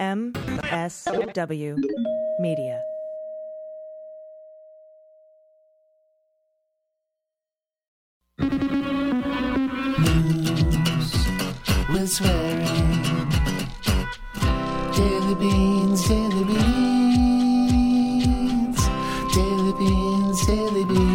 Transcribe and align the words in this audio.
MSW 0.00 1.76
Media. 2.40 2.80
with 11.92 12.08
swearing. 12.08 13.02
Daily 14.96 15.34
beans, 15.34 16.08
daily 16.08 16.44
beans, 16.44 16.70
daily 19.34 19.72
beans, 19.78 20.46
daily 20.46 20.84
beans. 20.84 21.10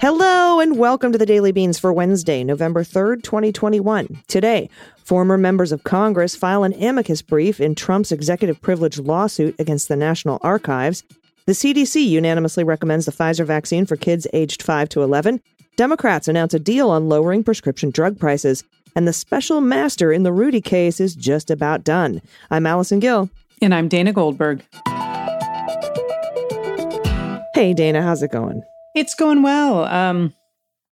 Hello 0.00 0.41
and 0.62 0.78
welcome 0.78 1.10
to 1.10 1.18
the 1.18 1.26
Daily 1.26 1.50
Beans 1.50 1.76
for 1.76 1.92
Wednesday, 1.92 2.44
November 2.44 2.84
3rd, 2.84 3.24
2021. 3.24 4.22
Today, 4.28 4.70
former 5.02 5.36
members 5.36 5.72
of 5.72 5.82
Congress 5.82 6.36
file 6.36 6.62
an 6.62 6.72
amicus 6.74 7.20
brief 7.20 7.60
in 7.60 7.74
Trump's 7.74 8.12
executive 8.12 8.62
privilege 8.62 8.96
lawsuit 8.96 9.58
against 9.58 9.88
the 9.88 9.96
National 9.96 10.38
Archives. 10.40 11.02
The 11.46 11.52
CDC 11.52 12.06
unanimously 12.06 12.62
recommends 12.62 13.06
the 13.06 13.10
Pfizer 13.10 13.44
vaccine 13.44 13.86
for 13.86 13.96
kids 13.96 14.28
aged 14.32 14.62
5 14.62 14.88
to 14.90 15.02
11. 15.02 15.40
Democrats 15.74 16.28
announce 16.28 16.54
a 16.54 16.60
deal 16.60 16.90
on 16.90 17.08
lowering 17.08 17.42
prescription 17.42 17.90
drug 17.90 18.16
prices. 18.20 18.62
And 18.94 19.08
the 19.08 19.12
special 19.12 19.60
master 19.60 20.12
in 20.12 20.22
the 20.22 20.32
Rudy 20.32 20.60
case 20.60 21.00
is 21.00 21.16
just 21.16 21.50
about 21.50 21.82
done. 21.82 22.22
I'm 22.52 22.66
Allison 22.66 23.00
Gill. 23.00 23.30
And 23.60 23.74
I'm 23.74 23.88
Dana 23.88 24.12
Goldberg. 24.12 24.64
Hey, 27.52 27.74
Dana, 27.74 28.00
how's 28.00 28.22
it 28.22 28.30
going? 28.30 28.62
It's 28.94 29.14
going 29.16 29.42
well. 29.42 29.86
Um, 29.86 30.32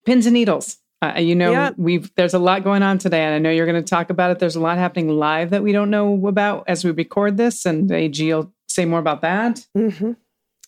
pins 0.07 0.27
and 0.27 0.35
needles. 0.35 0.77
Uh, 1.03 1.19
you 1.19 1.35
know, 1.35 1.51
Yeah. 1.51 1.71
we've 1.79 2.11
there's 2.17 2.35
a 2.35 2.39
lot 2.39 2.63
going 2.63 2.83
on 2.83 2.99
today, 2.99 3.23
and 3.23 3.35
I 3.35 3.39
know 3.39 3.51
you're 3.51 3.67
going 3.67 3.83
to 3.83 3.89
talk 3.89 4.11
about 4.11 4.31
it. 4.33 4.39
There's 4.39 4.57
a 4.57 4.61
lot 4.61 4.77
happening 4.77 5.09
live 5.09 5.51
that 5.51 5.63
we 5.63 5.73
don't 5.73 5.91
know 5.91 6.27
about 6.27 6.65
as 6.69 6.85
we 6.85 6.91
record 6.91 7.37
this, 7.39 7.65
and 7.65 7.91
AG 7.91 8.23
will 8.35 8.53
say 8.69 8.85
more 8.85 8.99
about 8.99 9.23
that. 9.23 9.67
Mm-hmm. 9.77 10.13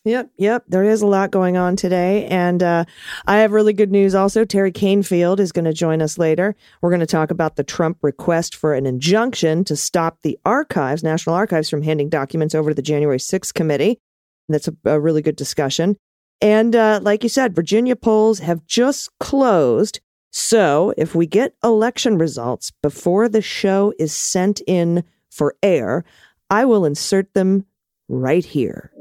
Yep, 0.05 0.31
yep. 0.37 0.65
There 0.67 0.83
is 0.83 1.01
a 1.01 1.07
lot 1.07 1.31
going 1.31 1.55
on 1.55 1.77
today. 1.77 2.25
And 2.25 2.61
uh, 2.61 2.83
I 3.25 3.37
have 3.37 3.53
really 3.53 3.71
good 3.71 3.89
news 3.89 4.13
also. 4.13 4.43
Teri 4.43 4.73
Kanefield 4.73 5.39
is 5.39 5.53
going 5.53 5.63
to 5.63 5.71
join 5.71 6.01
us 6.01 6.17
later. 6.17 6.57
We're 6.81 6.89
going 6.89 6.99
to 6.99 7.05
talk 7.05 7.31
about 7.31 7.55
the 7.55 7.63
Trump 7.63 7.99
request 8.01 8.53
for 8.53 8.73
an 8.73 8.85
injunction 8.85 9.63
to 9.63 9.77
stop 9.77 10.17
the 10.21 10.37
archives, 10.43 11.03
National 11.03 11.35
Archives, 11.35 11.69
from 11.69 11.83
handing 11.83 12.09
documents 12.09 12.53
over 12.53 12.71
to 12.71 12.75
the 12.75 12.81
January 12.81 13.17
6th 13.17 13.53
committee. 13.53 14.01
That's 14.49 14.67
a, 14.67 14.75
a 14.83 14.99
really 14.99 15.21
good 15.21 15.37
discussion. 15.37 15.95
And 16.41 16.75
uh, 16.75 16.99
like 17.01 17.23
you 17.23 17.29
said, 17.29 17.55
Virginia 17.55 17.95
polls 17.95 18.39
have 18.39 18.65
just 18.65 19.09
closed. 19.19 19.99
So 20.31 20.93
if 20.97 21.15
we 21.15 21.27
get 21.27 21.55
election 21.63 22.17
results 22.17 22.71
before 22.81 23.29
the 23.29 23.41
show 23.41 23.93
is 23.99 24.13
sent 24.13 24.61
in 24.67 25.03
for 25.29 25.55
air, 25.61 26.03
I 26.49 26.65
will 26.65 26.85
insert 26.85 27.33
them 27.33 27.65
right 28.09 28.43
here. 28.43 28.91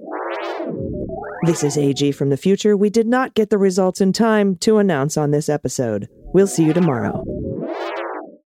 This 1.45 1.65
is 1.65 1.77
AG 1.77 2.13
from 2.13 2.31
the 2.31 2.37
future. 2.37 2.77
We 2.77 2.89
did 2.89 3.09
not 3.09 3.35
get 3.35 3.51
the 3.51 3.59
results 3.59 4.01
in 4.01 4.13
time 4.13 4.57
to 4.59 4.79
announce 4.79 5.17
on 5.17 5.33
this 5.33 5.49
episode. 5.49 6.09
We'll 6.33 6.47
see 6.47 6.65
you 6.65 6.73
tomorrow. 6.73 7.25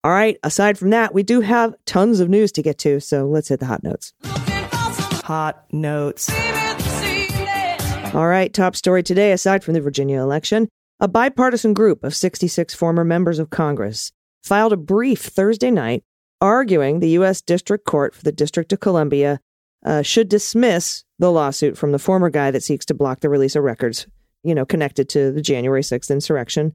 All 0.04 0.12
right, 0.12 0.38
aside 0.44 0.78
from 0.78 0.92
that, 0.92 1.14
we 1.14 1.24
do 1.24 1.42
have 1.42 1.76
tons 1.86 2.20
of 2.20 2.30
news 2.30 2.52
to 2.54 2.62
get 2.62 2.78
to, 2.80 3.00
so 3.00 3.26
let's 3.26 3.50
hit 3.50 3.60
the 3.60 3.66
hot 3.66 3.84
notes. 3.84 4.14
Hot 5.24 5.66
notes. 5.74 6.30
All 8.16 8.30
right, 8.30 8.54
top 8.54 8.78
story 8.78 9.04
today, 9.04 9.34
aside 9.34 9.62
from 9.62 9.74
the 9.74 9.82
Virginia 9.82 10.22
election, 10.22 10.70
a 11.02 11.08
bipartisan 11.10 11.74
group 11.74 12.02
of 12.02 12.16
66 12.16 12.74
former 12.74 13.04
members 13.04 13.40
of 13.40 13.50
Congress 13.50 14.14
filed 14.42 14.72
a 14.72 14.78
brief 14.78 15.20
Thursday 15.20 15.70
night 15.70 16.02
arguing 16.40 17.02
the 17.02 17.10
U.S. 17.10 17.42
District 17.42 17.84
Court 17.84 18.16
for 18.16 18.24
the 18.24 18.32
District 18.32 18.72
of 18.72 18.80
Columbia 18.80 19.42
uh, 19.86 20.02
should 20.02 20.30
dismiss 20.30 21.04
the 21.20 21.30
lawsuit 21.30 21.78
from 21.78 21.92
the 21.92 22.00
former 22.00 22.30
guy 22.30 22.52
that 22.52 22.64
seeks 22.64 22.86
to 22.86 22.94
block 22.94 23.20
the 23.20 23.28
release 23.28 23.58
of 23.58 23.66
records, 23.66 24.08
you 24.44 24.56
know, 24.56 24.66
connected 24.66 25.10
to 25.10 25.34
the 25.34 25.42
January 25.42 25.82
6th 25.82 26.10
insurrection 26.10 26.74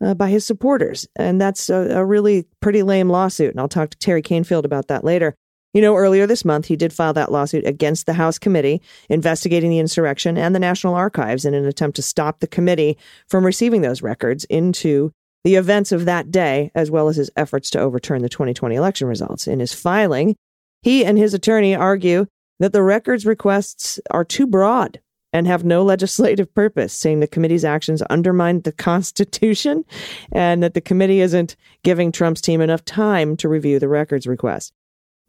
uh, 0.00 0.14
by 0.14 0.28
his 0.28 0.46
supporters. 0.46 1.04
And 1.16 1.40
that's 1.40 1.68
a, 1.68 1.96
a 1.96 2.04
really 2.04 2.46
pretty 2.60 2.84
lame 2.84 3.10
lawsuit. 3.10 3.50
And 3.50 3.58
I'll 3.58 3.66
talk 3.66 3.90
to 3.90 3.98
Teri 3.98 4.24
Kanefield 4.24 4.64
about 4.64 4.86
that 4.86 5.02
later. 5.02 5.34
You 5.76 5.82
know, 5.82 5.94
earlier 5.94 6.26
this 6.26 6.42
month, 6.42 6.64
he 6.64 6.76
did 6.76 6.94
file 6.94 7.12
that 7.12 7.30
lawsuit 7.30 7.66
against 7.66 8.06
the 8.06 8.14
House 8.14 8.38
committee 8.38 8.80
investigating 9.10 9.68
the 9.68 9.78
insurrection 9.78 10.38
and 10.38 10.54
the 10.54 10.58
National 10.58 10.94
Archives 10.94 11.44
in 11.44 11.52
an 11.52 11.66
attempt 11.66 11.96
to 11.96 12.02
stop 12.02 12.40
the 12.40 12.46
committee 12.46 12.96
from 13.28 13.44
receiving 13.44 13.82
those 13.82 14.00
records 14.00 14.44
into 14.44 15.12
the 15.44 15.56
events 15.56 15.92
of 15.92 16.06
that 16.06 16.30
day, 16.30 16.70
as 16.74 16.90
well 16.90 17.10
as 17.10 17.16
his 17.16 17.30
efforts 17.36 17.68
to 17.68 17.78
overturn 17.78 18.22
the 18.22 18.30
2020 18.30 18.74
election 18.74 19.06
results. 19.06 19.46
In 19.46 19.60
his 19.60 19.74
filing, 19.74 20.34
he 20.80 21.04
and 21.04 21.18
his 21.18 21.34
attorney 21.34 21.74
argue 21.74 22.24
that 22.58 22.72
the 22.72 22.82
records 22.82 23.26
requests 23.26 24.00
are 24.10 24.24
too 24.24 24.46
broad 24.46 24.98
and 25.30 25.46
have 25.46 25.62
no 25.62 25.82
legislative 25.84 26.54
purpose, 26.54 26.94
saying 26.94 27.20
the 27.20 27.26
committee's 27.26 27.66
actions 27.66 28.02
undermine 28.08 28.62
the 28.62 28.72
Constitution 28.72 29.84
and 30.32 30.62
that 30.62 30.72
the 30.72 30.80
committee 30.80 31.20
isn't 31.20 31.54
giving 31.84 32.12
Trump's 32.12 32.40
team 32.40 32.62
enough 32.62 32.82
time 32.86 33.36
to 33.36 33.46
review 33.46 33.78
the 33.78 33.88
records 33.88 34.26
request. 34.26 34.72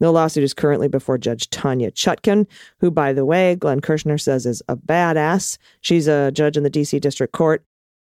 The 0.00 0.12
lawsuit 0.12 0.44
is 0.44 0.54
currently 0.54 0.88
before 0.88 1.18
Judge 1.18 1.50
Tanya 1.50 1.90
Chutkin, 1.90 2.46
who, 2.80 2.90
by 2.90 3.12
the 3.12 3.24
way, 3.24 3.56
Glenn 3.56 3.80
Kirshner 3.80 4.20
says 4.20 4.46
is 4.46 4.62
a 4.68 4.76
badass. 4.76 5.58
She's 5.80 6.06
a 6.06 6.30
judge 6.30 6.56
in 6.56 6.62
the 6.62 6.70
D.C. 6.70 7.00
District 7.00 7.32
Court. 7.32 7.64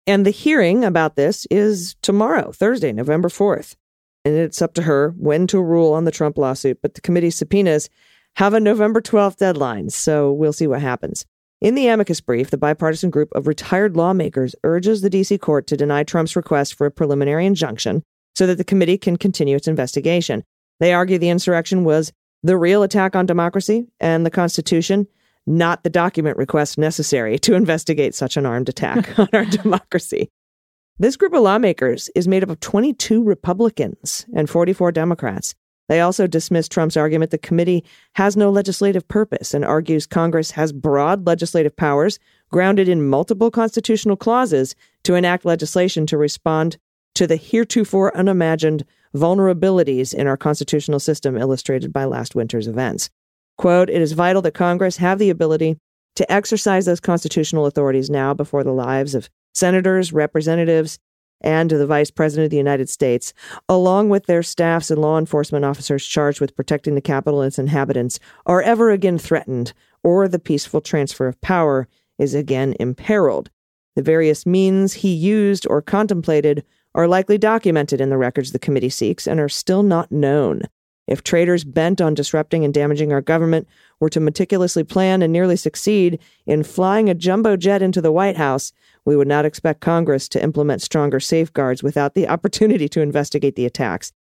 And 0.07 0.25
the 0.25 0.31
hearing 0.31 0.84
about 0.84 1.16
this 1.16 1.46
is 1.51 1.96
tomorrow, 2.01 2.51
Thursday, 2.51 2.91
November 2.91 3.30
4th. 3.30 3.75
And 4.24 4.35
it's 4.35 4.62
up 4.62 4.74
to 4.75 4.84
her 4.84 5.13
when 5.18 5.47
to 5.47 5.62
rule 5.62 5.94
on 5.94 6.06
the 6.06 6.12
Trump 6.12 6.38
lawsuit. 6.38 6.80
But 6.81 6.94
the 6.94 7.01
committee 7.01 7.30
subpoenas 7.30 7.90
have 8.38 8.53
a 8.53 8.59
November 8.59 9.01
12th 9.01 9.38
deadline, 9.38 9.90
so 9.90 10.31
we'll 10.31 10.53
see 10.53 10.68
what 10.68 10.81
happens. 10.81 11.25
In 11.59 11.75
the 11.75 11.88
amicus 11.88 12.22
brief, 12.22 12.50
the 12.50 12.57
bipartisan 12.57 13.09
group 13.09 13.31
of 13.34 13.46
retired 13.46 13.96
lawmakers 13.96 14.56
urges 14.63 15.01
the 15.01 15.09
D.C. 15.09 15.38
court 15.38 15.68
to 15.68 15.78
deny 15.78 16.03
Trump's 16.03 16.35
request 16.35 16.74
for 16.75 16.88
a 16.88 16.91
preliminary 16.91 17.46
injunction 17.46 18.01
so 18.35 18.47
that 18.47 18.57
the 18.57 18.63
committee 18.63 18.97
can 18.97 19.18
continue 19.18 19.56
its 19.56 19.68
investigation. 19.68 20.44
They 20.81 20.94
argue 20.94 21.19
the 21.19 21.30
insurrection 21.30 21.84
was 21.84 22.12
the 22.42 22.58
real 22.58 22.81
attack 22.81 23.16
on 23.16 23.28
democracy 23.28 23.88
and 24.00 24.25
the 24.25 24.31
Constitution, 24.31 25.08
not 25.46 25.84
the 25.84 25.92
document 25.92 26.38
request 26.38 26.80
necessary 26.80 27.38
to 27.40 27.53
investigate 27.53 28.16
such 28.16 28.36
an 28.36 28.47
armed 28.47 28.68
attack 28.68 29.18
on 29.19 29.30
our 29.31 29.46
democracy. 29.46 30.31
This 30.97 31.16
group 31.16 31.34
of 31.34 31.44
lawmakers 31.44 32.09
is 32.16 32.28
made 32.28 32.44
up 32.44 32.50
of 32.50 32.59
22 32.59 33.24
Republicans 33.24 34.25
and 34.36 34.50
44 34.50 34.92
Democrats. 34.92 35.53
They 35.88 36.02
also 36.02 36.25
dismiss 36.25 36.68
Trump's 36.68 36.98
argument 36.98 37.30
the 37.30 37.38
committee 37.38 37.86
has 38.13 38.36
no 38.36 38.50
legislative 38.50 39.08
purpose 39.08 39.53
and 39.53 39.63
argues 39.63 40.08
Congress 40.08 40.50
has 40.52 40.74
broad 40.74 41.28
legislative 41.28 41.75
powers 41.75 42.18
grounded 42.50 42.90
in 42.90 43.08
multiple 43.08 43.52
constitutional 43.52 44.16
clauses 44.16 44.74
to 45.03 45.13
enact 45.13 45.46
legislation 45.46 46.08
to 46.08 46.18
respond 46.18 46.78
to 47.13 47.28
the 47.28 47.36
heretofore 47.36 48.16
unimagined 48.18 48.84
vulnerabilities 49.16 50.13
in 50.13 50.27
our 50.27 50.38
constitutional 50.38 50.99
system 50.99 51.38
illustrated 51.38 51.91
by 51.91 52.05
last 52.05 52.35
winter's 52.35 52.67
events. 52.67 53.09
Quote, 53.57 53.89
it 53.89 54.01
is 54.01 54.13
vital 54.13 54.41
that 54.41 54.53
Congress 54.53 54.97
have 54.97 55.19
the 55.19 55.29
ability 55.29 55.77
to 56.16 56.31
exercise 56.31 56.85
those 56.85 56.99
constitutional 56.99 57.66
authorities 57.66 58.09
now 58.09 58.33
before 58.33 58.63
the 58.63 58.73
lives 58.73 59.16
of 59.16 59.29
senators, 59.53 60.13
representatives, 60.13 61.00
and 61.41 61.71
the 61.71 61.88
Vice 61.88 62.11
President 62.11 62.45
of 62.45 62.51
the 62.51 62.57
United 62.57 62.89
States, 62.89 63.33
along 63.67 64.09
with 64.09 64.25
their 64.25 64.44
staffs 64.44 64.91
and 64.91 65.01
law 65.01 65.17
enforcement 65.17 65.66
officers 65.66 66.05
charged 66.05 66.39
with 66.39 66.55
protecting 66.55 66.95
the 66.95 67.01
Capitol 67.01 67.41
and 67.41 67.47
its 67.47 67.59
inhabitants, 67.59 68.19
are 68.45 68.61
ever 68.61 68.91
again 68.91 69.17
threatened, 69.17 69.73
or 70.03 70.27
the 70.27 70.39
peaceful 70.39 70.81
transfer 70.81 71.27
of 71.27 71.39
power 71.41 71.88
is 72.19 72.33
again 72.35 72.75
imperiled. 72.79 73.50
The 73.95 74.03
various 74.03 74.45
means 74.45 74.94
he 74.94 75.13
used 75.13 75.66
or 75.67 75.81
contemplated 75.81 76.63
are 76.94 77.07
likely 77.07 77.38
documented 77.38 78.02
in 78.02 78.09
the 78.09 78.18
records 78.18 78.52
the 78.52 78.59
committee 78.59 78.90
seeks 78.90 79.28
and 79.28 79.40
are 79.40 79.50
still 79.50 79.84
not 79.84 80.12
known. 80.12 80.62
If 81.07 81.24
traitors 81.24 81.63
bent 81.63 82.00
on 82.00 82.13
disrupting 82.13 82.63
and 82.63 82.74
damaging 82.74 83.12
our 83.12 83.21
government 83.21 83.68
were 84.00 84.10
to 84.10 84.19
meticulously 84.19 84.83
plan 84.83 85.21
and 85.21 85.33
nearly 85.33 85.56
succeed 85.56 86.19
in 86.45 86.63
flying 86.63 87.10
a 87.10 87.13
jumbo 87.13 87.57
jet 87.57 87.81
into 87.81 88.01
the 88.01 88.12
White 88.12 88.38
House, 88.38 88.71
we 89.04 89.15
would 89.15 89.27
not 89.27 89.45
expect 89.45 89.81
Congress 89.81 90.30
to 90.30 90.42
implement 90.42 90.81
stronger 90.81 91.19
safeguards 91.19 91.83
without 91.83 92.13
the 92.13 92.27
opportunity 92.27 92.88
to 92.89 93.01
investigate 93.01 93.56
the 93.56 93.65
attacks. 93.65 94.13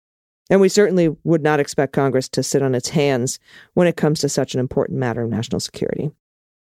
And 0.49 0.61
we 0.61 0.69
certainly 0.69 1.17
would 1.23 1.43
not 1.43 1.61
expect 1.61 1.93
Congress 1.93 2.29
to 2.31 2.43
sit 2.43 2.62
on 2.62 2.75
its 2.75 2.89
hands 2.89 3.39
when 3.75 3.87
it 3.87 3.97
comes 3.97 4.19
to 4.21 4.29
such 4.29 4.55
an 4.55 4.61
important 4.61 4.99
matter 4.99 5.23
of 5.23 5.31
national 5.31 5.61
security. 5.61 6.11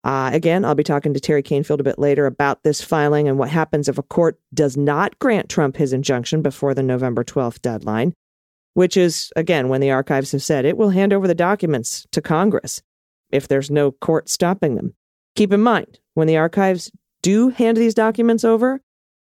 Uh, 0.07 0.31
again, 0.33 0.65
I'll 0.65 0.77
be 0.77 0.85
talking 0.85 1.15
to 1.15 1.19
Teri 1.19 1.43
Kanefield 1.43 1.81
a 1.81 1.83
bit 1.83 1.99
later 1.99 2.27
about 2.27 2.63
this 2.63 2.81
filing 2.81 3.27
and 3.27 3.41
what 3.41 3.49
happens 3.49 3.89
if 3.89 3.99
a 3.99 4.05
court 4.05 4.39
does 4.55 4.77
not 4.77 5.19
grant 5.19 5.49
Trump 5.49 5.77
his 5.77 5.93
injunction 5.93 6.43
before 6.43 6.75
the 6.75 6.83
November 6.85 7.25
12th 7.25 7.61
deadline, 7.61 8.15
which 8.75 8.97
is, 8.97 9.33
again, 9.35 9.69
when 9.69 9.81
the 9.81 9.91
archives 9.91 10.31
have 10.31 10.45
said 10.45 10.65
it 10.65 10.77
will 10.77 10.91
hand 10.91 11.13
over 11.13 11.27
the 11.27 11.35
documents 11.35 12.07
to 12.13 12.23
Congress 12.23 12.83
if 13.33 13.49
there's 13.49 13.69
no 13.69 13.91
court 13.91 14.29
stopping 14.29 14.77
them. 14.77 14.95
Keep 15.35 15.53
in 15.53 15.61
mind, 15.61 15.99
when 16.15 16.29
the 16.29 16.37
archives 16.37 16.93
do 17.21 17.49
hand 17.49 17.77
these 17.77 17.93
documents 17.93 18.45
over, 18.45 18.81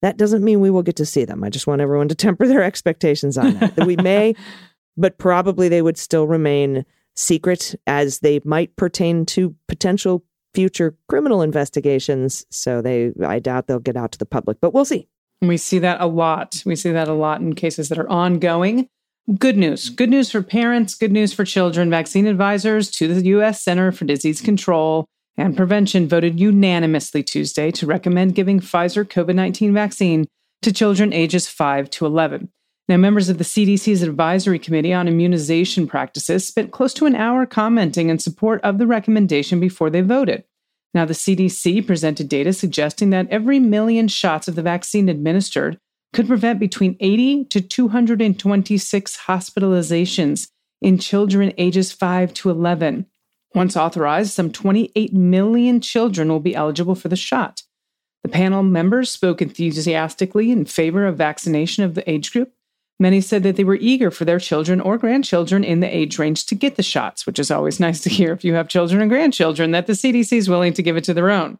That 0.03 0.17
doesn't 0.17 0.43
mean 0.43 0.59
we 0.59 0.69
will 0.69 0.83
get 0.83 0.97
to 0.97 1.05
see 1.05 1.25
them. 1.25 1.43
I 1.43 1.49
just 1.49 1.65
want 1.65 1.81
everyone 1.81 2.09
to 2.09 2.15
temper 2.15 2.47
their 2.47 2.61
expectations 2.61 3.39
on 3.39 3.55
that. 3.55 3.75
that 3.75 3.87
we 3.87 3.95
may, 3.95 4.35
but 4.97 5.17
probably 5.17 5.67
they 5.67 5.81
would 5.81 5.97
still 5.97 6.27
remain 6.27 6.85
secret 7.15 7.73
as 7.87 8.19
they 8.19 8.39
might 8.45 8.75
pertain 8.75 9.25
to 9.25 9.55
potential 9.67 10.23
future 10.53 10.95
criminal 11.07 11.41
investigations. 11.41 12.45
So 12.49 12.81
they, 12.81 13.11
I 13.23 13.39
doubt 13.39 13.67
they'll 13.67 13.79
get 13.79 13.97
out 13.97 14.11
to 14.13 14.17
the 14.17 14.25
public, 14.25 14.59
but 14.61 14.73
we'll 14.73 14.85
see. 14.85 15.07
We 15.41 15.57
see 15.57 15.79
that 15.79 16.01
a 16.01 16.05
lot. 16.05 16.63
We 16.65 16.75
see 16.75 16.91
that 16.91 17.07
a 17.07 17.13
lot 17.13 17.41
in 17.41 17.55
cases 17.55 17.89
that 17.89 17.97
are 17.97 18.09
ongoing. 18.09 18.89
Good 19.37 19.57
news. 19.57 19.89
Good 19.89 20.09
news 20.09 20.31
for 20.31 20.41
parents, 20.41 20.95
good 20.95 21.11
news 21.11 21.33
for 21.33 21.45
children. 21.45 21.89
Vaccine 21.89 22.25
advisors 22.25 22.89
to 22.91 23.13
the 23.13 23.23
U.S. 23.27 23.63
Center 23.63 23.91
for 23.91 24.05
Disease 24.05 24.41
Control 24.41 25.05
and 25.37 25.55
Prevention 25.55 26.07
voted 26.07 26.39
unanimously 26.39 27.23
Tuesday 27.23 27.71
to 27.71 27.85
recommend 27.85 28.35
giving 28.35 28.59
Pfizer 28.59 29.05
COVID 29.05 29.35
19 29.35 29.73
vaccine 29.73 30.25
to 30.61 30.73
children 30.73 31.13
ages 31.13 31.47
5 31.47 31.89
to 31.91 32.05
11. 32.05 32.49
Now, 32.89 32.97
members 32.97 33.29
of 33.29 33.37
the 33.37 33.43
CDC's 33.43 34.01
Advisory 34.01 34.57
Committee 34.57 34.93
on 34.93 35.07
Immunization 35.07 35.85
Practices 35.85 36.47
spent 36.47 36.71
close 36.71 36.91
to 36.95 37.05
an 37.05 37.13
hour 37.13 37.45
commenting 37.45 38.09
in 38.09 38.17
support 38.17 38.59
of 38.63 38.79
the 38.79 38.87
recommendation 38.87 39.59
before 39.59 39.91
they 39.91 40.01
voted. 40.01 40.43
Now, 40.95 41.05
the 41.05 41.13
CDC 41.13 41.85
presented 41.85 42.27
data 42.27 42.51
suggesting 42.51 43.11
that 43.11 43.29
every 43.29 43.59
million 43.59 44.07
shots 44.07 44.47
of 44.47 44.55
the 44.55 44.63
vaccine 44.63 45.07
administered 45.07 45.77
could 46.13 46.27
prevent 46.27 46.59
between 46.59 46.97
80 46.99 47.45
to 47.45 47.61
226 47.61 49.17
hospitalizations 49.27 50.49
in 50.81 50.97
children 50.97 51.53
ages 51.59 51.91
5 51.91 52.33
to 52.33 52.49
11. 52.49 53.05
Once 53.53 53.77
authorized, 53.77 54.31
some 54.31 54.51
28 54.51 55.13
million 55.13 55.79
children 55.79 56.27
will 56.27 56.39
be 56.39 56.55
eligible 56.55 56.95
for 56.95 57.07
the 57.07 57.15
shot. 57.15 57.61
The 58.23 58.29
panel 58.29 58.63
members 58.63 59.11
spoke 59.11 59.43
enthusiastically 59.43 60.49
in 60.49 60.65
favor 60.65 61.05
of 61.05 61.17
vaccination 61.17 61.83
of 61.83 61.93
the 61.93 62.09
age 62.09 62.31
group. 62.31 62.51
Many 63.01 63.21
said 63.21 63.43
that 63.43 63.55
they 63.55 63.63
were 63.63 63.77
eager 63.79 64.11
for 64.11 64.25
their 64.25 64.39
children 64.39 64.81
or 64.81 64.97
grandchildren 64.97 65.63
in 65.63 65.79
the 65.79 65.95
age 65.95 66.19
range 66.19 66.45
to 66.47 66.55
get 66.55 66.75
the 66.75 66.83
shots, 66.83 67.25
which 67.25 67.39
is 67.39 67.49
always 67.49 67.79
nice 67.87 68.01
to 68.01 68.09
hear 68.09 68.33
if 68.33 68.43
you 68.43 68.53
have 68.53 68.67
children 68.67 69.01
and 69.01 69.09
grandchildren 69.09 69.71
that 69.71 69.87
the 69.87 69.93
CDC 69.93 70.33
is 70.33 70.49
willing 70.49 70.73
to 70.73 70.83
give 70.83 70.97
it 70.97 71.05
to 71.05 71.13
their 71.13 71.31
own. 71.31 71.57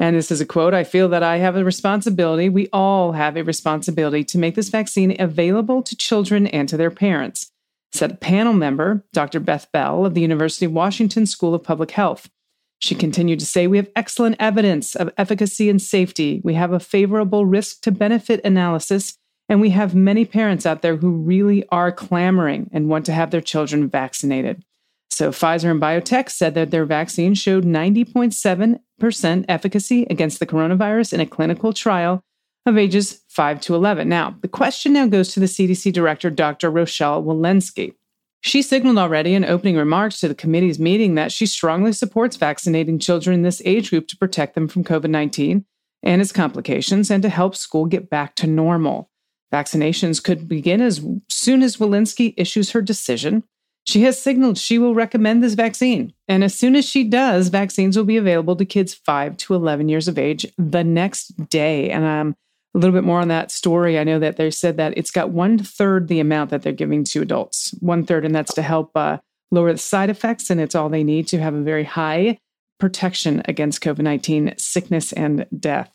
And 0.00 0.14
this 0.14 0.30
is 0.30 0.40
a 0.40 0.46
quote 0.46 0.74
I 0.74 0.84
feel 0.84 1.08
that 1.08 1.24
I 1.24 1.38
have 1.38 1.56
a 1.56 1.64
responsibility, 1.64 2.48
we 2.48 2.68
all 2.72 3.12
have 3.12 3.36
a 3.36 3.42
responsibility 3.42 4.22
to 4.24 4.38
make 4.38 4.54
this 4.54 4.68
vaccine 4.68 5.20
available 5.20 5.82
to 5.82 5.96
children 5.96 6.46
and 6.46 6.68
to 6.68 6.76
their 6.76 6.92
parents, 6.92 7.50
said 7.90 8.12
a 8.12 8.16
panel 8.16 8.52
member, 8.52 9.04
Dr. 9.12 9.40
Beth 9.40 9.66
Bell 9.72 10.06
of 10.06 10.14
the 10.14 10.20
University 10.20 10.66
of 10.66 10.72
Washington 10.72 11.26
School 11.26 11.52
of 11.52 11.64
Public 11.64 11.90
Health. 11.90 12.30
She 12.78 12.94
continued 12.94 13.40
to 13.40 13.46
say, 13.46 13.66
We 13.66 13.78
have 13.78 13.90
excellent 13.96 14.36
evidence 14.38 14.94
of 14.94 15.10
efficacy 15.18 15.68
and 15.68 15.82
safety. 15.82 16.40
We 16.44 16.54
have 16.54 16.72
a 16.72 16.78
favorable 16.78 17.44
risk 17.44 17.80
to 17.82 17.90
benefit 17.90 18.40
analysis, 18.44 19.18
and 19.48 19.60
we 19.60 19.70
have 19.70 19.94
many 19.94 20.24
parents 20.24 20.66
out 20.66 20.82
there 20.82 20.96
who 20.96 21.10
really 21.10 21.66
are 21.70 21.90
clamoring 21.90 22.68
and 22.72 22.88
want 22.88 23.06
to 23.06 23.12
have 23.12 23.30
their 23.30 23.40
children 23.40 23.88
vaccinated. 23.88 24.62
So 25.10 25.30
Pfizer 25.30 25.70
and 25.70 25.80
BioNTech 25.80 26.30
said 26.30 26.54
that 26.54 26.70
their 26.70 26.84
vaccine 26.84 27.34
showed 27.34 27.64
90.7% 27.64 29.44
efficacy 29.48 30.06
against 30.10 30.38
the 30.38 30.46
coronavirus 30.46 31.14
in 31.14 31.20
a 31.20 31.26
clinical 31.26 31.72
trial 31.72 32.22
of 32.66 32.76
ages 32.76 33.22
5 33.28 33.60
to 33.62 33.74
11. 33.74 34.08
Now, 34.08 34.36
the 34.42 34.48
question 34.48 34.92
now 34.92 35.06
goes 35.06 35.32
to 35.32 35.40
the 35.40 35.46
CDC 35.46 35.92
director, 35.92 36.30
Dr. 36.30 36.70
Rochelle 36.70 37.22
Walensky. 37.22 37.94
She 38.40 38.62
signaled 38.62 38.98
already 38.98 39.34
in 39.34 39.44
opening 39.44 39.76
remarks 39.76 40.20
to 40.20 40.28
the 40.28 40.34
committee's 40.34 40.78
meeting 40.78 41.14
that 41.16 41.32
she 41.32 41.46
strongly 41.46 41.92
supports 41.92 42.36
vaccinating 42.36 42.98
children 42.98 43.34
in 43.34 43.42
this 43.42 43.62
age 43.64 43.90
group 43.90 44.06
to 44.08 44.16
protect 44.16 44.54
them 44.54 44.68
from 44.68 44.84
COVID 44.84 45.10
19 45.10 45.64
and 46.04 46.22
its 46.22 46.30
complications 46.30 47.10
and 47.10 47.22
to 47.22 47.28
help 47.28 47.56
school 47.56 47.86
get 47.86 48.08
back 48.08 48.36
to 48.36 48.46
normal. 48.46 49.10
Vaccinations 49.52 50.22
could 50.22 50.48
begin 50.48 50.80
as 50.80 51.04
soon 51.28 51.62
as 51.62 51.78
Walensky 51.78 52.34
issues 52.36 52.70
her 52.70 52.82
decision. 52.82 53.44
She 53.84 54.02
has 54.02 54.20
signaled 54.20 54.58
she 54.58 54.78
will 54.78 54.94
recommend 54.94 55.42
this 55.42 55.54
vaccine. 55.54 56.12
And 56.28 56.44
as 56.44 56.54
soon 56.54 56.76
as 56.76 56.84
she 56.84 57.04
does, 57.04 57.48
vaccines 57.48 57.96
will 57.96 58.04
be 58.04 58.18
available 58.18 58.54
to 58.56 58.66
kids 58.66 58.92
5 58.92 59.36
to 59.38 59.54
11 59.54 59.88
years 59.88 60.08
of 60.08 60.18
age 60.18 60.44
the 60.58 60.84
next 60.84 61.48
day. 61.48 61.90
And 61.90 62.04
um, 62.04 62.36
a 62.74 62.78
little 62.78 62.94
bit 62.94 63.04
more 63.04 63.20
on 63.20 63.28
that 63.28 63.50
story. 63.50 63.98
I 63.98 64.04
know 64.04 64.18
that 64.18 64.36
they 64.36 64.50
said 64.50 64.76
that 64.76 64.96
it's 64.96 65.10
got 65.10 65.30
one 65.30 65.58
third 65.58 66.08
the 66.08 66.20
amount 66.20 66.50
that 66.50 66.62
they're 66.62 66.72
giving 66.72 67.02
to 67.04 67.22
adults, 67.22 67.74
one 67.80 68.04
third, 68.04 68.24
and 68.24 68.34
that's 68.34 68.54
to 68.54 68.62
help 68.62 68.90
uh, 68.94 69.18
lower 69.50 69.72
the 69.72 69.78
side 69.78 70.10
effects. 70.10 70.50
And 70.50 70.60
it's 70.60 70.74
all 70.74 70.88
they 70.88 71.04
need 71.04 71.26
to 71.28 71.40
have 71.40 71.54
a 71.54 71.62
very 71.62 71.84
high 71.84 72.38
protection 72.78 73.42
against 73.46 73.82
COVID 73.82 74.00
19 74.00 74.54
sickness 74.58 75.12
and 75.12 75.46
death. 75.58 75.90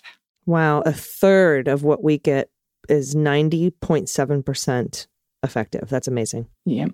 Wow, 0.45 0.81
a 0.81 0.91
third 0.91 1.67
of 1.67 1.83
what 1.83 2.03
we 2.03 2.17
get 2.17 2.49
is 2.89 3.15
90.7% 3.15 5.07
effective. 5.43 5.89
That's 5.89 6.07
amazing. 6.07 6.47
Yeah. 6.65 6.87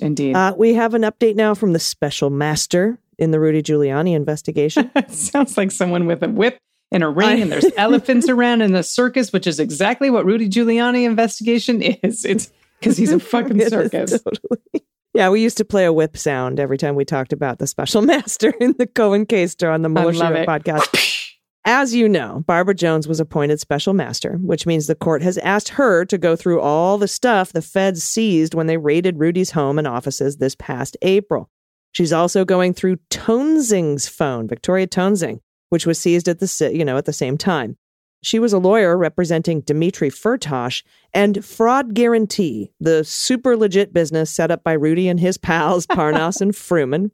Indeed. 0.00 0.34
Uh, 0.34 0.54
we 0.56 0.74
have 0.74 0.94
an 0.94 1.02
update 1.02 1.36
now 1.36 1.54
from 1.54 1.72
the 1.72 1.78
special 1.78 2.30
master 2.30 2.98
in 3.18 3.30
the 3.30 3.40
Rudy 3.40 3.62
Giuliani 3.62 4.14
investigation. 4.14 4.90
Sounds 5.08 5.56
like 5.56 5.70
someone 5.70 6.06
with 6.06 6.22
a 6.22 6.28
whip 6.28 6.58
and 6.90 7.02
a 7.02 7.08
ring, 7.08 7.42
and 7.42 7.52
there's 7.52 7.66
elephants 7.76 8.28
around 8.28 8.62
in 8.62 8.72
the 8.72 8.82
circus, 8.82 9.32
which 9.32 9.46
is 9.46 9.60
exactly 9.60 10.10
what 10.10 10.24
Rudy 10.24 10.48
Giuliani 10.48 11.04
investigation 11.04 11.82
is. 11.82 12.24
It's 12.24 12.50
because 12.80 12.96
he's 12.96 13.12
a 13.12 13.20
fucking 13.20 13.60
circus. 13.68 14.12
Totally. 14.12 14.84
Yeah, 15.12 15.28
we 15.28 15.42
used 15.42 15.58
to 15.58 15.64
play 15.64 15.84
a 15.84 15.92
whip 15.92 16.16
sound 16.16 16.58
every 16.58 16.76
time 16.76 16.96
we 16.96 17.04
talked 17.04 17.32
about 17.32 17.58
the 17.58 17.68
special 17.68 18.02
master 18.02 18.52
in 18.60 18.74
the 18.78 18.86
Cohen 18.86 19.26
case 19.26 19.54
on 19.62 19.82
the 19.82 19.88
Mueller 19.88 20.44
podcast. 20.44 21.20
As 21.66 21.94
you 21.94 22.10
know, 22.10 22.44
Barbara 22.46 22.74
Jones 22.74 23.08
was 23.08 23.20
appointed 23.20 23.58
special 23.58 23.94
master, 23.94 24.36
which 24.42 24.66
means 24.66 24.86
the 24.86 24.94
court 24.94 25.22
has 25.22 25.38
asked 25.38 25.70
her 25.70 26.04
to 26.04 26.18
go 26.18 26.36
through 26.36 26.60
all 26.60 26.98
the 26.98 27.08
stuff 27.08 27.54
the 27.54 27.62
feds 27.62 28.02
seized 28.02 28.52
when 28.52 28.66
they 28.66 28.76
raided 28.76 29.18
Rudy's 29.18 29.52
home 29.52 29.78
and 29.78 29.88
offices 29.88 30.36
this 30.36 30.54
past 30.54 30.94
April. 31.00 31.48
She's 31.92 32.12
also 32.12 32.44
going 32.44 32.74
through 32.74 32.98
Toensing's 33.08 34.06
phone, 34.06 34.46
Victoria 34.46 34.86
Toensing, 34.86 35.40
which 35.70 35.86
was 35.86 35.98
seized 35.98 36.28
at 36.28 36.38
the 36.38 36.70
you 36.74 36.84
know 36.84 36.98
at 36.98 37.06
the 37.06 37.14
same 37.14 37.38
time. 37.38 37.78
She 38.22 38.38
was 38.38 38.52
a 38.52 38.58
lawyer 38.58 38.96
representing 38.96 39.60
Dimitri 39.60 40.10
Firtash 40.10 40.82
and 41.14 41.44
Fraud 41.44 41.94
Guarantee, 41.94 42.72
the 42.80 43.04
super 43.04 43.56
legit 43.56 43.94
business 43.94 44.30
set 44.30 44.50
up 44.50 44.64
by 44.64 44.72
Rudy 44.72 45.08
and 45.08 45.20
his 45.20 45.38
pals 45.38 45.86
Parnas 45.90 46.42
and 46.42 46.52
Fruman, 46.52 47.10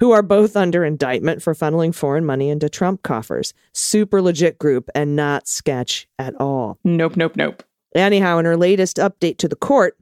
who 0.00 0.12
are 0.12 0.22
both 0.22 0.56
under 0.56 0.84
indictment 0.84 1.42
for 1.42 1.54
funneling 1.54 1.94
foreign 1.94 2.24
money 2.24 2.50
into 2.50 2.68
Trump 2.68 3.02
coffers. 3.02 3.52
Super 3.72 4.22
legit 4.22 4.58
group 4.58 4.88
and 4.94 5.16
not 5.16 5.48
sketch 5.48 6.08
at 6.18 6.34
all. 6.40 6.78
Nope, 6.84 7.16
nope, 7.16 7.36
nope. 7.36 7.62
Anyhow, 7.94 8.38
in 8.38 8.44
her 8.44 8.56
latest 8.56 8.98
update 8.98 9.38
to 9.38 9.48
the 9.48 9.56
court, 9.56 9.96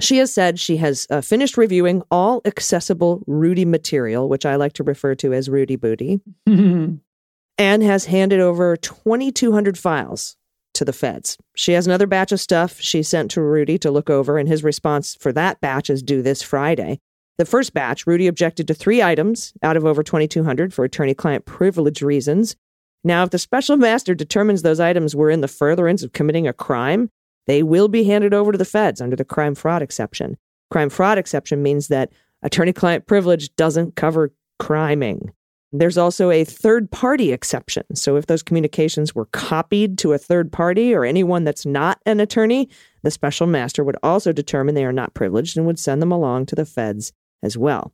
she 0.00 0.18
has 0.18 0.32
said 0.32 0.58
she 0.58 0.76
has 0.78 1.06
uh, 1.10 1.20
finished 1.20 1.56
reviewing 1.56 2.02
all 2.10 2.42
accessible 2.44 3.22
Rudy 3.26 3.64
material, 3.64 4.28
which 4.28 4.44
I 4.44 4.56
like 4.56 4.72
to 4.74 4.82
refer 4.84 5.14
to 5.16 5.32
as 5.32 5.48
Rudy 5.48 5.76
Booty, 5.76 6.20
and 6.46 7.82
has 7.82 8.06
handed 8.06 8.40
over 8.40 8.76
2,200 8.76 9.78
files 9.78 10.36
to 10.74 10.84
the 10.84 10.92
feds. 10.92 11.38
She 11.54 11.72
has 11.72 11.86
another 11.86 12.06
batch 12.06 12.32
of 12.32 12.40
stuff 12.40 12.80
she 12.80 13.02
sent 13.02 13.30
to 13.32 13.40
Rudy 13.40 13.78
to 13.78 13.90
look 13.90 14.10
over, 14.10 14.36
and 14.36 14.48
his 14.48 14.64
response 14.64 15.16
for 15.18 15.32
that 15.32 15.60
batch 15.60 15.88
is 15.88 16.02
due 16.02 16.22
this 16.22 16.42
Friday. 16.42 17.00
The 17.36 17.44
first 17.44 17.74
batch, 17.74 18.06
Rudy 18.06 18.28
objected 18.28 18.68
to 18.68 18.74
three 18.74 19.02
items 19.02 19.54
out 19.60 19.76
of 19.76 19.84
over 19.84 20.04
2,200 20.04 20.72
for 20.72 20.84
attorney 20.84 21.14
client 21.14 21.44
privilege 21.44 22.00
reasons. 22.00 22.54
Now, 23.02 23.24
if 23.24 23.30
the 23.30 23.38
special 23.38 23.76
master 23.76 24.14
determines 24.14 24.62
those 24.62 24.78
items 24.78 25.16
were 25.16 25.30
in 25.30 25.40
the 25.40 25.48
furtherance 25.48 26.04
of 26.04 26.12
committing 26.12 26.46
a 26.46 26.52
crime, 26.52 27.10
they 27.46 27.62
will 27.62 27.88
be 27.88 28.04
handed 28.04 28.32
over 28.32 28.52
to 28.52 28.58
the 28.58 28.64
feds 28.64 29.00
under 29.00 29.16
the 29.16 29.24
crime 29.24 29.56
fraud 29.56 29.82
exception. 29.82 30.36
Crime 30.70 30.88
fraud 30.88 31.18
exception 31.18 31.60
means 31.60 31.88
that 31.88 32.12
attorney 32.42 32.72
client 32.72 33.06
privilege 33.06 33.54
doesn't 33.56 33.96
cover 33.96 34.32
criming. 34.60 35.32
There's 35.72 35.98
also 35.98 36.30
a 36.30 36.44
third 36.44 36.88
party 36.92 37.32
exception. 37.32 37.82
So 37.96 38.14
if 38.14 38.26
those 38.26 38.44
communications 38.44 39.12
were 39.12 39.26
copied 39.26 39.98
to 39.98 40.12
a 40.12 40.18
third 40.18 40.52
party 40.52 40.94
or 40.94 41.04
anyone 41.04 41.42
that's 41.42 41.66
not 41.66 42.00
an 42.06 42.20
attorney, 42.20 42.68
the 43.02 43.10
special 43.10 43.48
master 43.48 43.82
would 43.82 43.96
also 44.00 44.30
determine 44.30 44.76
they 44.76 44.84
are 44.84 44.92
not 44.92 45.14
privileged 45.14 45.56
and 45.56 45.66
would 45.66 45.80
send 45.80 46.00
them 46.00 46.12
along 46.12 46.46
to 46.46 46.54
the 46.54 46.64
feds 46.64 47.12
as 47.44 47.56
well. 47.56 47.92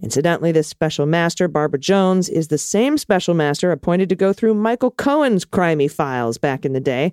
Incidentally, 0.00 0.52
this 0.52 0.68
special 0.68 1.06
master, 1.06 1.48
Barbara 1.48 1.80
Jones, 1.80 2.28
is 2.28 2.48
the 2.48 2.58
same 2.58 2.96
special 2.96 3.34
master 3.34 3.72
appointed 3.72 4.08
to 4.10 4.14
go 4.14 4.32
through 4.32 4.54
Michael 4.54 4.92
Cohen's 4.92 5.44
crimey 5.44 5.90
files 5.90 6.38
back 6.38 6.64
in 6.64 6.72
the 6.72 6.80
day. 6.80 7.12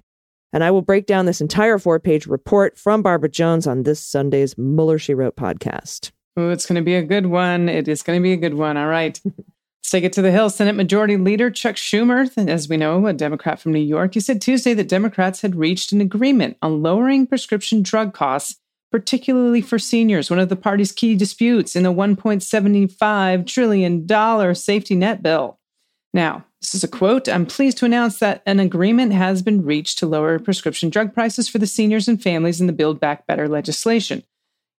And 0.53 0.63
I 0.63 0.69
will 0.71 0.83
break 0.83 1.07
down 1.07 1.25
this 1.25 1.41
entire 1.41 1.79
four 1.79 1.99
page 1.99 2.27
report 2.27 2.77
from 2.77 3.01
Barbara 3.01 3.29
Jones 3.29 3.65
on 3.65 3.83
this 3.83 3.99
Sunday's 3.99 4.57
Mueller 4.57 4.99
She 4.99 5.15
Wrote 5.15 5.35
podcast. 5.35 6.11
Oh, 6.37 6.51
it's 6.51 6.65
going 6.65 6.75
to 6.75 6.85
be 6.85 6.95
a 6.95 7.01
good 7.01 7.25
one. 7.25 7.69
It 7.69 7.87
is 7.87 8.03
going 8.03 8.19
to 8.19 8.23
be 8.23 8.33
a 8.33 8.37
good 8.37 8.53
one. 8.53 8.77
All 8.77 8.87
right. 8.87 9.19
Let's 9.25 9.89
take 9.89 10.03
it 10.03 10.13
to 10.13 10.21
the 10.21 10.31
Hill. 10.31 10.49
Senate 10.49 10.75
Majority 10.75 11.17
Leader 11.17 11.49
Chuck 11.49 11.75
Schumer, 11.75 12.31
as 12.49 12.69
we 12.69 12.77
know, 12.77 13.05
a 13.07 13.13
Democrat 13.13 13.59
from 13.59 13.73
New 13.73 13.79
York, 13.79 14.13
he 14.13 14.19
said 14.19 14.41
Tuesday 14.41 14.73
that 14.73 14.87
Democrats 14.87 15.41
had 15.41 15.55
reached 15.55 15.91
an 15.91 16.01
agreement 16.01 16.57
on 16.61 16.81
lowering 16.81 17.25
prescription 17.25 17.81
drug 17.81 18.13
costs 18.13 18.59
particularly 18.95 19.59
for 19.59 19.77
seniors, 19.77 20.29
one 20.29 20.39
of 20.39 20.47
the 20.47 20.55
party's 20.55 20.93
key 20.93 21.15
disputes 21.15 21.75
in 21.75 21.83
the 21.83 21.91
$1.75 21.91 23.45
trillion 23.45 24.55
safety 24.55 24.95
net 24.95 25.21
bill. 25.21 25.59
Now, 26.13 26.45
This 26.61 26.75
is 26.75 26.85
a 26.85 26.87
quote 26.87 27.27
I'm 27.27 27.45
pleased 27.45 27.77
to 27.79 27.85
announce 27.85 28.19
that 28.19 28.41
an 28.45 28.61
agreement 28.61 29.11
has 29.11 29.41
been 29.41 29.65
reached 29.65 29.97
to 29.97 30.07
lower 30.07 30.39
prescription 30.39 30.89
drug 30.89 31.13
prices 31.13 31.49
for 31.49 31.57
the 31.57 31.67
seniors 31.67 32.07
and 32.07 32.23
families 32.23 32.61
in 32.61 32.67
the 32.67 32.73
Build 32.73 33.01
Back 33.01 33.27
Better 33.27 33.49
legislation. 33.49 34.23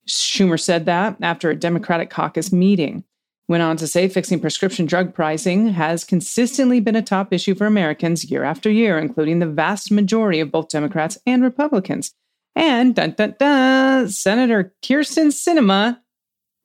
Schumer 0.08 0.58
said 0.58 0.86
that 0.86 1.18
after 1.22 1.50
a 1.50 1.56
Democratic 1.56 2.10
caucus 2.10 2.54
meeting. 2.54 3.04
Went 3.50 3.64
on 3.64 3.76
to 3.76 3.86
say 3.86 4.08
fixing 4.08 4.40
prescription 4.40 4.86
drug 4.86 5.14
pricing 5.14 5.74
has 5.74 6.06
consistently 6.06 6.80
been 6.80 6.96
a 6.96 7.02
top 7.02 7.34
issue 7.34 7.54
for 7.54 7.66
Americans 7.66 8.32
year 8.32 8.46
after 8.46 8.72
year, 8.72 8.98
including 8.98 9.40
the 9.40 9.46
vast 9.46 9.92
majority 9.92 10.40
of 10.40 10.52
both 10.52 10.70
Democrats 10.70 11.18
and 11.28 11.44
Republicans. 11.44 12.14
And 12.56 12.96
dun 12.96 13.12
dun 13.12 13.36
dun, 13.38 14.10
Senator 14.10 14.74
Kyrsten 14.82 15.28
Sinema, 15.28 16.00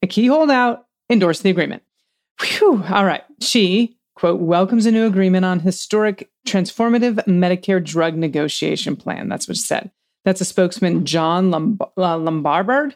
a 0.02 0.06
key 0.06 0.26
holdout, 0.26 0.86
endorsed 1.10 1.42
the 1.42 1.50
agreement. 1.50 1.82
Whew, 2.40 2.82
all 2.88 3.04
right. 3.04 3.24
She, 3.40 3.96
quote, 4.14 4.40
welcomes 4.40 4.86
a 4.86 4.92
new 4.92 5.06
agreement 5.06 5.44
on 5.44 5.60
historic 5.60 6.30
transformative 6.46 7.16
Medicare 7.26 7.84
drug 7.84 8.14
negotiation 8.16 8.96
plan. 8.96 9.28
That's 9.28 9.48
what 9.48 9.56
she 9.56 9.62
said. 9.64 9.90
That's 10.24 10.40
a 10.40 10.44
spokesman, 10.44 11.04
John 11.06 11.50
Lomb- 11.50 11.80
uh, 11.96 12.16
Lombard. 12.16 12.94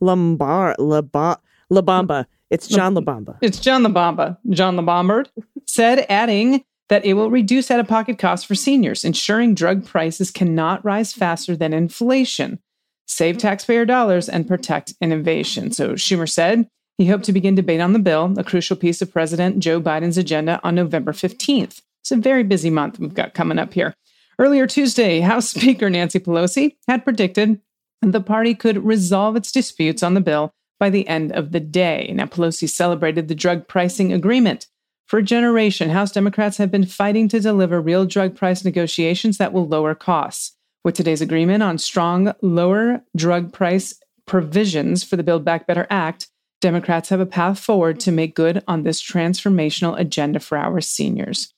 Lombard, 0.00 0.76
Laba, 0.78 1.38
Labamba. 1.72 2.26
It's 2.50 2.66
John 2.66 2.94
Labamba. 2.94 3.36
It's 3.42 3.60
John 3.60 3.82
Labamba, 3.84 4.38
John 4.48 4.76
Labombard, 4.76 5.28
said, 5.66 6.06
adding 6.08 6.64
that 6.90 7.04
it 7.06 7.14
will 7.14 7.30
reduce 7.30 7.70
out 7.70 7.80
of 7.80 7.88
pocket 7.88 8.18
costs 8.18 8.44
for 8.44 8.56
seniors, 8.56 9.04
ensuring 9.04 9.54
drug 9.54 9.86
prices 9.86 10.30
cannot 10.30 10.84
rise 10.84 11.12
faster 11.12 11.56
than 11.56 11.72
inflation, 11.72 12.58
save 13.06 13.38
taxpayer 13.38 13.86
dollars, 13.86 14.28
and 14.28 14.46
protect 14.46 14.92
innovation. 15.00 15.70
So 15.70 15.92
Schumer 15.92 16.28
said 16.28 16.68
he 16.98 17.06
hoped 17.06 17.24
to 17.24 17.32
begin 17.32 17.54
debate 17.54 17.80
on 17.80 17.94
the 17.94 17.98
bill, 18.00 18.34
a 18.36 18.44
crucial 18.44 18.76
piece 18.76 19.00
of 19.00 19.12
President 19.12 19.60
Joe 19.60 19.80
Biden's 19.80 20.18
agenda, 20.18 20.60
on 20.62 20.74
November 20.74 21.12
15th. 21.12 21.80
It's 22.02 22.10
a 22.10 22.16
very 22.16 22.42
busy 22.42 22.70
month 22.70 22.98
we've 22.98 23.14
got 23.14 23.34
coming 23.34 23.58
up 23.58 23.72
here. 23.72 23.94
Earlier 24.38 24.66
Tuesday, 24.66 25.20
House 25.20 25.48
Speaker 25.54 25.88
Nancy 25.88 26.18
Pelosi 26.18 26.76
had 26.88 27.04
predicted 27.04 27.60
the 28.02 28.20
party 28.20 28.54
could 28.54 28.84
resolve 28.84 29.36
its 29.36 29.52
disputes 29.52 30.02
on 30.02 30.14
the 30.14 30.20
bill 30.20 30.52
by 30.80 30.90
the 30.90 31.06
end 31.06 31.30
of 31.32 31.52
the 31.52 31.60
day. 31.60 32.10
Now, 32.14 32.24
Pelosi 32.24 32.68
celebrated 32.68 33.28
the 33.28 33.34
drug 33.34 33.68
pricing 33.68 34.12
agreement. 34.12 34.66
For 35.10 35.18
a 35.18 35.24
generation, 35.24 35.90
House 35.90 36.12
Democrats 36.12 36.58
have 36.58 36.70
been 36.70 36.86
fighting 36.86 37.26
to 37.30 37.40
deliver 37.40 37.80
real 37.80 38.06
drug 38.06 38.36
price 38.36 38.64
negotiations 38.64 39.38
that 39.38 39.52
will 39.52 39.66
lower 39.66 39.92
costs. 39.92 40.56
With 40.84 40.94
today's 40.94 41.20
agreement 41.20 41.64
on 41.64 41.78
strong, 41.78 42.32
lower 42.42 43.02
drug 43.16 43.52
price 43.52 43.92
provisions 44.24 45.02
for 45.02 45.16
the 45.16 45.24
Build 45.24 45.44
Back 45.44 45.66
Better 45.66 45.88
Act, 45.90 46.28
Democrats 46.60 47.08
have 47.08 47.18
a 47.18 47.26
path 47.26 47.58
forward 47.58 47.98
to 47.98 48.12
make 48.12 48.36
good 48.36 48.62
on 48.68 48.84
this 48.84 49.02
transformational 49.02 49.98
agenda 49.98 50.38
for 50.38 50.56
our 50.56 50.80
seniors. 50.80 51.52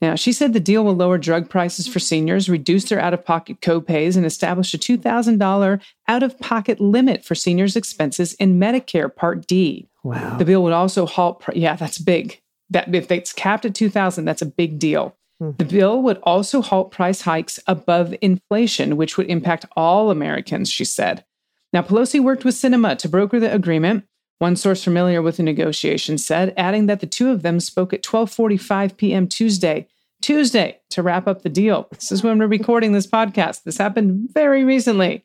Now, 0.00 0.16
she 0.16 0.32
said 0.32 0.52
the 0.52 0.58
deal 0.58 0.84
will 0.84 0.96
lower 0.96 1.16
drug 1.16 1.48
prices 1.48 1.86
for 1.86 2.00
seniors, 2.00 2.48
reduce 2.48 2.86
their 2.86 2.98
out 2.98 3.14
of 3.14 3.24
pocket 3.24 3.60
copays, 3.60 4.16
and 4.16 4.26
establish 4.26 4.74
a 4.74 4.78
$2,000 4.78 5.80
out 6.08 6.22
of 6.24 6.40
pocket 6.40 6.80
limit 6.80 7.24
for 7.24 7.36
seniors' 7.36 7.76
expenses 7.76 8.34
in 8.34 8.58
Medicare 8.58 9.14
Part 9.14 9.46
D. 9.46 9.88
Wow. 10.02 10.38
The 10.38 10.44
bill 10.44 10.64
would 10.64 10.72
also 10.72 11.06
halt, 11.06 11.44
yeah, 11.54 11.76
that's 11.76 11.98
big. 11.98 12.40
That 12.70 12.92
if 12.94 13.10
it's 13.10 13.32
capped 13.32 13.64
at 13.64 13.74
2000, 13.74 14.24
that's 14.24 14.42
a 14.42 14.46
big 14.46 14.78
deal. 14.78 15.16
Hmm. 15.38 15.52
The 15.58 15.64
bill 15.64 16.02
would 16.02 16.18
also 16.22 16.62
halt 16.62 16.90
price 16.90 17.22
hikes 17.22 17.60
above 17.66 18.14
inflation, 18.20 18.96
which 18.96 19.16
would 19.16 19.28
impact 19.28 19.66
all 19.76 20.10
Americans, 20.10 20.70
she 20.70 20.84
said. 20.84 21.24
Now, 21.72 21.82
Pelosi 21.82 22.20
worked 22.20 22.44
with 22.44 22.54
Sinema 22.54 22.96
to 22.98 23.08
broker 23.08 23.38
the 23.38 23.52
agreement. 23.52 24.04
One 24.38 24.56
source 24.56 24.84
familiar 24.84 25.22
with 25.22 25.38
the 25.38 25.42
negotiations 25.42 26.24
said, 26.24 26.52
adding 26.56 26.86
that 26.86 27.00
the 27.00 27.06
two 27.06 27.30
of 27.30 27.42
them 27.42 27.58
spoke 27.60 27.92
at 27.92 28.02
12:45 28.02 28.96
p.m. 28.96 29.28
Tuesday, 29.28 29.88
Tuesday, 30.20 30.80
to 30.90 31.02
wrap 31.02 31.26
up 31.26 31.42
the 31.42 31.48
deal. 31.48 31.88
This 31.92 32.12
is 32.12 32.22
when 32.22 32.38
we're 32.38 32.46
recording 32.46 32.92
this 32.92 33.06
podcast. 33.06 33.62
This 33.62 33.78
happened 33.78 34.28
very 34.32 34.64
recently. 34.64 35.24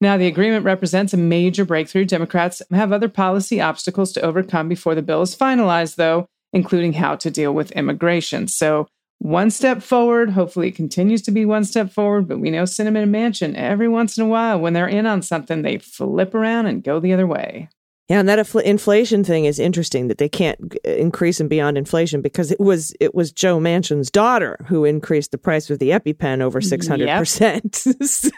Now, 0.00 0.16
the 0.16 0.26
agreement 0.26 0.64
represents 0.64 1.14
a 1.14 1.18
major 1.18 1.64
breakthrough. 1.64 2.04
Democrats 2.04 2.60
have 2.70 2.92
other 2.92 3.08
policy 3.08 3.60
obstacles 3.60 4.12
to 4.12 4.20
overcome 4.20 4.68
before 4.68 4.94
the 4.94 5.02
bill 5.02 5.22
is 5.22 5.36
finalized, 5.36 5.96
though, 5.96 6.28
including 6.52 6.94
how 6.94 7.16
to 7.16 7.30
deal 7.30 7.52
with 7.52 7.72
immigration. 7.72 8.48
So, 8.48 8.86
one 9.18 9.50
step 9.50 9.82
forward. 9.82 10.30
Hopefully, 10.30 10.68
it 10.68 10.76
continues 10.76 11.22
to 11.22 11.30
be 11.30 11.46
one 11.46 11.64
step 11.64 11.90
forward. 11.90 12.28
But 12.28 12.38
we 12.38 12.50
know 12.50 12.64
Cinnamon 12.66 13.02
and 13.04 13.14
Manchin, 13.14 13.54
every 13.54 13.88
once 13.88 14.18
in 14.18 14.24
a 14.24 14.28
while, 14.28 14.60
when 14.60 14.74
they're 14.74 14.86
in 14.88 15.06
on 15.06 15.22
something, 15.22 15.62
they 15.62 15.78
flip 15.78 16.34
around 16.34 16.66
and 16.66 16.84
go 16.84 17.00
the 17.00 17.12
other 17.14 17.26
way. 17.26 17.70
Yeah, 18.08 18.20
and 18.20 18.28
that 18.28 18.38
infl- 18.38 18.62
inflation 18.62 19.24
thing 19.24 19.46
is 19.46 19.58
interesting 19.58 20.06
that 20.06 20.18
they 20.18 20.28
can't 20.28 20.72
g- 20.72 20.78
increase 20.84 21.40
and 21.40 21.50
beyond 21.50 21.76
inflation 21.76 22.22
because 22.22 22.52
it 22.52 22.60
was 22.60 22.94
it 23.00 23.16
was 23.16 23.32
Joe 23.32 23.58
Manchin's 23.58 24.12
daughter 24.12 24.64
who 24.68 24.84
increased 24.84 25.32
the 25.32 25.38
price 25.38 25.70
of 25.70 25.80
the 25.80 25.90
EpiPen 25.90 26.40
over 26.40 26.60
mm, 26.60 26.64
six 26.64 26.86
hundred 26.86 27.08
percent. 27.18 27.84
So 28.04 28.30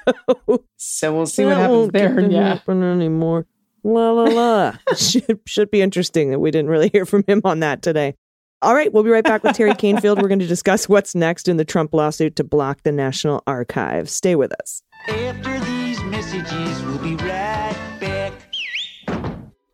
So 0.78 1.14
we'll 1.14 1.26
see 1.26 1.44
what 1.44 1.56
happens 1.58 1.90
there. 1.92 2.18
Yeah. 2.30 2.54
happen 2.54 2.82
anymore. 2.82 3.46
La 3.84 4.10
la 4.10 4.24
la. 4.24 4.74
should 4.96 5.40
should 5.46 5.70
be 5.70 5.80
interesting 5.80 6.30
that 6.30 6.38
we 6.38 6.50
didn't 6.50 6.70
really 6.70 6.90
hear 6.92 7.06
from 7.06 7.24
him 7.26 7.40
on 7.44 7.60
that 7.60 7.82
today. 7.82 8.14
All 8.60 8.74
right, 8.74 8.92
we'll 8.92 9.04
be 9.04 9.10
right 9.10 9.22
back 9.22 9.44
with 9.44 9.56
Teri 9.56 9.70
Kanefield. 9.70 10.20
We're 10.20 10.26
going 10.26 10.40
to 10.40 10.46
discuss 10.46 10.88
what's 10.88 11.14
next 11.14 11.46
in 11.46 11.58
the 11.58 11.64
Trump 11.64 11.94
lawsuit 11.94 12.34
to 12.36 12.44
block 12.44 12.82
the 12.82 12.90
National 12.90 13.40
Archives. 13.46 14.10
Stay 14.10 14.34
with 14.34 14.52
us. 14.60 14.82
After 15.08 15.60
these 15.60 16.02
messages, 16.02 16.82
we'll 16.82 16.98
be 16.98 17.14
right 17.24 17.96
back. 18.00 18.32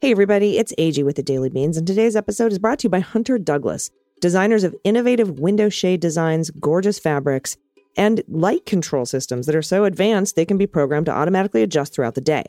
Hey, 0.02 0.10
everybody, 0.10 0.58
it's 0.58 0.74
AG 0.76 1.02
with 1.02 1.16
the 1.16 1.22
Daily 1.22 1.48
Beans, 1.48 1.78
and 1.78 1.86
today's 1.86 2.14
episode 2.14 2.52
is 2.52 2.58
brought 2.58 2.80
to 2.80 2.84
you 2.84 2.90
by 2.90 3.00
Hunter 3.00 3.38
Douglas, 3.38 3.90
designers 4.20 4.64
of 4.64 4.76
innovative 4.84 5.38
window 5.38 5.70
shade 5.70 6.00
designs, 6.00 6.50
gorgeous 6.50 6.98
fabrics, 6.98 7.56
and 7.96 8.22
light 8.28 8.66
control 8.66 9.06
systems 9.06 9.46
that 9.46 9.56
are 9.56 9.62
so 9.62 9.84
advanced 9.84 10.36
they 10.36 10.44
can 10.44 10.58
be 10.58 10.66
programmed 10.66 11.06
to 11.06 11.12
automatically 11.12 11.62
adjust 11.62 11.94
throughout 11.94 12.16
the 12.16 12.20
day. 12.20 12.44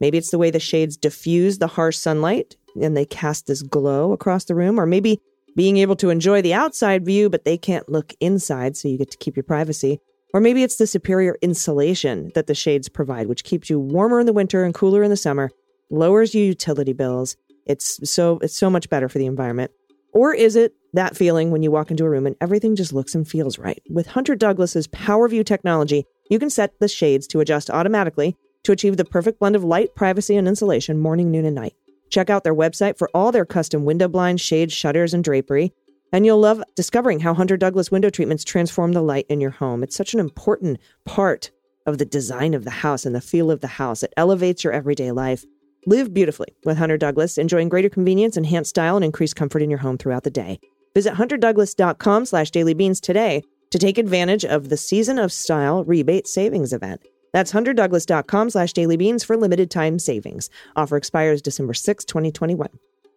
Maybe 0.00 0.18
it's 0.18 0.30
the 0.30 0.38
way 0.38 0.50
the 0.50 0.58
shades 0.58 0.96
diffuse 0.96 1.58
the 1.58 1.66
harsh 1.66 1.96
sunlight 1.96 2.56
and 2.80 2.96
they 2.96 3.04
cast 3.04 3.46
this 3.46 3.62
glow 3.62 4.12
across 4.12 4.44
the 4.44 4.54
room, 4.54 4.78
or 4.78 4.86
maybe 4.86 5.20
being 5.56 5.76
able 5.78 5.96
to 5.96 6.10
enjoy 6.10 6.40
the 6.40 6.54
outside 6.54 7.04
view, 7.04 7.28
but 7.28 7.44
they 7.44 7.58
can't 7.58 7.88
look 7.88 8.14
inside, 8.20 8.76
so 8.76 8.88
you 8.88 8.96
get 8.96 9.10
to 9.10 9.18
keep 9.18 9.36
your 9.36 9.44
privacy. 9.44 10.00
Or 10.32 10.40
maybe 10.40 10.62
it's 10.62 10.76
the 10.76 10.86
superior 10.86 11.36
insulation 11.42 12.30
that 12.34 12.46
the 12.46 12.54
shades 12.54 12.88
provide, 12.88 13.26
which 13.26 13.42
keeps 13.42 13.68
you 13.68 13.80
warmer 13.80 14.20
in 14.20 14.26
the 14.26 14.32
winter 14.32 14.62
and 14.62 14.72
cooler 14.72 15.02
in 15.02 15.10
the 15.10 15.16
summer, 15.16 15.50
lowers 15.90 16.34
your 16.34 16.44
utility 16.44 16.92
bills. 16.92 17.36
It's 17.66 17.98
so 18.08 18.38
it's 18.40 18.56
so 18.56 18.70
much 18.70 18.88
better 18.88 19.08
for 19.08 19.18
the 19.18 19.26
environment. 19.26 19.72
Or 20.12 20.32
is 20.32 20.56
it 20.56 20.74
that 20.92 21.16
feeling 21.16 21.50
when 21.50 21.62
you 21.62 21.70
walk 21.70 21.90
into 21.90 22.04
a 22.04 22.10
room 22.10 22.26
and 22.26 22.36
everything 22.40 22.76
just 22.76 22.92
looks 22.92 23.14
and 23.14 23.26
feels 23.26 23.58
right? 23.58 23.82
With 23.90 24.06
Hunter 24.08 24.34
Douglas's 24.34 24.88
PowerView 24.88 25.44
technology, 25.44 26.04
you 26.30 26.38
can 26.38 26.50
set 26.50 26.78
the 26.78 26.88
shades 26.88 27.26
to 27.28 27.40
adjust 27.40 27.70
automatically 27.70 28.36
to 28.64 28.72
achieve 28.72 28.96
the 28.96 29.04
perfect 29.04 29.38
blend 29.38 29.56
of 29.56 29.64
light, 29.64 29.94
privacy, 29.94 30.36
and 30.36 30.46
insulation 30.48 30.98
morning, 30.98 31.30
noon, 31.30 31.44
and 31.44 31.54
night. 31.54 31.74
Check 32.10 32.28
out 32.28 32.44
their 32.44 32.54
website 32.54 32.98
for 32.98 33.08
all 33.14 33.32
their 33.32 33.44
custom 33.44 33.84
window 33.84 34.08
blinds, 34.08 34.42
shades, 34.42 34.72
shutters, 34.72 35.14
and 35.14 35.22
drapery. 35.22 35.72
And 36.12 36.26
you'll 36.26 36.40
love 36.40 36.62
discovering 36.74 37.20
how 37.20 37.34
Hunter 37.34 37.56
Douglas 37.56 37.90
window 37.90 38.10
treatments 38.10 38.44
transform 38.44 38.92
the 38.92 39.02
light 39.02 39.26
in 39.28 39.40
your 39.40 39.50
home. 39.50 39.82
It's 39.82 39.96
such 39.96 40.12
an 40.12 40.20
important 40.20 40.80
part 41.04 41.50
of 41.86 41.98
the 41.98 42.04
design 42.04 42.52
of 42.52 42.64
the 42.64 42.70
house 42.70 43.06
and 43.06 43.14
the 43.14 43.20
feel 43.20 43.50
of 43.50 43.60
the 43.60 43.68
house. 43.68 44.02
It 44.02 44.12
elevates 44.16 44.64
your 44.64 44.72
everyday 44.72 45.12
life. 45.12 45.44
Live 45.86 46.12
beautifully 46.12 46.54
with 46.64 46.76
Hunter 46.76 46.98
Douglas, 46.98 47.38
enjoying 47.38 47.68
greater 47.68 47.88
convenience, 47.88 48.36
enhanced 48.36 48.70
style, 48.70 48.96
and 48.96 49.04
increased 49.04 49.36
comfort 49.36 49.62
in 49.62 49.70
your 49.70 49.78
home 49.78 49.96
throughout 49.96 50.24
the 50.24 50.30
day. 50.30 50.60
Visit 50.94 51.14
hunterdouglas.com 51.14 52.26
slash 52.26 52.50
dailybeans 52.50 53.00
today 53.00 53.42
to 53.70 53.78
take 53.78 53.96
advantage 53.96 54.44
of 54.44 54.68
the 54.68 54.76
Season 54.76 55.18
of 55.18 55.32
Style 55.32 55.84
rebate 55.84 56.26
savings 56.26 56.72
event. 56.72 57.00
That's 57.32 57.52
hunterdouglas.com 57.52 58.50
slash 58.50 58.72
dailybeans 58.72 59.24
for 59.24 59.36
limited 59.36 59.70
time 59.70 59.98
savings. 59.98 60.50
Offer 60.76 60.96
expires 60.96 61.42
December 61.42 61.74
6, 61.74 62.04
2021. 62.04 62.68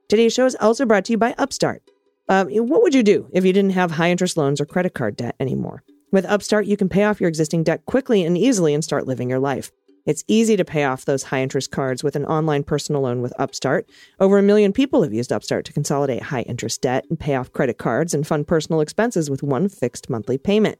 Today's 0.09 0.33
show 0.33 0.45
is 0.45 0.55
also 0.59 0.85
brought 0.85 1.05
to 1.05 1.13
you 1.13 1.17
by 1.17 1.33
Upstart. 1.37 1.81
Um, 2.29 2.49
what 2.49 2.83
would 2.83 2.95
you 2.95 3.03
do 3.03 3.27
if 3.33 3.45
you 3.45 3.53
didn't 3.53 3.71
have 3.71 3.91
high 3.91 4.09
interest 4.09 4.37
loans 4.37 4.61
or 4.61 4.65
credit 4.65 4.93
card 4.93 5.15
debt 5.15 5.35
anymore? 5.39 5.83
With 6.11 6.25
Upstart, 6.25 6.67
you 6.67 6.77
can 6.77 6.89
pay 6.89 7.03
off 7.03 7.19
your 7.19 7.27
existing 7.27 7.63
debt 7.63 7.85
quickly 7.85 8.23
and 8.23 8.37
easily 8.37 8.73
and 8.73 8.83
start 8.83 9.07
living 9.07 9.29
your 9.29 9.39
life. 9.39 9.71
It's 10.05 10.23
easy 10.27 10.57
to 10.57 10.65
pay 10.65 10.83
off 10.83 11.05
those 11.05 11.23
high 11.23 11.41
interest 11.41 11.71
cards 11.71 12.03
with 12.03 12.15
an 12.15 12.25
online 12.25 12.63
personal 12.63 13.01
loan 13.01 13.21
with 13.21 13.33
Upstart. 13.39 13.89
Over 14.19 14.37
a 14.37 14.43
million 14.43 14.73
people 14.73 15.01
have 15.03 15.13
used 15.13 15.31
Upstart 15.31 15.65
to 15.65 15.73
consolidate 15.73 16.23
high 16.23 16.41
interest 16.41 16.81
debt 16.81 17.05
and 17.09 17.19
pay 17.19 17.35
off 17.35 17.53
credit 17.53 17.77
cards 17.77 18.13
and 18.13 18.27
fund 18.27 18.45
personal 18.45 18.81
expenses 18.81 19.29
with 19.29 19.43
one 19.43 19.69
fixed 19.69 20.09
monthly 20.09 20.37
payment. 20.37 20.77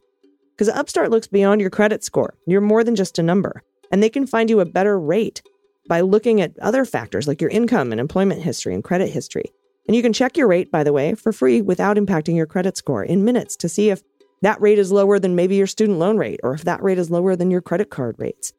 Because 0.64 0.80
Upstart 0.80 1.12
looks 1.12 1.28
beyond 1.28 1.60
your 1.60 1.70
credit 1.70 2.06
score. 2.06 2.36
You're 2.48 2.62
more 2.62 2.86
than 2.86 2.96
just 2.96 3.20
a 3.20 3.24
number, 3.24 3.64
and 3.92 4.02
they 4.02 4.08
can 4.08 4.26
find 4.26 4.50
you 4.50 4.62
a 4.62 4.66
better 4.66 4.98
rate 4.98 5.42
by 5.90 6.00
looking 6.00 6.40
at 6.40 6.58
other 6.60 6.86
factors 6.86 7.28
like 7.28 7.42
your 7.42 7.50
income 7.50 7.92
and 7.92 8.00
employment 8.00 8.42
history 8.42 8.74
and 8.74 8.82
credit 8.82 9.10
history. 9.10 9.52
And 9.90 9.96
you 9.98 10.02
can 10.02 10.14
check 10.14 10.38
your 10.38 10.48
rate, 10.48 10.72
by 10.72 10.86
the 10.86 10.94
way, 10.94 11.16
for 11.16 11.34
free 11.34 11.62
without 11.62 11.98
impacting 11.98 12.38
your 12.38 12.46
credit 12.46 12.78
score 12.78 13.04
in 13.04 13.26
minutes 13.26 13.58
to 13.58 13.68
see 13.68 13.90
if 13.90 14.04
that 14.42 14.62
rate 14.62 14.80
is 14.80 14.90
lower 14.90 15.20
than 15.20 15.36
maybe 15.36 15.58
your 15.58 15.68
student 15.68 16.00
loan 16.00 16.18
rate 16.18 16.40
or 16.44 16.54
if 16.54 16.64
that 16.64 16.82
rate 16.82 16.98
is 16.98 17.12
lower 17.12 17.36
than 17.36 17.52
your 17.52 17.60
credit 17.60 17.90
card 17.90 18.16
rates. 18.18 18.54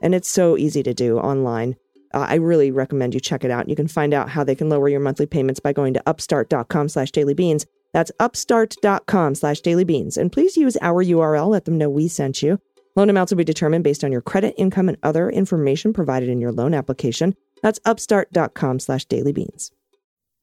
And 0.00 0.14
it's 0.14 0.28
so 0.28 0.56
easy 0.56 0.84
to 0.84 0.94
do 0.94 1.18
online. 1.18 1.74
Uh, 2.14 2.26
I 2.28 2.36
really 2.36 2.70
recommend 2.70 3.14
you 3.14 3.20
check 3.20 3.42
it 3.42 3.50
out. 3.50 3.68
You 3.68 3.74
can 3.74 3.88
find 3.88 4.14
out 4.14 4.28
how 4.28 4.44
they 4.44 4.54
can 4.54 4.68
lower 4.68 4.88
your 4.88 5.00
monthly 5.00 5.26
payments 5.26 5.58
by 5.58 5.72
going 5.72 5.94
to 5.94 6.02
upstart.com 6.08 6.88
slash 6.88 7.10
dailybeans. 7.10 7.66
That's 7.98 8.12
upstart.com 8.20 9.34
slash 9.34 9.60
dailybeans. 9.60 10.16
And 10.16 10.30
please 10.30 10.56
use 10.56 10.76
our 10.80 11.04
URL. 11.04 11.48
Let 11.48 11.64
them 11.64 11.76
know 11.76 11.90
we 11.90 12.06
sent 12.06 12.44
you. 12.44 12.60
Loan 12.94 13.10
amounts 13.10 13.32
will 13.32 13.38
be 13.38 13.44
determined 13.44 13.82
based 13.82 14.04
on 14.04 14.12
your 14.12 14.20
credit, 14.20 14.54
income, 14.56 14.88
and 14.88 14.96
other 15.02 15.28
information 15.28 15.92
provided 15.92 16.28
in 16.28 16.40
your 16.40 16.52
loan 16.52 16.74
application. 16.74 17.34
That's 17.60 17.80
upstart.com 17.84 18.78
slash 18.78 19.04
dailybeans. 19.08 19.72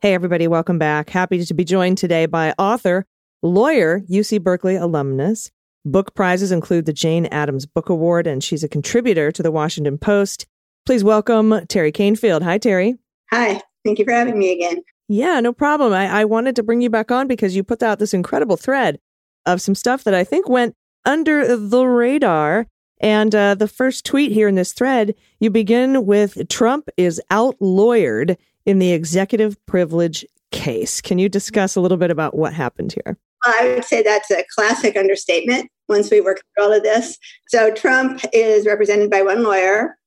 Hey, 0.01 0.13
everybody, 0.13 0.49
welcome 0.49 0.77
back. 0.77 1.09
Happy 1.09 1.45
to 1.45 1.53
be 1.53 1.63
joined 1.63 1.97
today 1.97 2.25
by 2.25 2.53
author, 2.59 3.05
lawyer, 3.41 4.01
UC 4.01 4.43
Berkeley 4.43 4.75
alumnus. 4.75 5.49
Book 5.85 6.13
prizes 6.13 6.51
include 6.51 6.85
the 6.85 6.91
Jane 6.91 7.25
Addams 7.27 7.65
Book 7.65 7.87
Award, 7.87 8.27
and 8.27 8.43
she's 8.43 8.65
a 8.65 8.67
contributor 8.67 9.31
to 9.31 9.41
the 9.41 9.51
Washington 9.51 9.97
Post. 9.97 10.45
Please 10.85 11.05
welcome 11.05 11.51
Teri 11.51 11.93
Kanefield. 11.93 12.41
Hi, 12.41 12.59
Teri. 12.59 12.97
Hi, 13.31 13.61
thank 13.85 13.97
you 13.97 14.03
for 14.03 14.11
having 14.11 14.37
me 14.37 14.51
again. 14.51 14.83
Yeah, 15.07 15.39
no 15.39 15.53
problem. 15.53 15.93
I, 15.93 16.21
I 16.21 16.25
wanted 16.25 16.55
to 16.55 16.63
bring 16.63 16.81
you 16.81 16.89
back 16.89 17.11
on 17.11 17.27
because 17.27 17.55
you 17.55 17.63
put 17.63 17.83
out 17.83 17.99
this 17.99 18.13
incredible 18.13 18.57
thread 18.57 18.99
of 19.45 19.61
some 19.61 19.75
stuff 19.75 20.03
that 20.03 20.13
I 20.13 20.23
think 20.23 20.49
went 20.49 20.75
under 21.05 21.55
the 21.55 21.85
radar. 21.85 22.67
And 22.99 23.35
uh, 23.35 23.55
the 23.55 23.67
first 23.67 24.05
tweet 24.05 24.31
here 24.31 24.47
in 24.47 24.55
this 24.55 24.73
thread, 24.73 25.13
you 25.39 25.49
begin 25.49 26.05
with 26.05 26.47
Trump 26.49 26.89
is 26.97 27.21
out 27.29 27.57
lawyered 27.59 28.37
in 28.65 28.79
the 28.79 28.93
executive 28.93 29.63
privilege 29.67 30.25
case. 30.51 31.01
Can 31.01 31.19
you 31.19 31.29
discuss 31.29 31.75
a 31.75 31.81
little 31.81 31.97
bit 31.97 32.09
about 32.09 32.35
what 32.35 32.53
happened 32.53 32.93
here? 32.93 33.17
I 33.45 33.75
would 33.75 33.85
say 33.85 34.01
that's 34.01 34.31
a 34.31 34.43
classic 34.55 34.97
understatement 34.97 35.69
once 35.87 36.09
we 36.09 36.21
work 36.21 36.41
through 36.55 36.65
all 36.65 36.73
of 36.73 36.81
this. 36.81 37.19
So 37.47 37.71
Trump 37.71 38.21
is 38.33 38.65
represented 38.65 39.11
by 39.11 39.21
one 39.21 39.43
lawyer, 39.43 39.97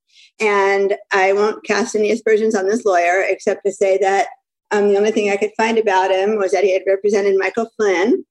and 0.41 0.97
I 1.13 1.33
won't 1.35 1.65
cast 1.65 1.95
any 1.95 2.11
aspersions 2.11 2.57
on 2.57 2.67
this 2.67 2.85
lawyer 2.85 3.23
except 3.23 3.65
to 3.65 3.71
say 3.71 3.97
that 3.99 4.29
um, 4.71 4.89
the 4.89 4.97
only 4.97 5.11
thing 5.11 5.31
I 5.31 5.37
could 5.37 5.53
find 5.57 5.79
about 5.79 6.11
him 6.11 6.37
was 6.37 6.53
that 6.53 6.65
he 6.65 6.73
had 6.73 6.83
represented 6.87 7.37
Michael 7.39 7.71
Flynn. 7.77 8.25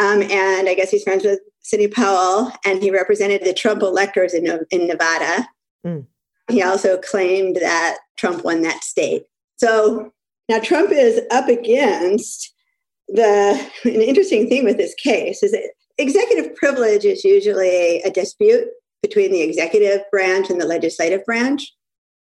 Um, 0.00 0.22
and 0.22 0.68
I 0.68 0.74
guess 0.74 0.90
he's 0.90 1.02
friends 1.02 1.24
with 1.24 1.40
Sidney 1.60 1.88
Powell, 1.88 2.52
and 2.64 2.82
he 2.82 2.90
represented 2.90 3.44
the 3.44 3.52
Trump 3.52 3.82
electors 3.82 4.32
in, 4.32 4.46
in 4.70 4.86
Nevada. 4.86 5.48
Mm. 5.84 6.06
He 6.48 6.62
also 6.62 6.98
claimed 6.98 7.56
that 7.56 7.98
Trump 8.16 8.44
won 8.44 8.62
that 8.62 8.84
state. 8.84 9.24
So 9.56 10.12
now 10.48 10.60
Trump 10.60 10.90
is 10.92 11.20
up 11.30 11.48
against 11.48 12.54
the 13.08 13.70
an 13.84 14.02
interesting 14.02 14.48
thing 14.48 14.64
with 14.64 14.76
this 14.76 14.94
case 14.94 15.42
is 15.42 15.52
that 15.52 15.72
executive 15.96 16.54
privilege 16.54 17.04
is 17.04 17.24
usually 17.24 18.00
a 18.02 18.10
dispute 18.10 18.68
between 19.02 19.32
the 19.32 19.40
executive 19.42 20.02
branch 20.10 20.50
and 20.50 20.60
the 20.60 20.66
legislative 20.66 21.24
branch 21.24 21.72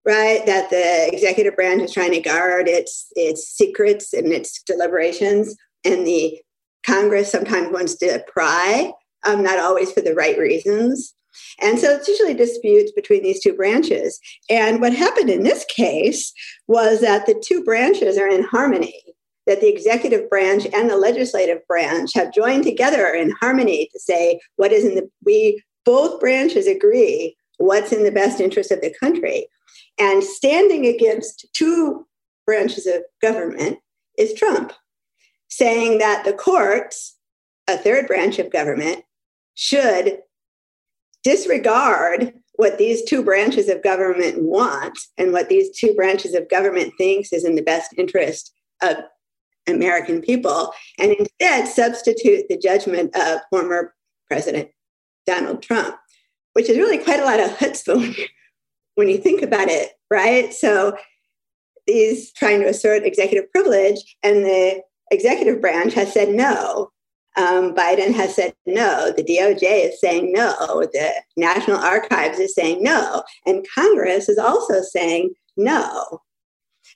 right 0.05 0.45
that 0.45 0.69
the 0.69 1.09
executive 1.11 1.55
branch 1.55 1.81
is 1.81 1.93
trying 1.93 2.11
to 2.11 2.19
guard 2.19 2.67
its 2.67 3.07
its 3.15 3.47
secrets 3.47 4.13
and 4.13 4.31
its 4.31 4.61
deliberations. 4.63 5.55
And 5.83 6.05
the 6.05 6.39
congress 6.85 7.31
sometimes 7.31 7.71
wants 7.71 7.95
to 7.95 8.23
pry 8.27 8.91
um, 9.25 9.43
not 9.43 9.59
always 9.59 9.91
for 9.91 10.01
the 10.01 10.13
right 10.13 10.37
reasons. 10.37 11.13
And 11.59 11.79
so 11.79 11.91
it's 11.91 12.07
usually 12.07 12.33
disputes 12.33 12.91
between 12.93 13.23
these 13.23 13.41
two 13.41 13.53
branches. 13.53 14.19
And 14.49 14.79
what 14.79 14.93
happened 14.93 15.29
in 15.29 15.43
this 15.43 15.65
case 15.65 16.31
was 16.67 17.01
that 17.01 17.25
the 17.25 17.41
two 17.45 17.63
branches 17.63 18.17
are 18.17 18.29
in 18.29 18.43
harmony 18.43 19.01
that 19.45 19.61
the 19.61 19.71
executive 19.71 20.29
branch 20.29 20.65
and 20.73 20.89
the 20.89 20.97
legislative 20.97 21.59
branch 21.67 22.11
have 22.15 22.33
joined 22.33 22.63
together 22.63 23.07
in 23.07 23.33
harmony 23.39 23.89
to 23.91 23.99
say 23.99 24.39
what 24.55 24.71
is 24.71 24.85
in 24.85 24.95
the 24.95 25.09
we 25.23 25.61
both 25.85 26.19
branches 26.19 26.67
agree 26.67 27.35
what's 27.57 27.91
in 27.91 28.03
the 28.03 28.11
best 28.11 28.39
interest 28.39 28.71
of 28.71 28.81
the 28.81 28.93
country 28.99 29.47
and 29.99 30.23
standing 30.23 30.85
against 30.85 31.47
two 31.53 32.05
branches 32.45 32.85
of 32.85 33.03
government 33.21 33.79
is 34.17 34.33
trump 34.33 34.73
saying 35.49 35.97
that 35.97 36.23
the 36.25 36.33
courts 36.33 37.17
a 37.67 37.77
third 37.77 38.07
branch 38.07 38.39
of 38.39 38.51
government 38.51 39.03
should 39.55 40.19
disregard 41.23 42.33
what 42.57 42.77
these 42.77 43.03
two 43.03 43.23
branches 43.23 43.67
of 43.67 43.83
government 43.83 44.41
want 44.41 44.97
and 45.17 45.33
what 45.33 45.49
these 45.49 45.75
two 45.77 45.93
branches 45.93 46.33
of 46.33 46.49
government 46.49 46.93
thinks 46.97 47.33
is 47.33 47.43
in 47.43 47.55
the 47.55 47.61
best 47.61 47.93
interest 47.97 48.53
of 48.81 48.97
American 49.67 50.21
people, 50.21 50.71
and 50.99 51.11
instead 51.13 51.67
substitute 51.67 52.47
the 52.47 52.57
judgment 52.57 53.15
of 53.15 53.39
former 53.49 53.95
President 54.27 54.69
Donald 55.25 55.63
Trump, 55.63 55.95
which 56.53 56.69
is 56.69 56.77
really 56.77 56.99
quite 56.99 57.19
a 57.19 57.25
lot 57.25 57.39
of 57.39 57.49
chutzpah 57.57 58.15
when 58.95 59.09
you 59.09 59.17
think 59.17 59.41
about 59.41 59.69
it, 59.69 59.91
right? 60.09 60.53
So 60.53 60.97
he's 61.85 62.31
trying 62.33 62.61
to 62.61 62.67
assert 62.67 63.03
executive 63.03 63.51
privilege, 63.51 64.17
and 64.23 64.43
the 64.43 64.81
executive 65.11 65.61
branch 65.61 65.93
has 65.93 66.13
said 66.13 66.29
no. 66.29 66.91
Um, 67.37 67.75
Biden 67.75 68.13
has 68.13 68.33
said 68.33 68.53
no. 68.65 69.11
The 69.15 69.23
DOJ 69.23 69.89
is 69.89 69.99
saying 69.99 70.31
no. 70.31 70.87
The 70.93 71.11
National 71.35 71.77
Archives 71.77 72.39
is 72.39 72.55
saying 72.55 72.81
no. 72.81 73.23
And 73.45 73.65
Congress 73.75 74.29
is 74.29 74.37
also 74.37 74.81
saying 74.81 75.33
no. 75.57 76.21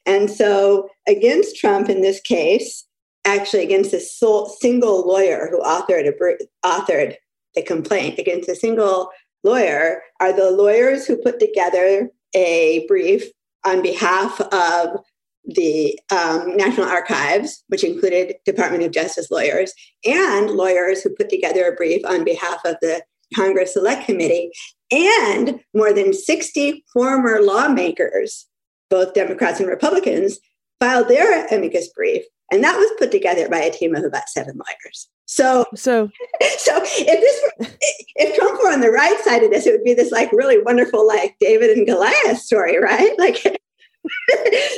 And 0.06 0.32
so, 0.32 0.90
against 1.08 1.58
Trump 1.58 1.90
in 1.90 2.02
this 2.02 2.22
case, 2.22 2.86
actually 3.26 3.64
against 3.64 3.94
a 3.94 4.00
sole, 4.00 4.48
single 4.48 5.06
lawyer 5.06 5.50
who 5.52 5.62
authored 5.62 6.08
a, 6.08 6.66
authored 6.66 7.16
the 7.56 7.62
complaint 7.62 8.18
against 8.18 8.50
a 8.50 8.56
single 8.56 9.10
lawyer 9.44 10.02
are 10.20 10.34
the 10.34 10.52
lawyers 10.52 11.06
who 11.06 11.18
put 11.18 11.40
together 11.40 12.10
a 12.36 12.86
brief 12.88 13.24
on 13.66 13.82
behalf 13.82 14.40
of 14.42 15.00
the 15.46 15.98
um, 16.12 16.56
National 16.56 16.88
Archives, 16.88 17.64
which 17.68 17.84
included 17.84 18.36
Department 18.46 18.84
of 18.84 18.92
Justice 18.92 19.32
lawyers, 19.32 19.74
and 20.06 20.52
lawyers 20.52 21.02
who 21.02 21.16
put 21.16 21.30
together 21.30 21.66
a 21.66 21.76
brief 21.76 22.06
on 22.06 22.24
behalf 22.24 22.60
of 22.66 22.76
the 22.82 23.02
Congress 23.36 23.74
Select 23.74 24.06
Committee, 24.06 24.52
and 24.92 25.60
more 25.74 25.94
than 25.94 26.14
60 26.14 26.84
former 26.94 27.42
lawmakers 27.42 28.50
both 28.90 29.14
Democrats 29.14 29.60
and 29.60 29.70
Republicans, 29.70 30.40
filed 30.80 31.08
their 31.08 31.46
amicus 31.48 31.90
brief, 31.90 32.24
and 32.52 32.64
that 32.64 32.78
was 32.78 32.90
put 32.98 33.12
together 33.12 33.48
by 33.50 33.60
a 33.60 33.72
team 33.72 33.96
of 33.96 34.04
about 34.04 34.30
seven 34.30 34.58
lawyers. 34.58 35.10
So, 35.26 35.66
so, 35.76 36.10
so 36.58 36.82
if 36.84 37.60
this, 37.60 37.70
if 38.16 38.36
Trump 38.36 38.60
were 38.62 38.72
on 38.72 38.82
the 38.82 38.92
right 38.92 39.20
side 39.20 39.44
of 39.44 39.52
this, 39.52 39.68
it 39.68 39.72
would 39.72 39.84
be 39.84 39.94
this 39.94 40.12
like 40.12 40.32
really 40.32 40.62
wonderful, 40.62 41.08
like 41.08 41.36
David 41.40 41.78
and 41.78 41.86
Goliath 41.86 42.40
story, 42.40 42.78
right? 42.80 43.16
Like, 43.20 43.44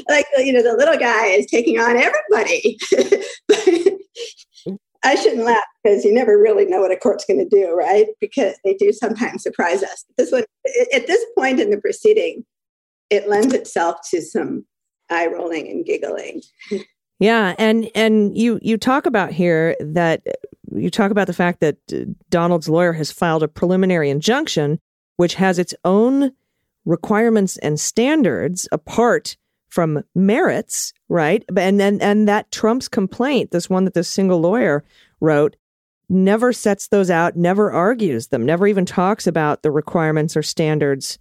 like 0.09 0.25
you 0.39 0.51
know, 0.51 0.63
the 0.63 0.75
little 0.75 0.97
guy 0.97 1.27
is 1.27 1.45
taking 1.45 1.79
on 1.79 1.95
everybody. 1.95 2.77
I 5.03 5.15
shouldn't 5.15 5.45
laugh 5.45 5.63
because 5.83 6.03
you 6.03 6.13
never 6.13 6.37
really 6.37 6.65
know 6.65 6.81
what 6.81 6.91
a 6.91 6.97
court's 6.97 7.25
going 7.25 7.39
to 7.39 7.47
do, 7.47 7.73
right? 7.73 8.07
Because 8.19 8.55
they 8.63 8.73
do 8.73 8.91
sometimes 8.91 9.43
surprise 9.43 9.83
us. 9.83 10.05
This 10.17 10.31
one, 10.31 10.43
at 10.93 11.07
this 11.07 11.23
point 11.37 11.59
in 11.59 11.69
the 11.69 11.79
proceeding, 11.79 12.45
it 13.09 13.29
lends 13.29 13.53
itself 13.53 13.97
to 14.09 14.21
some 14.21 14.65
eye 15.09 15.27
rolling 15.27 15.67
and 15.69 15.85
giggling. 15.85 16.41
Yeah, 17.21 17.53
and 17.59 17.87
and 17.93 18.35
you 18.35 18.59
you 18.63 18.77
talk 18.77 19.05
about 19.05 19.31
here 19.31 19.75
that 19.79 20.23
you 20.75 20.89
talk 20.89 21.11
about 21.11 21.27
the 21.27 21.33
fact 21.33 21.59
that 21.59 21.77
Donald's 22.31 22.67
lawyer 22.67 22.93
has 22.93 23.11
filed 23.11 23.43
a 23.43 23.47
preliminary 23.47 24.09
injunction 24.09 24.79
which 25.17 25.35
has 25.35 25.59
its 25.59 25.75
own 25.85 26.31
requirements 26.83 27.57
and 27.57 27.79
standards 27.79 28.67
apart 28.71 29.37
from 29.69 30.03
merits, 30.15 30.93
right? 31.09 31.45
And 31.55 31.79
then 31.79 32.01
and 32.01 32.27
that 32.27 32.51
Trump's 32.51 32.87
complaint, 32.87 33.51
this 33.51 33.69
one 33.69 33.85
that 33.85 33.93
this 33.93 34.07
single 34.07 34.41
lawyer 34.41 34.83
wrote, 35.19 35.55
never 36.09 36.51
sets 36.51 36.87
those 36.87 37.11
out, 37.11 37.35
never 37.37 37.71
argues 37.71 38.29
them, 38.29 38.47
never 38.47 38.65
even 38.65 38.87
talks 38.87 39.27
about 39.27 39.61
the 39.61 39.69
requirements 39.69 40.35
or 40.35 40.41
standards 40.41 41.19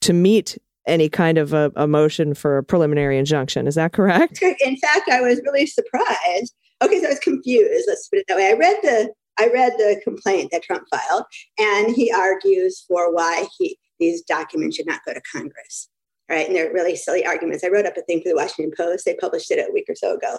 to 0.00 0.12
meet 0.12 0.58
any 0.86 1.08
kind 1.08 1.38
of 1.38 1.52
a, 1.52 1.72
a 1.76 1.86
motion 1.86 2.34
for 2.34 2.58
a 2.58 2.62
preliminary 2.62 3.18
injunction. 3.18 3.66
Is 3.66 3.74
that 3.74 3.92
correct? 3.92 4.42
In 4.64 4.76
fact, 4.76 5.08
I 5.10 5.20
was 5.20 5.40
really 5.44 5.66
surprised. 5.66 6.54
Okay, 6.82 7.00
so 7.00 7.06
I 7.06 7.10
was 7.10 7.18
confused. 7.18 7.84
Let's 7.88 8.08
put 8.08 8.20
it 8.20 8.26
that 8.28 8.36
way. 8.36 8.48
I 8.48 8.52
read 8.52 8.76
the 8.82 9.12
I 9.38 9.48
read 9.48 9.74
the 9.76 10.00
complaint 10.02 10.50
that 10.52 10.62
Trump 10.62 10.84
filed, 10.90 11.24
and 11.58 11.94
he 11.94 12.10
argues 12.10 12.84
for 12.88 13.12
why 13.12 13.46
he 13.58 13.78
these 13.98 14.22
documents 14.22 14.76
should 14.76 14.86
not 14.86 15.00
go 15.06 15.12
to 15.14 15.20
Congress. 15.32 15.88
Right, 16.28 16.46
and 16.46 16.56
they're 16.56 16.72
really 16.72 16.96
silly 16.96 17.24
arguments. 17.24 17.62
I 17.62 17.68
wrote 17.68 17.86
up 17.86 17.96
a 17.96 18.02
thing 18.02 18.20
for 18.20 18.28
the 18.28 18.34
Washington 18.34 18.72
Post. 18.76 19.04
They 19.04 19.14
published 19.14 19.50
it 19.50 19.58
a 19.58 19.72
week 19.72 19.84
or 19.88 19.94
so 19.94 20.16
ago 20.16 20.38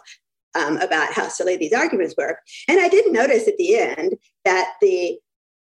um, 0.54 0.78
about 0.78 1.14
how 1.14 1.30
silly 1.30 1.56
these 1.56 1.74
arguments 1.74 2.16
were, 2.18 2.40
and 2.68 2.80
I 2.80 2.90
didn't 2.90 3.14
notice 3.14 3.48
at 3.48 3.58
the 3.58 3.78
end 3.78 4.16
that 4.46 4.74
the 4.82 5.18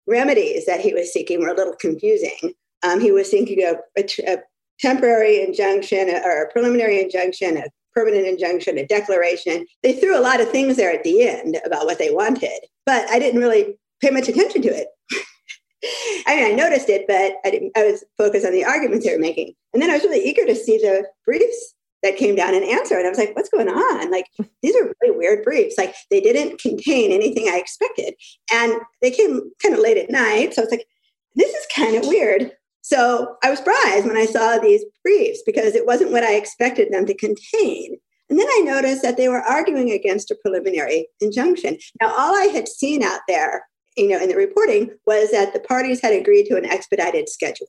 remedies 0.06 0.66
that 0.66 0.80
he 0.80 0.94
was 0.94 1.12
seeking 1.12 1.40
were 1.40 1.48
a 1.48 1.56
little 1.56 1.76
confusing. 1.76 2.54
Um, 2.82 3.00
he 3.00 3.10
was 3.10 3.30
seeking 3.30 3.62
a, 3.62 3.74
a, 3.98 4.04
a 4.26 4.38
temporary 4.80 5.42
injunction 5.42 6.08
or 6.08 6.42
a 6.42 6.52
preliminary 6.52 7.00
injunction, 7.00 7.56
a 7.56 7.64
permanent 7.94 8.26
injunction, 8.26 8.78
a 8.78 8.86
declaration. 8.86 9.66
They 9.82 9.94
threw 9.94 10.18
a 10.18 10.20
lot 10.20 10.40
of 10.40 10.50
things 10.50 10.76
there 10.76 10.92
at 10.92 11.02
the 11.02 11.26
end 11.26 11.58
about 11.64 11.86
what 11.86 11.98
they 11.98 12.12
wanted, 12.12 12.60
but 12.84 13.08
I 13.10 13.18
didn't 13.18 13.40
really 13.40 13.78
pay 14.00 14.10
much 14.10 14.28
attention 14.28 14.62
to 14.62 14.68
it. 14.68 14.88
I 16.26 16.36
mean, 16.36 16.52
I 16.52 16.54
noticed 16.54 16.88
it, 16.88 17.06
but 17.06 17.34
I 17.44 17.50
didn't. 17.50 17.72
I 17.76 17.84
was 17.84 18.04
focused 18.18 18.46
on 18.46 18.52
the 18.52 18.64
arguments 18.64 19.06
they 19.06 19.12
were 19.12 19.20
making, 19.20 19.54
and 19.72 19.82
then 19.82 19.90
I 19.90 19.94
was 19.94 20.04
really 20.04 20.24
eager 20.24 20.44
to 20.44 20.54
see 20.54 20.78
the 20.78 21.06
briefs 21.24 21.74
that 22.02 22.16
came 22.16 22.34
down 22.34 22.54
and 22.54 22.64
answer. 22.64 22.96
And 22.96 23.06
I 23.06 23.10
was 23.10 23.18
like, 23.18 23.34
what's 23.34 23.48
going 23.48 23.68
on? 23.68 24.10
Like, 24.10 24.26
these 24.62 24.76
are 24.76 24.94
really 25.02 25.16
weird 25.16 25.44
briefs. 25.44 25.76
Like, 25.78 25.94
they 26.10 26.20
didn't 26.20 26.60
contain 26.60 27.10
anything 27.10 27.48
I 27.48 27.58
expected. 27.58 28.14
And 28.52 28.74
they 29.02 29.10
came 29.10 29.50
kind 29.62 29.74
of 29.74 29.80
late 29.80 29.96
at 29.96 30.10
night. 30.10 30.54
So 30.54 30.62
I 30.62 30.64
was 30.64 30.70
like, 30.70 30.86
this 31.34 31.52
is 31.52 31.66
kind 31.74 31.96
of 31.96 32.06
weird. 32.06 32.52
So 32.86 33.36
I 33.42 33.50
was 33.50 33.58
surprised 33.58 34.06
when 34.06 34.16
I 34.16 34.26
saw 34.26 34.58
these 34.58 34.84
briefs 35.02 35.42
because 35.44 35.74
it 35.74 35.86
wasn't 35.86 36.12
what 36.12 36.22
I 36.22 36.36
expected 36.36 36.92
them 36.92 37.04
to 37.06 37.14
contain. 37.14 37.96
And 38.30 38.38
then 38.38 38.46
I 38.48 38.62
noticed 38.64 39.02
that 39.02 39.16
they 39.16 39.28
were 39.28 39.42
arguing 39.42 39.90
against 39.90 40.30
a 40.30 40.36
preliminary 40.36 41.08
injunction. 41.20 41.78
Now, 42.00 42.10
all 42.16 42.32
I 42.36 42.44
had 42.44 42.68
seen 42.68 43.02
out 43.02 43.22
there, 43.26 43.66
you 43.96 44.06
know, 44.06 44.20
in 44.20 44.28
the 44.28 44.36
reporting 44.36 44.92
was 45.04 45.32
that 45.32 45.52
the 45.52 45.58
parties 45.58 46.00
had 46.00 46.12
agreed 46.12 46.46
to 46.46 46.56
an 46.56 46.64
expedited 46.64 47.28
schedule. 47.28 47.66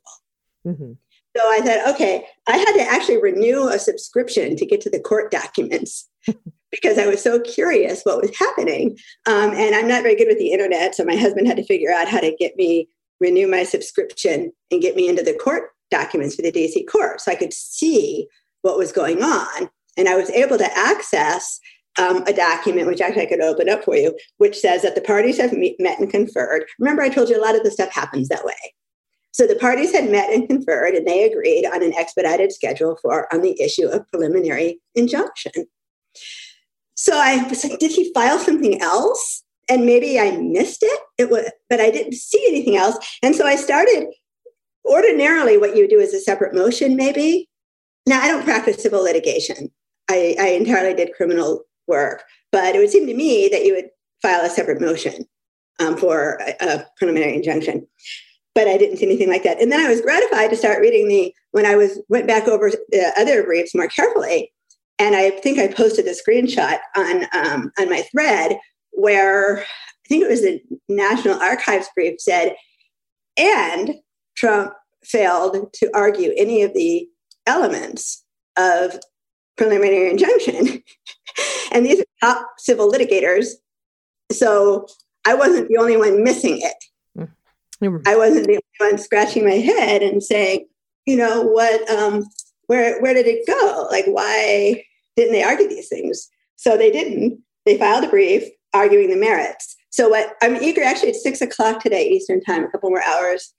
Mm-hmm. 0.68 0.92
So 1.36 1.44
I 1.44 1.62
said, 1.66 1.90
okay, 1.96 2.24
I 2.48 2.58
had 2.58 2.74
to 2.74 2.84
actually 2.84 3.20
renew 3.20 3.70
a 3.70 3.80
subscription 3.80 4.56
to 4.56 4.68
get 4.68 4.82
to 4.82 4.92
the 4.92 5.00
court 5.00 5.32
documents 5.32 6.08
because 6.72 7.00
I 7.00 7.08
was 7.08 7.24
so 7.24 7.40
curious 7.40 8.04
what 8.04 8.22
was 8.22 8.38
happening. 8.38 9.00
Um, 9.26 9.50
and 9.56 9.74
I'm 9.74 9.88
not 9.88 10.04
very 10.04 10.16
good 10.16 10.28
with 10.28 10.38
the 10.38 10.52
internet. 10.52 10.94
So 10.94 11.04
my 11.06 11.16
husband 11.16 11.48
had 11.48 11.58
to 11.58 11.66
figure 11.66 11.92
out 11.92 12.08
how 12.08 12.20
to 12.20 12.36
get 12.38 12.56
me 12.56 12.88
renew 13.20 13.48
my 13.48 13.64
subscription 13.64 14.52
and 14.72 14.82
get 14.82 14.96
me 14.96 15.08
into 15.08 15.24
the 15.24 15.34
court 15.34 15.70
documents 15.90 16.36
for 16.36 16.42
the 16.42 16.52
DC 16.52 16.86
court 16.92 17.22
so 17.22 17.32
I 17.32 17.36
could 17.36 17.54
see 17.54 18.28
what 18.62 18.78
was 18.78 18.92
going 18.92 19.24
on. 19.24 19.70
And 19.96 20.08
I 20.08 20.16
was 20.16 20.30
able 20.30 20.58
to 20.58 20.78
access 20.78 21.60
um, 21.98 22.24
a 22.28 22.34
document, 22.34 22.88
which 22.88 23.02
actually 23.02 23.24
I 23.24 23.28
could 23.28 23.42
open 23.42 23.70
up 23.70 23.84
for 23.84 23.96
you, 23.96 24.16
which 24.38 24.58
says 24.58 24.84
that 24.84 24.96
the 24.96 25.02
parties 25.02 25.38
have 25.40 25.54
meet, 25.54 25.76
met 25.80 26.00
and 26.00 26.10
conferred. 26.10 26.66
Remember, 26.80 27.02
I 27.02 27.10
told 27.10 27.30
you 27.30 27.40
a 27.40 27.44
lot 27.44 27.56
of 27.56 27.64
the 27.64 27.72
stuff 27.72 27.92
happens 27.92 28.28
that 28.30 28.46
way. 28.46 28.54
So 29.32 29.46
the 29.46 29.56
parties 29.56 29.92
had 29.92 30.10
met 30.10 30.32
and 30.32 30.48
conferred, 30.48 30.96
and 30.96 31.08
they 31.08 31.24
agreed 31.24 31.66
on 31.66 31.84
an 31.84 31.94
expedited 31.94 32.52
schedule 32.52 32.98
for 33.02 33.32
on 33.34 33.42
the 33.42 33.60
issue 33.62 33.88
of 33.88 34.08
preliminary 34.10 34.80
injunction. 34.96 35.68
So 36.96 37.14
I 37.16 37.48
was 37.48 37.64
like, 37.64 37.78
did 37.80 37.92
he 37.92 38.12
file 38.14 38.40
something 38.40 38.82
else? 38.82 39.44
And 39.70 39.86
maybe 39.86 40.20
I 40.20 40.32
missed 40.38 40.82
it. 40.82 41.00
It 41.18 41.30
was, 41.30 41.52
but 41.70 41.82
I 41.82 41.90
didn't 41.90 42.14
see 42.14 42.44
anything 42.48 42.78
else. 42.78 42.98
And 43.22 43.36
so 43.36 43.46
I 43.46 43.56
started. 43.56 44.08
Ordinarily, 44.86 45.58
what 45.58 45.76
you 45.76 45.86
do 45.90 46.00
is 46.00 46.14
a 46.14 46.20
separate 46.20 46.56
motion, 46.56 46.96
maybe. 46.96 47.50
Now, 48.06 48.22
I 48.22 48.30
don't 48.30 48.46
practice 48.46 48.82
civil 48.82 49.04
litigation. 49.04 49.70
I, 50.10 50.38
I 50.40 50.48
entirely 50.52 50.94
did 50.94 51.14
criminal 51.14 51.64
work, 51.88 52.24
but 52.54 52.74
it 52.74 52.80
would 52.80 52.90
seem 52.90 53.06
to 53.08 53.14
me 53.14 53.50
that 53.50 53.66
you 53.66 53.76
would 53.76 53.90
file 54.22 54.46
a 54.46 54.50
separate 54.50 54.80
motion 54.80 55.26
um, 55.80 55.98
for 55.98 56.40
a, 56.40 56.56
a 56.62 56.86
preliminary 56.98 57.36
injunction 57.36 57.86
but 58.58 58.68
I 58.68 58.76
didn't 58.76 58.98
see 58.98 59.06
anything 59.06 59.30
like 59.30 59.44
that. 59.44 59.62
And 59.62 59.72
then 59.72 59.86
I 59.86 59.88
was 59.88 60.02
gratified 60.02 60.50
to 60.50 60.56
start 60.56 60.82
reading 60.82 61.08
the 61.08 61.32
when 61.52 61.68
I 61.68 61.76
was 61.76 62.02
went 62.10 62.26
back 62.26 62.48
over 62.48 62.72
the 62.72 63.14
other 63.16 63.44
briefs 63.44 63.76
more 63.76 63.88
carefully, 63.88 64.52
and 64.98 65.16
I 65.16 65.30
think 65.30 65.60
I 65.60 65.68
posted 65.68 66.08
a 66.08 66.16
screenshot 66.16 66.80
on 66.96 67.26
um, 67.36 67.72
on 67.80 67.88
my 67.88 68.02
thread 68.12 68.58
where 68.98 69.60
I 69.60 70.08
think 70.10 70.24
it 70.24 70.30
was 70.30 70.42
the 70.42 70.60
National 70.90 71.40
Archives 71.40 71.88
brief 71.94 72.20
said, 72.20 72.56
and 73.38 73.96
Trump 74.36 74.74
failed 75.04 75.72
to 75.74 75.92
argue 75.94 76.34
any 76.36 76.64
of 76.64 76.74
the 76.74 77.08
elements 77.46 78.26
of 78.58 79.00
preliminary 79.56 80.10
injunction. 80.10 80.84
and 81.72 81.86
these 81.86 82.00
are 82.02 82.06
top 82.22 82.48
civil 82.58 82.92
litigators. 82.92 83.50
So 84.32 84.88
I 85.26 85.36
wasn't 85.36 85.68
the 85.70 85.78
only 85.78 85.96
one 85.96 86.24
missing 86.24 86.60
it. 86.60 86.84
I 88.08 88.16
wasn't 88.18 88.48
the 88.48 88.60
only 88.80 88.94
one 88.94 88.98
scratching 88.98 89.46
my 89.46 89.52
head 89.52 90.02
and 90.02 90.24
saying, 90.24 90.68
you 91.06 91.16
know, 91.16 91.44
what, 91.44 91.88
um, 91.92 92.26
where, 92.66 93.00
where 93.02 93.14
did 93.14 93.28
it 93.28 93.46
go? 93.46 93.88
Like, 93.92 94.06
why 94.06 94.84
didn't 95.16 95.34
they 95.34 95.44
argue 95.44 95.70
these 95.70 95.88
things? 95.88 96.30
So 96.56 96.76
they 96.76 96.90
didn't. 96.90 97.40
They 97.66 97.78
filed 97.78 98.06
a 98.06 98.10
brief 98.10 98.44
arguing 98.74 99.10
the 99.10 99.16
merits. 99.16 99.76
So 99.90 100.10
what 100.10 100.36
I'm 100.42 100.62
eager, 100.62 100.84
actually, 100.84 101.10
it's 101.10 101.24
six 101.24 101.42
o'clock 101.42 101.82
today, 101.82 102.08
Eastern 102.08 102.42
time, 102.42 102.64
a 102.64 102.70
couple 102.70 102.90
more 102.90 103.04
hours. 103.04 103.54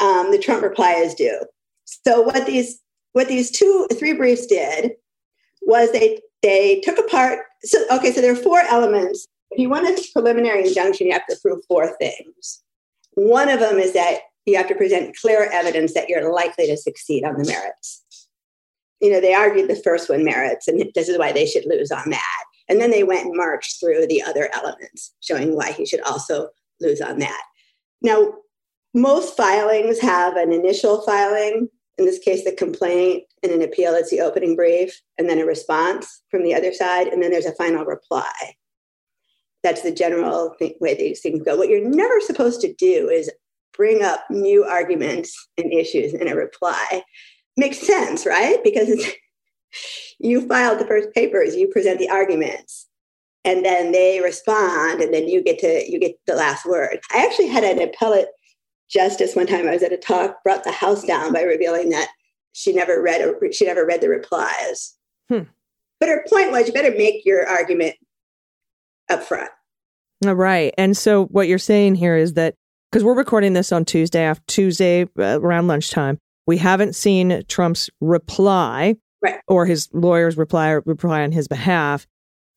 Um, 0.00 0.30
the 0.30 0.38
Trump 0.38 0.62
reply 0.62 0.92
is 0.94 1.14
due. 1.14 1.40
So 1.84 2.22
what 2.22 2.46
these 2.46 2.80
what 3.12 3.28
these 3.28 3.50
two 3.50 3.86
three 3.98 4.12
briefs 4.12 4.46
did 4.46 4.92
was 5.62 5.92
they 5.92 6.20
they 6.42 6.80
took 6.80 6.98
apart. 6.98 7.40
So 7.64 7.78
okay, 7.90 8.12
so 8.12 8.20
there 8.20 8.32
are 8.32 8.36
four 8.36 8.60
elements. 8.60 9.26
If 9.50 9.58
you 9.58 9.68
want 9.68 9.86
a 9.86 10.08
preliminary 10.12 10.66
injunction, 10.66 11.08
you 11.08 11.12
have 11.12 11.26
to 11.26 11.36
prove 11.42 11.60
four 11.68 11.96
things. 11.98 12.62
One 13.14 13.48
of 13.48 13.60
them 13.60 13.78
is 13.78 13.92
that 13.94 14.20
you 14.46 14.56
have 14.56 14.68
to 14.68 14.74
present 14.74 15.16
clear 15.20 15.50
evidence 15.52 15.92
that 15.94 16.08
you're 16.08 16.32
likely 16.32 16.66
to 16.68 16.76
succeed 16.76 17.24
on 17.24 17.36
the 17.36 17.44
merits. 17.44 18.04
You 19.00 19.10
know, 19.10 19.20
they 19.20 19.34
argued 19.34 19.68
the 19.68 19.80
first 19.82 20.08
one 20.08 20.24
merits, 20.24 20.68
and 20.68 20.90
this 20.94 21.08
is 21.08 21.18
why 21.18 21.32
they 21.32 21.46
should 21.46 21.66
lose 21.66 21.90
on 21.90 22.10
that. 22.10 22.44
And 22.70 22.80
then 22.80 22.90
they 22.90 23.02
went 23.02 23.26
and 23.26 23.36
marched 23.36 23.80
through 23.80 24.06
the 24.06 24.22
other 24.22 24.48
elements, 24.54 25.12
showing 25.20 25.54
why 25.56 25.72
he 25.72 25.84
should 25.84 26.00
also 26.02 26.48
lose 26.80 27.02
on 27.02 27.18
that. 27.18 27.42
Now, 28.00 28.32
most 28.94 29.36
filings 29.36 30.00
have 30.00 30.36
an 30.36 30.52
initial 30.52 31.02
filing, 31.02 31.68
in 31.98 32.06
this 32.06 32.18
case, 32.20 32.44
the 32.44 32.52
complaint, 32.52 33.24
and 33.42 33.52
an 33.52 33.60
appeal, 33.60 33.94
it's 33.94 34.10
the 34.10 34.20
opening 34.20 34.56
brief, 34.56 34.98
and 35.18 35.28
then 35.28 35.38
a 35.38 35.44
response 35.44 36.22
from 36.30 36.44
the 36.44 36.54
other 36.54 36.72
side, 36.72 37.08
and 37.08 37.22
then 37.22 37.30
there's 37.30 37.44
a 37.44 37.54
final 37.56 37.84
reply. 37.84 38.54
That's 39.62 39.82
the 39.82 39.92
general 39.92 40.54
way 40.80 40.94
these 40.94 41.20
things 41.20 41.42
go. 41.42 41.56
What 41.56 41.68
you're 41.68 41.86
never 41.86 42.20
supposed 42.20 42.60
to 42.62 42.72
do 42.72 43.10
is 43.10 43.30
bring 43.76 44.02
up 44.02 44.24
new 44.30 44.64
arguments 44.64 45.48
and 45.58 45.72
issues 45.72 46.14
in 46.14 46.28
a 46.28 46.36
reply. 46.36 47.02
Makes 47.56 47.86
sense, 47.86 48.24
right? 48.24 48.62
Because 48.64 49.06
you 50.18 50.46
file 50.46 50.76
the 50.76 50.86
first 50.86 51.12
papers, 51.14 51.56
you 51.56 51.68
present 51.68 51.98
the 51.98 52.10
arguments, 52.10 52.88
and 53.44 53.64
then 53.64 53.92
they 53.92 54.20
respond, 54.20 55.00
and 55.00 55.12
then 55.14 55.28
you 55.28 55.42
get 55.42 55.58
to 55.60 55.90
you 55.90 55.98
get 55.98 56.16
the 56.26 56.34
last 56.34 56.66
word. 56.66 57.00
I 57.12 57.24
actually 57.24 57.48
had 57.48 57.64
an 57.64 57.80
appellate 57.80 58.28
justice 58.88 59.36
one 59.36 59.46
time. 59.46 59.68
I 59.68 59.72
was 59.72 59.82
at 59.82 59.92
a 59.92 59.96
talk, 59.96 60.42
brought 60.42 60.64
the 60.64 60.72
house 60.72 61.04
down 61.04 61.32
by 61.32 61.42
revealing 61.42 61.90
that 61.90 62.08
she 62.52 62.72
never 62.72 63.00
read 63.00 63.22
she 63.52 63.66
never 63.66 63.86
read 63.86 64.00
the 64.00 64.08
replies. 64.08 64.94
Hmm. 65.28 65.44
But 65.98 66.08
her 66.08 66.24
point 66.28 66.50
was, 66.50 66.66
you 66.66 66.72
better 66.72 66.96
make 66.96 67.24
your 67.24 67.46
argument 67.46 67.94
up 69.10 69.22
front. 69.22 69.50
All 70.26 70.34
right. 70.34 70.74
And 70.76 70.96
so 70.96 71.26
what 71.26 71.48
you're 71.48 71.58
saying 71.58 71.96
here 71.96 72.16
is 72.16 72.34
that 72.34 72.54
because 72.90 73.04
we're 73.04 73.14
recording 73.14 73.52
this 73.52 73.70
on 73.70 73.84
Tuesday 73.84 74.22
after 74.22 74.42
Tuesday 74.46 75.02
uh, 75.18 75.40
around 75.40 75.68
lunchtime, 75.68 76.18
we 76.46 76.56
haven't 76.56 76.94
seen 76.94 77.42
Trump's 77.48 77.88
reply 78.00 78.96
right. 79.22 79.40
or 79.48 79.66
his 79.66 79.88
lawyer's 79.92 80.36
reply 80.36 80.70
reply 80.70 81.22
on 81.22 81.32
his 81.32 81.48
behalf. 81.48 82.06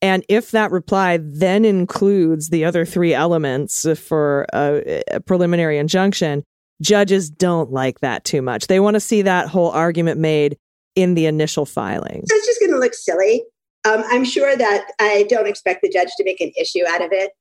And 0.01 0.25
if 0.27 0.51
that 0.51 0.71
reply 0.71 1.17
then 1.21 1.63
includes 1.63 2.49
the 2.49 2.65
other 2.65 2.85
three 2.85 3.13
elements 3.13 3.85
for 3.99 4.45
a, 4.53 5.01
a 5.11 5.19
preliminary 5.21 5.77
injunction, 5.77 6.43
judges 6.81 7.29
don't 7.29 7.71
like 7.71 8.01
that 8.01 8.25
too 8.25 8.41
much. 8.41 8.67
They 8.67 8.79
want 8.79 8.95
to 8.95 8.99
see 8.99 9.21
that 9.21 9.47
whole 9.47 9.71
argument 9.71 10.19
made 10.19 10.57
in 10.95 11.15
the 11.15 11.25
initial 11.25 11.65
filing. 11.65 12.23
So 12.27 12.35
it's 12.35 12.45
just 12.45 12.59
going 12.59 12.71
to 12.71 12.79
look 12.79 12.93
silly. 12.93 13.43
Um, 13.85 14.03
I'm 14.07 14.25
sure 14.25 14.55
that 14.55 14.85
I 14.99 15.25
don't 15.29 15.47
expect 15.47 15.81
the 15.81 15.89
judge 15.89 16.09
to 16.17 16.23
make 16.23 16.39
an 16.39 16.51
issue 16.59 16.85
out 16.87 17.01
of 17.01 17.11
it 17.11 17.31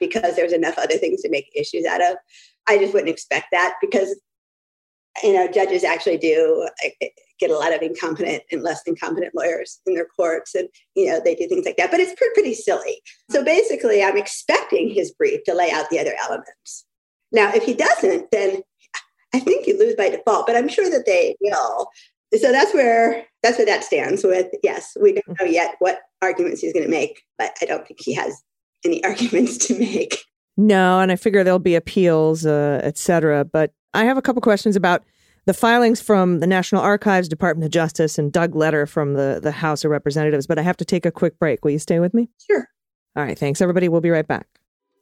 because 0.00 0.34
there's 0.34 0.52
enough 0.52 0.78
other 0.78 0.96
things 0.96 1.22
to 1.22 1.28
make 1.28 1.50
issues 1.54 1.84
out 1.84 2.00
of. 2.02 2.16
I 2.68 2.78
just 2.78 2.92
wouldn't 2.92 3.10
expect 3.10 3.46
that 3.52 3.74
because 3.80 4.18
you 5.22 5.32
know 5.32 5.46
judges 5.46 5.84
actually 5.84 6.18
do 6.18 6.68
get 7.42 7.50
a 7.50 7.58
lot 7.58 7.74
of 7.74 7.82
incompetent 7.82 8.42
and 8.50 8.62
less 8.62 8.82
than 8.84 8.96
competent 8.96 9.34
lawyers 9.34 9.80
in 9.86 9.94
their 9.94 10.06
courts 10.06 10.54
and 10.54 10.68
you 10.94 11.06
know 11.06 11.20
they 11.24 11.34
do 11.34 11.48
things 11.48 11.64
like 11.64 11.76
that 11.76 11.90
but 11.90 12.00
it's 12.00 12.14
pretty, 12.14 12.54
silly 12.54 13.00
so 13.30 13.42
basically 13.44 14.02
i'm 14.02 14.16
expecting 14.16 14.88
his 14.88 15.10
brief 15.12 15.42
to 15.44 15.54
lay 15.54 15.70
out 15.70 15.88
the 15.90 15.98
other 15.98 16.14
elements 16.24 16.84
now 17.32 17.50
if 17.54 17.62
he 17.64 17.74
doesn't 17.74 18.30
then 18.30 18.60
i 19.34 19.40
think 19.40 19.66
you 19.66 19.78
lose 19.78 19.94
by 19.94 20.08
default 20.08 20.46
but 20.46 20.56
i'm 20.56 20.68
sure 20.68 20.90
that 20.90 21.06
they 21.06 21.34
will 21.40 21.88
so 22.34 22.52
that's 22.52 22.74
where 22.74 23.24
that's 23.42 23.58
where 23.58 23.66
that 23.66 23.84
stands 23.84 24.22
with 24.24 24.48
yes 24.62 24.96
we 25.00 25.12
don't 25.12 25.40
know 25.40 25.46
yet 25.46 25.76
what 25.78 26.00
arguments 26.20 26.60
he's 26.60 26.72
going 26.72 26.84
to 26.84 26.90
make 26.90 27.22
but 27.38 27.56
i 27.62 27.64
don't 27.64 27.86
think 27.86 28.00
he 28.02 28.12
has 28.14 28.42
any 28.84 29.02
arguments 29.04 29.58
to 29.66 29.78
make. 29.78 30.24
No, 30.56 31.00
and 31.00 31.10
I 31.10 31.16
figure 31.16 31.42
there'll 31.44 31.58
be 31.58 31.74
appeals, 31.74 32.44
uh, 32.44 32.80
et 32.82 32.98
cetera. 32.98 33.44
But 33.44 33.72
I 33.94 34.04
have 34.04 34.18
a 34.18 34.22
couple 34.22 34.42
questions 34.42 34.76
about 34.76 35.02
the 35.44 35.54
filings 35.54 36.00
from 36.00 36.40
the 36.40 36.46
National 36.46 36.80
Archives, 36.80 37.28
Department 37.28 37.64
of 37.64 37.72
Justice, 37.72 38.18
and 38.18 38.32
Doug 38.32 38.54
Letter 38.54 38.86
from 38.86 39.14
the, 39.14 39.40
the 39.42 39.52
House 39.52 39.84
of 39.84 39.90
Representatives. 39.90 40.46
But 40.46 40.58
I 40.58 40.62
have 40.62 40.76
to 40.78 40.84
take 40.84 41.04
a 41.04 41.10
quick 41.10 41.38
break. 41.38 41.64
Will 41.64 41.72
you 41.72 41.78
stay 41.78 41.98
with 41.98 42.14
me? 42.14 42.28
Sure. 42.46 42.68
All 43.16 43.24
right. 43.24 43.38
Thanks, 43.38 43.60
everybody. 43.60 43.88
We'll 43.88 44.00
be 44.00 44.10
right 44.10 44.26
back. 44.26 44.46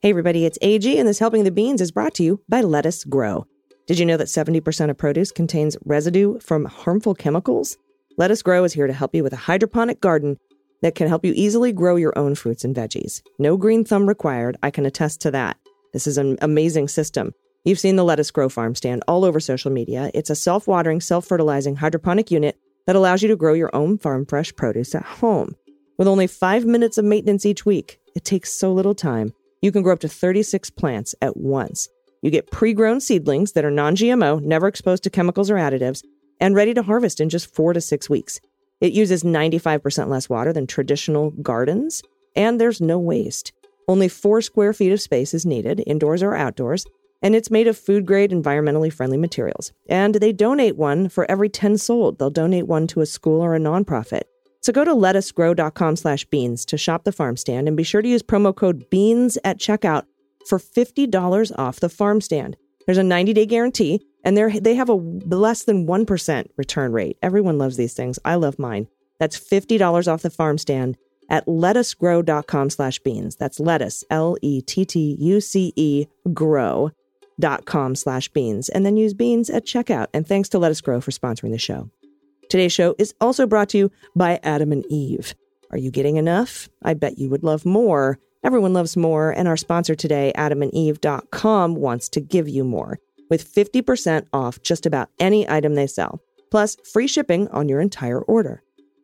Hey, 0.03 0.11
everybody. 0.11 0.46
It's 0.46 0.59
AG, 0.62 0.98
and 0.98 1.07
this 1.07 1.18
Helping 1.18 1.44
the 1.44 1.50
Beans 1.50 1.81
is 1.81 1.92
brought 1.92 2.14
to 2.14 2.22
you 2.22 2.42
by 2.48 2.62
Lettuce 2.62 3.05
Grow. 3.05 3.46
Did 3.87 3.98
you 3.98 4.07
know 4.07 4.16
that 4.16 4.29
70% 4.29 4.88
of 4.88 4.96
produce 4.96 5.31
contains 5.31 5.76
residue 5.85 6.38
from 6.40 6.64
harmful 6.64 7.14
chemicals? 7.14 7.76
Lettuce 8.16 8.42
Grow 8.42 8.64
is 8.64 8.72
here 8.72 8.87
to 8.87 8.92
help 8.92 9.14
you 9.14 9.22
with 9.22 9.33
a 9.33 9.37
hydroponic 9.37 10.00
garden 10.00 10.38
that 10.83 10.94
can 10.94 11.09
help 11.09 11.24
you 11.24 11.33
easily 11.37 11.72
grow 11.72 11.96
your 11.96 12.16
own 12.18 12.35
fruits 12.35 12.64
and 12.64 12.74
veggies. 12.74 13.20
No 13.38 13.57
green 13.57 13.85
thumb 13.85 14.07
required. 14.09 14.57
I 14.62 14.70
can 14.70 14.87
attest 14.87 15.20
to 15.22 15.31
that. 15.33 15.59
This 15.92 16.07
is 16.07 16.18
an 16.18 16.38
amazing 16.40 16.88
system. 16.88 17.33
You've 17.62 17.78
seen 17.78 17.96
the 17.96 18.04
Lettuce 18.04 18.30
Grow 18.30 18.48
Farm 18.48 18.74
stand 18.74 19.04
all 19.06 19.22
over 19.22 19.38
social 19.38 19.70
media. 19.70 20.10
It's 20.14 20.30
a 20.30 20.34
self 20.34 20.66
watering, 20.66 21.02
self 21.02 21.26
fertilizing 21.26 21.76
hydroponic 21.76 22.30
unit 22.30 22.58
that 22.86 22.96
allows 22.96 23.20
you 23.20 23.28
to 23.28 23.36
grow 23.36 23.52
your 23.52 23.74
own 23.74 23.98
farm 23.98 24.24
fresh 24.24 24.54
produce 24.56 24.94
at 24.94 25.02
home. 25.02 25.54
With 25.98 26.08
only 26.08 26.26
five 26.26 26.64
minutes 26.64 26.96
of 26.96 27.04
maintenance 27.04 27.44
each 27.44 27.66
week, 27.66 28.00
it 28.16 28.24
takes 28.24 28.50
so 28.50 28.72
little 28.72 28.94
time. 28.94 29.34
You 29.60 29.72
can 29.72 29.82
grow 29.82 29.92
up 29.92 30.00
to 30.00 30.08
36 30.08 30.70
plants 30.70 31.14
at 31.20 31.36
once. 31.36 31.86
You 32.22 32.30
get 32.30 32.50
pre 32.50 32.72
grown 32.72 32.98
seedlings 32.98 33.52
that 33.52 33.66
are 33.66 33.70
non 33.70 33.94
GMO, 33.94 34.40
never 34.40 34.66
exposed 34.66 35.02
to 35.02 35.10
chemicals 35.10 35.50
or 35.50 35.56
additives, 35.56 36.02
and 36.40 36.54
ready 36.54 36.72
to 36.72 36.82
harvest 36.82 37.20
in 37.20 37.28
just 37.28 37.54
four 37.54 37.74
to 37.74 37.80
six 37.82 38.08
weeks. 38.08 38.40
It 38.80 38.94
uses 38.94 39.22
95% 39.22 40.08
less 40.08 40.30
water 40.30 40.54
than 40.54 40.66
traditional 40.66 41.32
gardens, 41.42 42.02
and 42.34 42.58
there's 42.58 42.80
no 42.80 42.98
waste. 42.98 43.52
Only 43.86 44.08
four 44.08 44.40
square 44.40 44.72
feet 44.72 44.92
of 44.92 45.00
space 45.02 45.34
is 45.34 45.44
needed, 45.44 45.82
indoors 45.86 46.22
or 46.22 46.34
outdoors, 46.34 46.86
and 47.22 47.35
it's 47.35 47.50
made 47.50 47.66
of 47.66 47.78
food 47.78 48.06
grade, 48.06 48.30
environmentally 48.30 48.92
friendly 48.92 49.16
materials. 49.16 49.72
And 49.88 50.14
they 50.14 50.33
donate 50.33 50.76
one 50.76 51.09
for 51.09 51.30
every 51.30 51.48
10 51.48 51.78
sold. 51.78 52.18
They'll 52.18 52.30
donate 52.30 52.66
one 52.66 52.87
to 52.88 53.00
a 53.00 53.06
school 53.06 53.40
or 53.40 53.54
a 53.54 53.59
nonprofit. 53.59 54.22
So 54.62 54.72
go 54.72 54.85
to 54.85 54.92
lettucegrow.com 54.92 55.96
slash 55.96 56.24
beans 56.26 56.64
to 56.66 56.76
shop 56.76 57.04
the 57.04 57.12
farm 57.12 57.37
stand 57.37 57.68
and 57.68 57.76
be 57.76 57.83
sure 57.83 58.02
to 58.02 58.09
use 58.09 58.22
promo 58.22 58.54
code 58.54 58.88
BEANS 58.90 59.38
at 59.44 59.59
checkout 59.59 60.04
for 60.46 60.59
$50 60.59 61.52
off 61.59 61.80
the 61.80 61.88
farm 61.88 62.20
stand. 62.20 62.56
There's 62.87 62.98
a 62.98 63.02
90 63.02 63.33
day 63.33 63.46
guarantee 63.46 64.02
and 64.24 64.37
they 64.37 64.74
have 64.74 64.88
a 64.88 64.94
less 64.94 65.64
than 65.64 65.87
1% 65.87 66.46
return 66.56 66.92
rate. 66.92 67.16
Everyone 67.22 67.59
loves 67.59 67.76
these 67.76 67.94
things. 67.94 68.18
I 68.24 68.35
love 68.35 68.59
mine. 68.59 68.88
That's 69.18 69.38
$50 69.38 70.12
off 70.12 70.22
the 70.22 70.30
farm 70.30 70.59
stand 70.59 70.96
at 71.28 71.46
lettucegrow.com 71.46 72.70
slash 72.70 72.98
beans. 72.98 73.37
That's 73.37 73.61
lettuce, 73.61 74.04
L 74.11 74.37
E 74.42 74.61
T 74.61 74.85
T 74.85 75.16
U 75.18 75.40
C 75.40 75.72
E, 75.76 76.06
grow.com 77.40 77.94
slash 77.94 78.29
beans. 78.29 78.68
And 78.68 78.85
then 78.85 78.96
use 78.96 79.14
beans 79.14 79.50
at 79.50 79.64
checkout. 79.66 80.07
And 80.14 80.26
thanks 80.26 80.48
to 80.50 80.59
Lettuce 80.59 80.81
Grow 80.81 81.00
for 81.00 81.11
sponsoring 81.11 81.53
the 81.53 81.59
show. 81.59 81.90
Today's 82.48 82.72
show 82.72 82.94
is 82.98 83.14
also 83.20 83.46
brought 83.46 83.68
to 83.70 83.79
you 83.79 83.92
by 84.16 84.40
Adam 84.42 84.72
and 84.72 84.85
Eve. 84.88 85.35
Are 85.70 85.79
you 85.79 85.90
getting 85.90 86.16
enough? 86.16 86.68
I 86.83 86.94
bet 86.94 87.18
you 87.18 87.31
would 87.31 87.44
love 87.44 87.64
more. 87.64 88.18
Everyone 88.42 88.72
loves 88.72 88.96
more, 88.96 89.31
and 89.31 89.46
our 89.46 89.57
sponsor 89.57 89.94
today, 89.94 90.33
adamandeve.com, 90.37 91.74
wants 91.76 92.09
to 92.09 92.20
give 92.20 92.48
you 92.48 92.64
more 92.64 92.98
with 93.29 93.55
50% 93.55 94.26
off 94.33 94.61
just 94.62 94.87
about 94.87 95.11
any 95.20 95.48
item 95.48 95.74
they 95.74 95.87
sell, 95.87 96.20
plus 96.50 96.76
free 96.90 97.07
shipping 97.07 97.46
on 97.48 97.68
your 97.68 97.81
entire 97.81 98.20
order. 98.20 98.62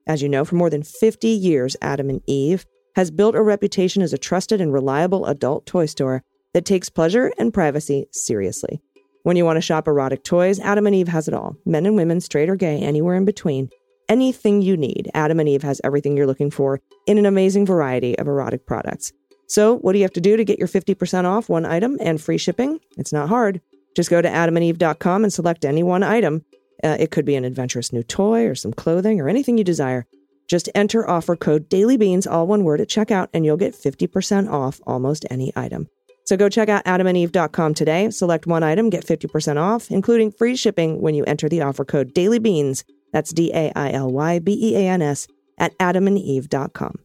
As 0.09 0.23
you 0.23 0.29
know, 0.29 0.45
for 0.45 0.57
more 0.57 0.71
than 0.71 0.83
50 0.83 1.29
years, 1.29 1.77
Adam 1.83 2.11
and 2.11 2.23
Eve 2.27 2.65
has 2.97 3.11
built 3.11 3.35
a 3.35 3.43
reputation 3.43 4.03
as 4.03 4.13
a 4.13 4.19
trusted 4.19 4.61
and 4.61 4.73
reliable 4.73 5.27
adult 5.27 5.67
toy 5.67 5.87
store 5.87 6.23
that 6.57 6.65
takes 6.65 6.89
pleasure 6.89 7.31
and 7.37 7.53
privacy 7.53 8.07
seriously. 8.13 8.81
When 9.25 9.37
you 9.37 9.45
want 9.45 9.59
to 9.59 9.61
shop 9.61 9.87
erotic 9.87 10.25
toys, 10.25 10.59
Adam 10.59 10.87
and 10.87 10.97
Eve 10.97 11.09
has 11.09 11.29
it 11.29 11.35
all. 11.35 11.55
Men 11.67 11.85
and 11.85 11.97
women, 11.97 12.19
straight 12.19 12.49
or 12.49 12.57
gay, 12.57 12.81
anywhere 12.81 13.15
in 13.15 13.27
between. 13.27 13.69
Anything 14.09 14.63
you 14.63 14.75
need, 14.75 15.11
Adam 15.13 15.39
and 15.39 15.51
Eve 15.51 15.63
has 15.65 15.83
everything 15.85 16.17
you're 16.17 16.27
looking 16.27 16.51
for 16.51 16.81
in 17.07 17.19
an 17.19 17.27
amazing 17.27 17.67
variety 17.67 18.19
of 18.19 18.27
erotic 18.27 18.65
products. 18.65 19.13
So, 19.47 19.77
what 19.81 19.93
do 19.93 19.99
you 19.99 20.05
have 20.05 20.15
to 20.15 20.21
do 20.23 20.35
to 20.39 20.47
get 20.47 20.59
your 20.59 20.67
50% 20.67 21.27
off 21.27 21.51
one 21.51 21.67
item 21.67 21.99
and 22.01 22.19
free 22.19 22.39
shipping? 22.39 22.81
It's 22.97 23.13
not 23.13 23.29
hard. 23.29 23.61
Just 23.95 24.09
go 24.09 24.23
to 24.23 24.29
adamandeve.com 24.29 25.25
and 25.25 25.33
select 25.33 25.67
any 25.67 25.83
one 25.83 26.03
item. 26.03 26.43
Uh, 26.83 26.97
it 26.99 27.11
could 27.11 27.27
be 27.27 27.35
an 27.35 27.45
adventurous 27.45 27.93
new 27.93 28.03
toy 28.03 28.47
or 28.47 28.55
some 28.55 28.73
clothing 28.73 29.21
or 29.21 29.29
anything 29.29 29.59
you 29.59 29.65
desire. 29.65 30.07
Just 30.49 30.71
enter 30.75 31.07
offer 31.07 31.37
code 31.37 31.69
DailyBeans, 31.69 32.27
all 32.27 32.47
one 32.47 32.65
word, 32.65 32.81
at 32.81 32.89
checkout, 32.89 33.29
and 33.35 33.45
you'll 33.45 33.59
get 33.59 33.75
50% 33.75 34.51
off 34.51 34.81
almost 34.87 35.27
any 35.29 35.53
item. 35.55 35.91
So 36.27 36.37
go 36.37 36.49
check 36.49 36.69
out 36.69 36.85
adamandeve.com 36.85 37.75
today. 37.75 38.11
Select 38.11 38.47
one 38.47 38.65
item, 38.65 38.91
get 38.91 39.07
50% 39.07 39.59
off, 39.59 39.91
including 39.91 40.33
free 40.33 40.57
shipping 40.57 41.01
when 41.01 41.15
you 41.15 41.25
enter 41.25 41.49
the 41.49 41.63
offer 41.63 41.85
code 41.85 42.13
DailyBeans. 42.15 42.85
That's 43.13 43.33
D 43.33 43.53
A 43.55 43.73
I 43.77 43.93
L 43.93 44.13
Y 44.13 44.41
B 44.41 44.59
E 44.61 44.77
A 44.77 44.89
N 44.89 45.03
S 45.03 45.29
at 45.59 45.77
adamandeve.com. 45.79 46.97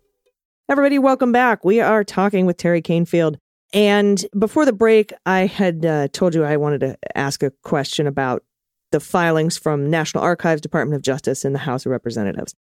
Everybody, 0.69 0.99
welcome 0.99 1.31
back. 1.31 1.63
We 1.63 1.81
are 1.81 2.03
talking 2.03 2.45
with 2.45 2.57
Teri 2.57 2.81
Kanefield. 2.81 3.37
And 3.73 4.25
before 4.37 4.65
the 4.65 4.73
break, 4.73 5.13
I 5.25 5.45
had 5.45 5.85
uh, 5.85 6.07
told 6.09 6.33
you 6.33 6.43
I 6.43 6.57
wanted 6.57 6.79
to 6.81 6.97
ask 7.15 7.43
a 7.43 7.51
question 7.63 8.07
about 8.07 8.43
the 8.91 8.99
filings 8.99 9.57
from 9.57 9.89
National 9.89 10.23
Archives, 10.23 10.61
Department 10.61 10.95
of 10.95 11.03
Justice, 11.03 11.45
and 11.45 11.55
the 11.55 11.59
House 11.59 11.85
of 11.85 11.91
Representatives. 11.91 12.55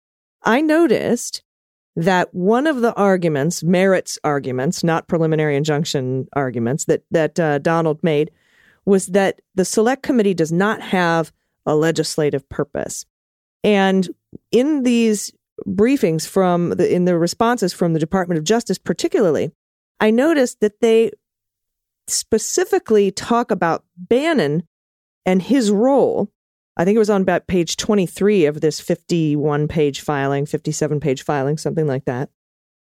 I 0.43 0.61
noticed 0.61 1.43
that 1.97 2.33
one 2.35 2.67
of 2.67 2.83
the 2.83 2.95
arguments, 2.95 3.65
merits 3.65 4.19
arguments, 4.23 4.85
not 4.85 5.09
preliminary 5.09 5.57
injunction 5.57 6.29
arguments, 6.35 6.85
that 6.85 7.03
that 7.11 7.41
uh, 7.41 7.59
Donald 7.59 8.03
made 8.03 8.31
was 8.85 9.09
that 9.09 9.41
the 9.55 9.65
select 9.65 10.03
committee 10.03 10.35
does 10.35 10.53
not 10.53 10.81
have 10.81 11.33
a 11.65 11.75
legislative 11.75 12.49
purpose. 12.49 13.05
And 13.65 14.09
in 14.53 14.83
these 14.85 15.33
briefings 15.67 16.29
from 16.29 16.71
the 16.71 16.93
in 16.93 17.07
the 17.07 17.19
responses 17.19 17.73
from 17.73 17.95
the 17.95 17.99
Department 17.99 18.39
of 18.39 18.45
Justice 18.45 18.79
particularly, 18.79 19.51
I 19.99 20.11
noticed 20.11 20.61
that 20.61 20.81
they 20.81 21.13
specifically 22.07 23.11
talk 23.11 23.51
about 23.51 23.85
Bannon 23.97 24.69
and 25.25 25.43
his 25.43 25.71
role 25.73 26.31
I 26.77 26.85
think 26.85 26.97
it 26.97 27.01
was 27.01 27.11
on 27.11 27.23
about 27.23 27.47
page 27.47 27.77
23 27.77 28.45
of 28.47 28.61
this 28.61 28.81
51 28.81 29.69
page 29.69 30.01
filing, 30.01 30.45
57 30.45 31.01
page 31.01 31.23
filing, 31.23 31.57
something 31.57 31.87
like 31.87 32.05
that. 32.05 32.29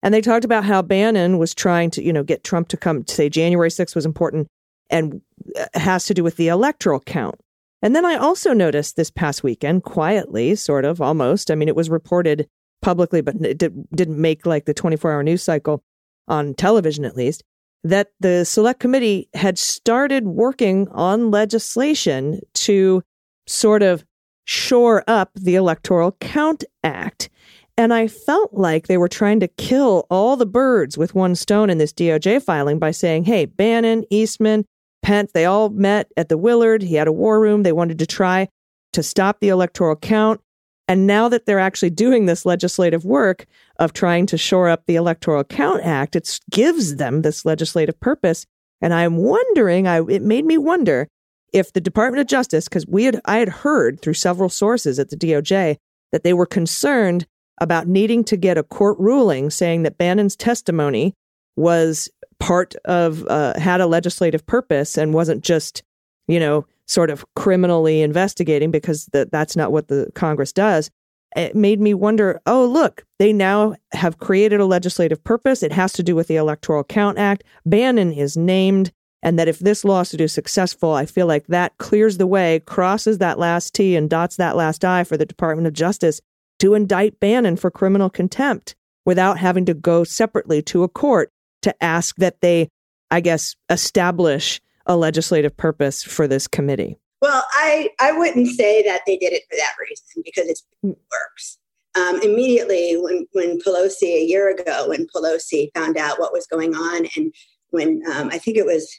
And 0.02 0.12
they 0.12 0.20
talked 0.20 0.44
about 0.44 0.64
how 0.64 0.82
Bannon 0.82 1.38
was 1.38 1.54
trying 1.54 1.90
to, 1.92 2.02
you 2.02 2.12
know, 2.12 2.22
get 2.22 2.44
Trump 2.44 2.68
to 2.68 2.76
come 2.76 3.04
to 3.04 3.14
say 3.14 3.28
January 3.28 3.70
6th 3.70 3.94
was 3.94 4.04
important 4.04 4.48
and 4.90 5.22
uh, 5.58 5.66
has 5.74 6.06
to 6.06 6.14
do 6.14 6.22
with 6.22 6.36
the 6.36 6.48
electoral 6.48 7.00
count. 7.00 7.36
And 7.80 7.94
then 7.94 8.04
I 8.04 8.16
also 8.16 8.52
noticed 8.52 8.96
this 8.96 9.10
past 9.10 9.42
weekend, 9.42 9.84
quietly, 9.84 10.54
sort 10.56 10.84
of, 10.84 11.00
almost. 11.00 11.50
I 11.50 11.54
mean, 11.54 11.68
it 11.68 11.76
was 11.76 11.88
reported 11.88 12.48
publicly, 12.82 13.20
but 13.20 13.36
it 13.36 13.58
did, 13.58 13.88
didn't 13.94 14.20
make 14.20 14.44
like 14.44 14.64
the 14.64 14.74
24 14.74 15.12
hour 15.12 15.22
news 15.22 15.42
cycle 15.42 15.82
on 16.26 16.54
television, 16.54 17.04
at 17.04 17.16
least, 17.16 17.42
that 17.82 18.08
the 18.20 18.44
select 18.44 18.80
committee 18.80 19.28
had 19.34 19.58
started 19.58 20.26
working 20.26 20.88
on 20.88 21.30
legislation 21.30 22.40
to 22.54 23.02
sort 23.46 23.82
of 23.82 24.04
shore 24.44 25.04
up 25.06 25.30
the 25.34 25.54
Electoral 25.54 26.12
Count 26.20 26.64
Act. 26.82 27.30
And 27.76 27.92
I 27.92 28.06
felt 28.06 28.54
like 28.54 28.86
they 28.86 28.98
were 28.98 29.08
trying 29.08 29.40
to 29.40 29.48
kill 29.48 30.06
all 30.10 30.36
the 30.36 30.46
birds 30.46 30.96
with 30.96 31.14
one 31.14 31.34
stone 31.34 31.70
in 31.70 31.78
this 31.78 31.92
DOJ 31.92 32.42
filing 32.42 32.78
by 32.78 32.92
saying, 32.92 33.24
hey, 33.24 33.46
Bannon, 33.46 34.04
Eastman, 34.10 34.64
Pence, 35.02 35.32
they 35.32 35.44
all 35.44 35.70
met 35.70 36.10
at 36.16 36.28
the 36.28 36.38
Willard. 36.38 36.82
He 36.82 36.94
had 36.94 37.08
a 37.08 37.12
war 37.12 37.40
room. 37.40 37.62
They 37.62 37.72
wanted 37.72 37.98
to 37.98 38.06
try 38.06 38.48
to 38.92 39.02
stop 39.02 39.40
the 39.40 39.48
electoral 39.48 39.96
count. 39.96 40.40
And 40.86 41.06
now 41.06 41.28
that 41.28 41.46
they're 41.46 41.58
actually 41.58 41.90
doing 41.90 42.26
this 42.26 42.46
legislative 42.46 43.04
work 43.04 43.46
of 43.78 43.92
trying 43.92 44.26
to 44.26 44.38
shore 44.38 44.68
up 44.68 44.84
the 44.86 44.96
Electoral 44.96 45.42
Count 45.42 45.82
Act, 45.82 46.14
it 46.14 46.38
gives 46.50 46.96
them 46.96 47.22
this 47.22 47.44
legislative 47.44 47.98
purpose. 48.00 48.44
And 48.82 48.92
I'm 48.92 49.16
wondering, 49.16 49.88
I, 49.88 50.02
it 50.02 50.22
made 50.22 50.44
me 50.44 50.58
wonder 50.58 51.08
if 51.54 51.72
the 51.72 51.80
Department 51.80 52.20
of 52.20 52.26
Justice, 52.26 52.68
because 52.68 52.86
we 52.86 53.04
had 53.04 53.20
I 53.24 53.38
had 53.38 53.48
heard 53.48 54.00
through 54.00 54.14
several 54.14 54.50
sources 54.50 54.98
at 54.98 55.08
the 55.08 55.16
DOJ 55.16 55.76
that 56.12 56.24
they 56.24 56.34
were 56.34 56.46
concerned 56.46 57.26
about 57.58 57.86
needing 57.86 58.24
to 58.24 58.36
get 58.36 58.58
a 58.58 58.64
court 58.64 58.98
ruling 58.98 59.48
saying 59.48 59.84
that 59.84 59.96
Bannon's 59.96 60.36
testimony 60.36 61.14
was 61.56 62.10
part 62.40 62.74
of 62.84 63.26
uh, 63.28 63.58
had 63.58 63.80
a 63.80 63.86
legislative 63.86 64.44
purpose 64.44 64.98
and 64.98 65.14
wasn't 65.14 65.42
just 65.42 65.82
you 66.26 66.40
know 66.40 66.66
sort 66.86 67.08
of 67.08 67.24
criminally 67.36 68.02
investigating 68.02 68.70
because 68.70 69.06
the, 69.06 69.26
that's 69.30 69.56
not 69.56 69.72
what 69.72 69.88
the 69.88 70.10
Congress 70.14 70.52
does. 70.52 70.90
It 71.36 71.54
made 71.54 71.80
me 71.80 71.94
wonder. 71.94 72.40
Oh, 72.46 72.66
look, 72.66 73.04
they 73.20 73.32
now 73.32 73.76
have 73.92 74.18
created 74.18 74.60
a 74.60 74.66
legislative 74.66 75.22
purpose. 75.22 75.62
It 75.62 75.72
has 75.72 75.92
to 75.94 76.02
do 76.02 76.16
with 76.16 76.26
the 76.26 76.36
Electoral 76.36 76.84
Count 76.84 77.18
Act. 77.18 77.44
Bannon 77.64 78.12
is 78.12 78.36
named 78.36 78.92
and 79.24 79.38
that 79.38 79.48
if 79.48 79.58
this 79.58 79.84
lawsuit 79.84 80.20
is 80.20 80.32
successful, 80.32 80.92
I 80.92 81.06
feel 81.06 81.26
like 81.26 81.46
that 81.46 81.76
clears 81.78 82.18
the 82.18 82.26
way, 82.26 82.60
crosses 82.66 83.18
that 83.18 83.38
last 83.38 83.74
T, 83.74 83.96
and 83.96 84.08
dots 84.08 84.36
that 84.36 84.54
last 84.54 84.84
I 84.84 85.02
for 85.02 85.16
the 85.16 85.24
Department 85.24 85.66
of 85.66 85.72
Justice 85.72 86.20
to 86.58 86.74
indict 86.74 87.18
Bannon 87.18 87.56
for 87.56 87.70
criminal 87.70 88.10
contempt 88.10 88.76
without 89.06 89.38
having 89.38 89.64
to 89.64 89.74
go 89.74 90.04
separately 90.04 90.60
to 90.62 90.82
a 90.82 90.88
court 90.88 91.32
to 91.62 91.74
ask 91.82 92.16
that 92.16 92.42
they, 92.42 92.68
I 93.10 93.20
guess, 93.20 93.56
establish 93.70 94.60
a 94.86 94.94
legislative 94.94 95.56
purpose 95.56 96.02
for 96.02 96.28
this 96.28 96.46
committee. 96.46 96.98
Well, 97.22 97.42
I, 97.54 97.88
I 98.00 98.12
wouldn't 98.12 98.48
say 98.48 98.82
that 98.82 99.00
they 99.06 99.16
did 99.16 99.32
it 99.32 99.44
for 99.50 99.56
that 99.56 99.72
reason 99.80 100.22
because 100.22 100.46
it 100.48 100.60
works. 100.82 101.58
Um, 101.94 102.20
immediately 102.22 102.96
when, 102.98 103.26
when 103.32 103.58
Pelosi, 103.60 104.14
a 104.14 104.24
year 104.24 104.50
ago, 104.50 104.88
when 104.88 105.06
Pelosi 105.06 105.70
found 105.74 105.96
out 105.96 106.20
what 106.20 106.32
was 106.32 106.46
going 106.46 106.74
on, 106.74 107.06
and 107.16 107.32
when 107.70 108.02
um, 108.12 108.28
I 108.30 108.38
think 108.38 108.58
it 108.58 108.66
was 108.66 108.94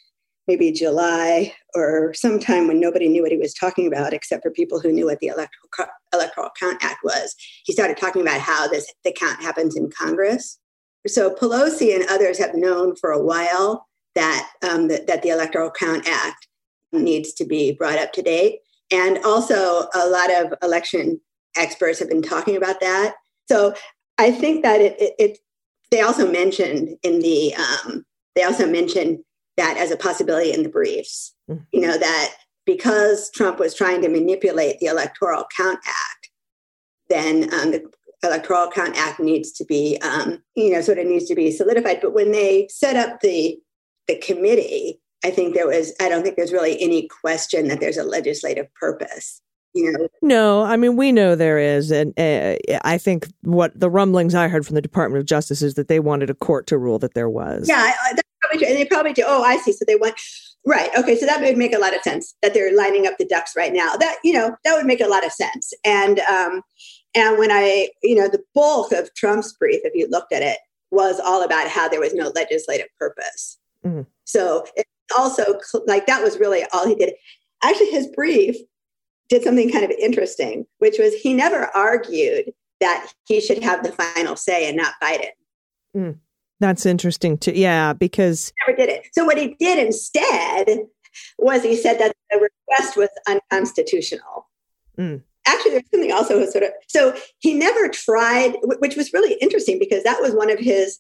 maybe 0.48 0.72
July 0.72 1.54
or 1.74 2.14
sometime 2.14 2.68
when 2.68 2.80
nobody 2.80 3.08
knew 3.08 3.24
what 3.24 3.32
he 3.32 3.38
was 3.38 3.54
talking 3.54 3.88
about 3.88 4.14
except 4.14 4.44
for 4.44 4.52
people 4.52 4.80
who 4.80 4.92
knew 4.92 5.06
what 5.06 5.20
the 5.20 5.28
electoral, 5.28 5.90
electoral 6.14 6.50
count 6.60 6.84
act 6.84 7.00
was. 7.04 7.36
He 7.66 7.74
started 7.74 7.98
talking 7.98 8.22
about 8.22 8.42
how 8.42 8.68
this 8.68 8.92
the 9.04 9.12
count 9.12 9.42
happens 9.42 9.76
in 9.76 9.90
congress. 9.90 10.60
So 11.08 11.30
pelosi 11.32 11.94
and 11.94 12.06
others 12.10 12.38
have 12.40 12.56
known 12.56 12.96
for 12.96 13.12
a 13.12 13.24
while 13.24 13.88
that 14.16 14.50
um, 14.68 14.88
that, 14.88 15.08
that 15.08 15.22
the 15.22 15.30
electoral 15.30 15.72
count 15.72 16.08
act 16.08 16.48
needs 16.92 17.34
to 17.34 17.46
be 17.46 17.74
brought 17.74 18.00
up 18.00 18.14
to 18.14 18.22
date. 18.22 18.60
And 18.92 19.20
also 19.26 19.88
a 19.94 20.08
lot 20.08 20.32
of 20.32 20.54
election 20.62 21.20
experts 21.58 22.00
have 22.00 22.10
been 22.10 22.22
talking 22.22 22.56
about 22.56 22.80
that. 22.80 23.16
So 23.48 23.74
I 24.18 24.32
think 24.32 24.64
that 24.64 24.82
it, 24.82 24.96
it, 25.00 25.14
it 25.20 25.38
they 25.92 26.02
also 26.02 26.30
mentioned 26.32 26.98
in 27.04 27.20
the 27.20 27.56
um, 27.56 28.06
they 28.36 28.44
also 28.44 28.68
mentioned 28.70 29.20
that 29.58 29.78
as 29.78 29.92
a 29.92 29.98
possibility 29.98 30.54
in 30.54 30.64
the 30.64 30.70
briefs. 30.70 31.34
Mm. 31.50 31.66
You 31.72 31.82
know 31.82 31.98
that 31.98 32.36
because 32.66 33.30
Trump 33.32 33.60
was 33.60 33.76
trying 33.76 34.02
to 34.02 34.10
manipulate 34.10 34.80
the 34.80 34.88
Electoral 34.88 35.46
Count 35.56 35.80
Act, 35.86 36.30
then 37.10 37.54
um, 37.54 37.72
the 37.72 37.90
Electoral 38.24 38.72
Count 38.72 38.98
Act 38.98 39.20
needs 39.20 39.52
to 39.54 39.66
be 39.66 39.98
um, 40.02 40.42
you 40.56 40.72
know 40.72 40.82
sort 40.82 40.98
of 41.00 41.06
needs 41.06 41.26
to 41.26 41.36
be 41.36 41.52
solidified. 41.52 42.00
But 42.02 42.14
when 42.14 42.32
they 42.32 42.68
set 42.70 42.96
up 42.96 43.22
the 43.22 43.58
the 44.08 44.18
committee, 44.18 45.00
I 45.24 45.32
think 45.32 45.54
there 45.54 45.68
was 45.68 45.94
I 46.00 46.10
don't 46.10 46.24
think 46.24 46.36
there's 46.36 46.54
really 46.54 46.82
any 46.82 47.08
question 47.08 47.68
that 47.68 47.80
there's 47.80 47.98
a 47.98 48.04
legislative 48.04 48.74
purpose. 48.76 49.42
You 49.74 49.92
know, 49.92 50.08
No, 50.22 50.62
I 50.64 50.78
mean 50.78 50.96
we 50.96 51.12
know 51.12 51.36
there 51.36 51.60
is, 51.60 51.92
and 51.92 52.18
uh, 52.18 52.56
I 52.86 52.98
think 52.98 53.28
what 53.42 53.78
the 53.78 53.90
rumblings 53.90 54.34
I 54.34 54.48
heard 54.48 54.66
from 54.66 54.76
the 54.76 54.82
Department 54.82 55.20
of 55.20 55.26
Justice 55.26 55.62
is 55.62 55.74
that 55.74 55.90
they 55.90 56.00
wanted 56.00 56.30
a 56.30 56.34
court 56.34 56.66
to 56.68 56.78
rule 56.78 56.98
that 57.00 57.14
there 57.14 57.30
was. 57.30 57.68
Yeah, 57.68 57.80
I- 57.80 58.14
probably. 58.50 58.68
And 58.68 58.78
they 58.78 58.86
probably 58.86 59.14
do. 59.14 59.24
Oh, 59.26 59.44
I 59.44 59.58
see. 59.58 59.72
So 59.72 59.86
they 59.88 59.96
went 59.96 60.16
right. 60.66 60.90
Okay, 60.98 61.18
so 61.18 61.26
that 61.26 61.42
would 61.42 61.58
make 61.58 61.74
a 61.74 61.80
lot 61.80 61.96
of 61.96 62.02
sense 62.02 62.36
that 62.42 62.54
they're 62.54 62.76
lining 62.76 63.08
up 63.08 63.18
the 63.18 63.26
ducks 63.26 63.56
right 63.56 63.74
now. 63.74 63.96
That 63.96 64.18
you 64.24 64.34
know 64.34 64.56
that 64.64 64.76
would 64.76 64.86
make 64.86 65.02
a 65.02 65.08
lot 65.08 65.26
of 65.26 65.32
sense. 65.32 65.74
And 65.86 66.20
um, 66.22 66.62
and 67.16 67.38
when 67.38 67.52
I 67.52 67.90
you 68.04 68.16
know 68.16 68.28
the 68.28 68.44
bulk 68.54 68.92
of 68.92 69.14
Trump's 69.16 69.54
brief, 69.54 69.82
if 69.84 69.94
you 69.96 70.08
looked 70.10 70.34
at 70.34 70.42
it, 70.42 70.58
was 70.92 71.20
all 71.20 71.44
about 71.44 71.68
how 71.68 71.88
there 71.88 72.00
was 72.00 72.14
no 72.14 72.32
legislative 72.36 72.88
purpose. 73.00 73.58
Mhm. 73.86 74.06
So 74.24 74.66
it 74.76 74.88
also 75.18 75.60
like 75.86 76.08
that 76.08 76.24
was 76.24 76.40
really 76.40 76.64
all 76.74 76.88
he 76.88 76.96
did. 76.96 77.14
Actually, 77.64 77.92
his 77.92 78.08
brief 78.08 78.56
did 79.30 79.44
something 79.44 79.72
kind 79.72 79.84
of 79.86 79.92
interesting, 79.92 80.66
which 80.80 80.98
was 81.00 81.14
he 81.16 81.34
never 81.34 81.66
argued 81.76 82.54
that 82.80 83.12
he 83.28 83.42
should 83.42 83.64
have 83.64 83.84
the 83.84 83.92
final 83.92 84.36
say 84.36 84.68
and 84.68 84.78
not 84.78 84.94
Biden. 85.02 85.32
That's 86.66 86.88
interesting 86.88 87.38
too. 87.38 87.52
Yeah, 87.52 87.94
because 87.94 88.52
never 88.68 88.76
did 88.76 88.90
it. 88.90 89.08
So 89.14 89.24
what 89.24 89.38
he 89.38 89.56
did 89.60 89.78
instead 89.78 90.88
was 91.38 91.62
he 91.62 91.76
said 91.76 92.00
that 92.00 92.16
the 92.32 92.40
request 92.40 92.98
was 92.98 93.10
unconstitutional. 93.28 94.50
Mm. 94.98 95.22
Actually, 95.46 95.72
there's 95.72 95.84
something 95.94 96.12
also 96.12 96.44
sort 96.48 96.64
of 96.64 96.72
so 96.88 97.16
he 97.38 97.54
never 97.54 97.88
tried, 97.88 98.56
which 98.64 98.96
was 98.96 99.14
really 99.14 99.36
interesting 99.36 99.78
because 99.78 100.02
that 100.06 100.24
was 100.24 100.34
one 100.34 100.50
of 100.50 100.58
his 100.58 101.00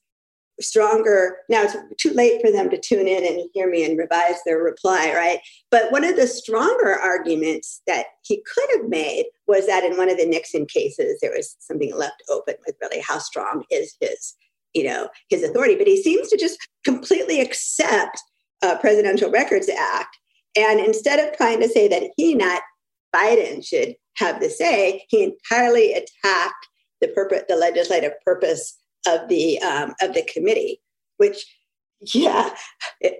stronger. 0.62 1.38
Now 1.50 1.64
it's 1.64 1.76
too 1.98 2.12
late 2.12 2.42
for 2.42 2.52
them 2.52 2.70
to 2.70 2.80
tune 2.80 3.08
in 3.08 3.26
and 3.26 3.50
hear 3.56 3.68
me 3.68 3.84
and 3.84 3.98
revise 3.98 4.38
their 4.46 4.60
reply, 4.60 5.14
right? 5.16 5.40
But 5.72 5.92
one 5.92 6.04
of 6.04 6.16
the 6.16 6.28
stronger 6.28 6.94
arguments 6.94 7.82
that 7.88 8.06
he 8.22 8.44
could 8.46 8.70
have 8.78 8.88
made 8.88 9.26
was 9.48 9.66
that 9.66 9.84
in 9.84 9.98
one 9.98 10.10
of 10.10 10.20
the 10.20 10.28
Nixon 10.28 10.68
cases 10.68 11.18
there 11.22 11.34
was 11.36 11.56
something 11.58 11.96
left 11.96 12.22
open 12.30 12.54
with 12.68 12.76
really 12.84 13.02
how 13.02 13.18
strong 13.18 13.64
is 13.72 13.96
his 14.00 14.36
you 14.76 14.84
know 14.84 15.10
his 15.30 15.44
authority 15.44 15.76
but 15.76 15.88
he 15.88 16.02
seems 16.02 16.30
to 16.30 16.38
just 16.38 16.60
completely 16.84 17.42
accept 17.42 18.22
uh, 18.62 18.78
presidential 18.78 19.32
records 19.32 19.70
act. 19.70 20.18
And 20.58 20.80
instead 20.80 21.20
of 21.20 21.36
trying 21.36 21.60
to 21.62 21.68
say 21.68 21.88
that 21.88 22.12
he 22.18 22.36
not 22.36 22.62
biden 23.16 23.66
should 23.66 23.96
have 24.18 24.40
the 24.40 24.50
say 24.50 25.06
he 25.10 25.24
entirely 25.24 25.94
attacked 25.94 26.68
the 27.02 27.08
purpose 27.10 27.44
the 27.48 27.56
legislative 27.56 28.14
purpose 28.24 28.78
of 29.08 29.28
the 29.30 29.60
um, 29.62 29.94
of 30.02 30.14
the 30.14 30.24
committee 30.24 30.82
which 31.18 31.46
yeah 32.14 32.54
it, 33.00 33.20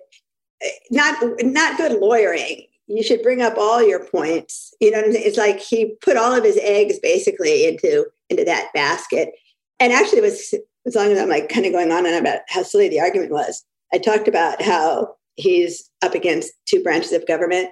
not 0.92 1.18
not 1.44 1.78
good 1.78 2.00
lawyering. 2.00 2.66
You 2.88 3.02
should 3.02 3.24
bring 3.24 3.42
up 3.42 3.58
all 3.58 3.86
your 3.86 4.06
points. 4.06 4.74
You 4.80 4.92
know 4.92 4.98
what 4.98 5.08
i'm 5.08 5.14
saying? 5.14 5.26
It's 5.26 5.38
like 5.38 5.60
he 5.60 5.96
put 6.02 6.18
all 6.18 6.34
of 6.34 6.44
his 6.44 6.58
eggs 6.62 7.00
basically 7.00 7.68
into 7.68 8.06
into 8.30 8.44
that 8.46 8.70
basket. 8.74 9.32
And 9.80 9.92
actually 9.92 10.20
it 10.20 10.24
was 10.24 10.54
as 10.86 10.96
long 10.96 11.12
as 11.12 11.20
I'm 11.20 11.30
like 11.30 11.50
kind 11.50 11.66
of 11.66 11.72
going 11.72 11.92
on 11.92 12.06
and 12.06 12.16
on 12.16 12.22
about 12.22 12.42
how 12.48 12.64
silly 12.64 12.90
the 12.90 13.00
argument 13.00 13.32
was, 13.32 13.64
I 13.94 13.98
talked 13.98 14.28
about 14.28 14.62
how 14.62 15.16
he's 15.36 15.90
up 16.02 16.14
against 16.16 16.54
two 16.68 16.82
branches 16.84 17.12
of 17.12 17.28
government 17.28 17.70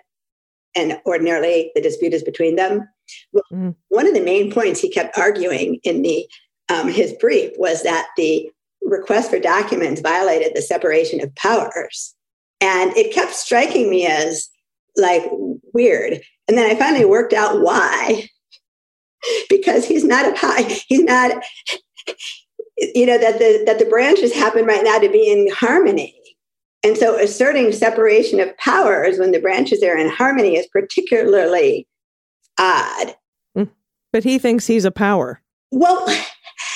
and 0.75 0.99
ordinarily 1.05 1.71
the 1.75 1.81
dispute 1.81 2.13
is 2.13 2.23
between 2.23 2.55
them. 2.55 2.87
Well, 3.31 3.43
Mm. 3.51 3.75
one 3.89 4.07
of 4.07 4.13
the 4.13 4.21
main 4.21 4.51
points 4.51 4.79
he 4.79 4.89
kept 4.89 5.17
arguing 5.17 5.79
in 5.83 6.01
the 6.01 6.27
um, 6.69 6.87
his 6.87 7.13
brief 7.13 7.51
was 7.57 7.83
that 7.83 8.07
the 8.17 8.49
request 8.81 9.29
for 9.29 9.39
documents 9.39 10.01
violated 10.01 10.53
the 10.55 10.61
separation 10.61 11.21
of 11.21 11.33
powers. 11.35 12.15
And 12.61 12.95
it 12.95 13.13
kept 13.13 13.33
striking 13.33 13.89
me 13.89 14.07
as 14.07 14.49
like 14.95 15.23
weird. 15.73 16.21
And 16.47 16.57
then 16.57 16.69
I 16.69 16.79
finally 16.79 17.05
worked 17.05 17.33
out 17.33 17.61
why. 17.61 18.29
because 19.49 19.85
he's 19.85 20.03
not 20.03 20.25
a 20.25 20.63
he's 20.87 21.03
not 21.03 21.43
you 22.77 23.05
know 23.05 23.17
that 23.17 23.39
the 23.39 23.63
that 23.65 23.79
the 23.79 23.85
branches 23.85 24.33
happen 24.33 24.65
right 24.65 24.83
now 24.83 24.99
to 24.99 25.09
be 25.09 25.29
in 25.29 25.49
harmony 25.53 26.15
and 26.83 26.97
so 26.97 27.17
asserting 27.17 27.71
separation 27.71 28.39
of 28.39 28.55
powers 28.57 29.17
when 29.17 29.31
the 29.31 29.39
branches 29.39 29.81
are 29.83 29.97
in 29.97 30.09
harmony 30.09 30.55
is 30.55 30.67
particularly 30.67 31.87
odd 32.59 33.15
mm. 33.57 33.69
but 34.11 34.23
he 34.23 34.39
thinks 34.39 34.67
he's 34.67 34.85
a 34.85 34.91
power. 34.91 35.41
well 35.71 36.07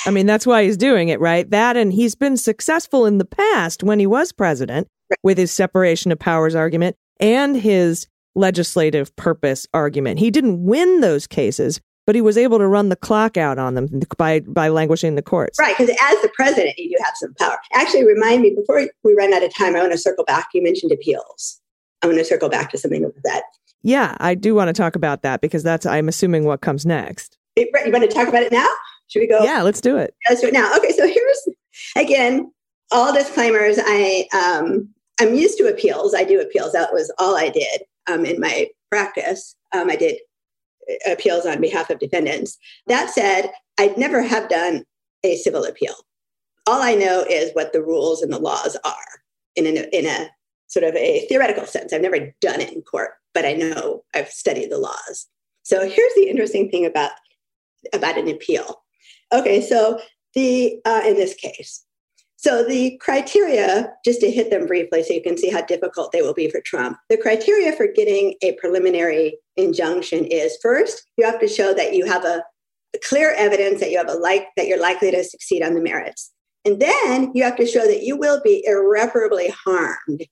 I 0.06 0.10
mean, 0.10 0.26
that's 0.26 0.46
why 0.46 0.64
he's 0.64 0.76
doing 0.76 1.08
it, 1.08 1.20
right? 1.20 1.48
That 1.50 1.76
and 1.76 1.92
he's 1.92 2.14
been 2.14 2.36
successful 2.36 3.04
in 3.04 3.18
the 3.18 3.26
past 3.26 3.82
when 3.82 3.98
he 3.98 4.06
was 4.06 4.32
president 4.32 4.88
with 5.22 5.36
his 5.36 5.52
separation 5.52 6.12
of 6.12 6.18
powers 6.18 6.54
argument 6.54 6.96
and 7.20 7.56
his 7.56 8.06
legislative 8.34 9.14
purpose 9.16 9.66
argument. 9.74 10.18
He 10.18 10.30
didn't 10.30 10.64
win 10.64 11.00
those 11.00 11.26
cases, 11.26 11.80
but 12.08 12.14
he 12.14 12.22
was 12.22 12.38
able 12.38 12.56
to 12.56 12.66
run 12.66 12.88
the 12.88 12.96
clock 12.96 13.36
out 13.36 13.58
on 13.58 13.74
them 13.74 14.00
by 14.16 14.40
by 14.40 14.68
languishing 14.70 15.14
the 15.14 15.20
courts. 15.20 15.58
right 15.60 15.76
because 15.76 15.94
as 16.10 16.22
the 16.22 16.30
president 16.34 16.72
you 16.78 16.88
do 16.88 17.04
have 17.04 17.12
some 17.16 17.34
power 17.34 17.58
actually 17.74 18.02
remind 18.06 18.40
me 18.40 18.54
before 18.56 18.88
we 19.04 19.12
run 19.12 19.34
out 19.34 19.42
of 19.42 19.54
time 19.54 19.76
i 19.76 19.80
want 19.80 19.92
to 19.92 19.98
circle 19.98 20.24
back 20.24 20.46
you 20.54 20.62
mentioned 20.62 20.90
appeals 20.90 21.60
i 22.02 22.06
want 22.06 22.18
to 22.18 22.24
circle 22.24 22.48
back 22.48 22.70
to 22.70 22.78
something 22.78 23.02
with 23.02 23.14
that 23.24 23.42
Yeah, 23.82 24.16
I 24.20 24.34
do 24.34 24.54
want 24.54 24.68
to 24.68 24.72
talk 24.72 24.96
about 24.96 25.20
that 25.22 25.42
because 25.42 25.62
that's 25.62 25.84
I'm 25.84 26.08
assuming 26.08 26.44
what 26.44 26.62
comes 26.62 26.86
next. 26.86 27.36
you 27.56 27.68
want 27.74 28.02
to 28.02 28.08
talk 28.08 28.26
about 28.26 28.42
it 28.42 28.52
now 28.52 28.68
should 29.08 29.20
we 29.20 29.28
go 29.28 29.42
Yeah, 29.44 29.60
let's 29.62 29.80
do 29.82 29.98
it. 29.98 30.14
let's 30.30 30.40
do 30.40 30.48
it 30.48 30.54
now. 30.54 30.72
Okay, 30.78 30.92
so 30.92 31.06
here's 31.06 31.48
again 31.96 32.50
all 32.90 33.12
disclaimers. 33.12 33.76
I 33.78 34.26
um, 34.32 34.88
I'm 35.20 35.34
used 35.34 35.58
to 35.58 35.68
appeals. 35.68 36.14
I 36.14 36.24
do 36.24 36.40
appeals. 36.40 36.72
That 36.72 36.92
was 36.92 37.12
all 37.18 37.36
I 37.36 37.50
did 37.50 37.82
um, 38.10 38.24
in 38.24 38.40
my 38.40 38.66
practice. 38.90 39.54
Um, 39.74 39.90
I 39.90 39.96
did 39.96 40.16
appeals 41.06 41.46
on 41.46 41.60
behalf 41.60 41.90
of 41.90 41.98
defendants. 41.98 42.58
That 42.86 43.10
said, 43.10 43.50
I'd 43.78 43.98
never 43.98 44.22
have 44.22 44.48
done 44.48 44.84
a 45.24 45.36
civil 45.36 45.64
appeal. 45.64 45.94
All 46.66 46.82
I 46.82 46.94
know 46.94 47.24
is 47.28 47.52
what 47.52 47.72
the 47.72 47.82
rules 47.82 48.22
and 48.22 48.32
the 48.32 48.38
laws 48.38 48.76
are 48.84 49.22
in 49.56 49.66
a, 49.66 49.96
in 49.96 50.06
a 50.06 50.30
sort 50.66 50.84
of 50.84 50.94
a 50.94 51.26
theoretical 51.28 51.66
sense. 51.66 51.92
I've 51.92 52.02
never 52.02 52.34
done 52.40 52.60
it 52.60 52.72
in 52.72 52.82
court, 52.82 53.12
but 53.34 53.44
I 53.44 53.54
know 53.54 54.04
I've 54.14 54.28
studied 54.28 54.70
the 54.70 54.78
laws. 54.78 55.26
So 55.62 55.88
here's 55.88 56.14
the 56.14 56.28
interesting 56.28 56.70
thing 56.70 56.86
about 56.86 57.12
about 57.92 58.18
an 58.18 58.28
appeal. 58.28 58.82
Okay, 59.32 59.60
so 59.60 60.00
the 60.34 60.80
uh, 60.84 61.02
in 61.06 61.14
this 61.14 61.34
case, 61.34 61.84
so 62.40 62.62
the 62.62 62.96
criteria, 62.98 63.92
just 64.04 64.20
to 64.20 64.30
hit 64.30 64.50
them 64.50 64.66
briefly, 64.66 65.02
so 65.02 65.12
you 65.12 65.22
can 65.22 65.36
see 65.36 65.50
how 65.50 65.62
difficult 65.62 66.12
they 66.12 66.22
will 66.22 66.34
be 66.34 66.48
for 66.48 66.60
Trump. 66.60 66.96
The 67.08 67.16
criteria 67.16 67.72
for 67.72 67.88
getting 67.88 68.36
a 68.42 68.52
preliminary 68.60 69.38
injunction 69.56 70.24
is 70.24 70.56
first, 70.62 71.02
you 71.16 71.26
have 71.26 71.40
to 71.40 71.48
show 71.48 71.74
that 71.74 71.94
you 71.94 72.06
have 72.06 72.24
a, 72.24 72.44
clear 73.06 73.34
evidence 73.36 73.80
that 73.80 73.90
you 73.90 73.98
have 73.98 74.08
a 74.08 74.14
like 74.14 74.46
that 74.56 74.66
you're 74.66 74.80
likely 74.80 75.10
to 75.10 75.22
succeed 75.22 75.62
on 75.62 75.74
the 75.74 75.80
merits, 75.80 76.32
and 76.64 76.80
then 76.80 77.30
you 77.34 77.44
have 77.44 77.56
to 77.56 77.66
show 77.66 77.86
that 77.86 78.02
you 78.02 78.16
will 78.16 78.40
be 78.42 78.64
irreparably 78.66 79.52
harmed 79.64 80.24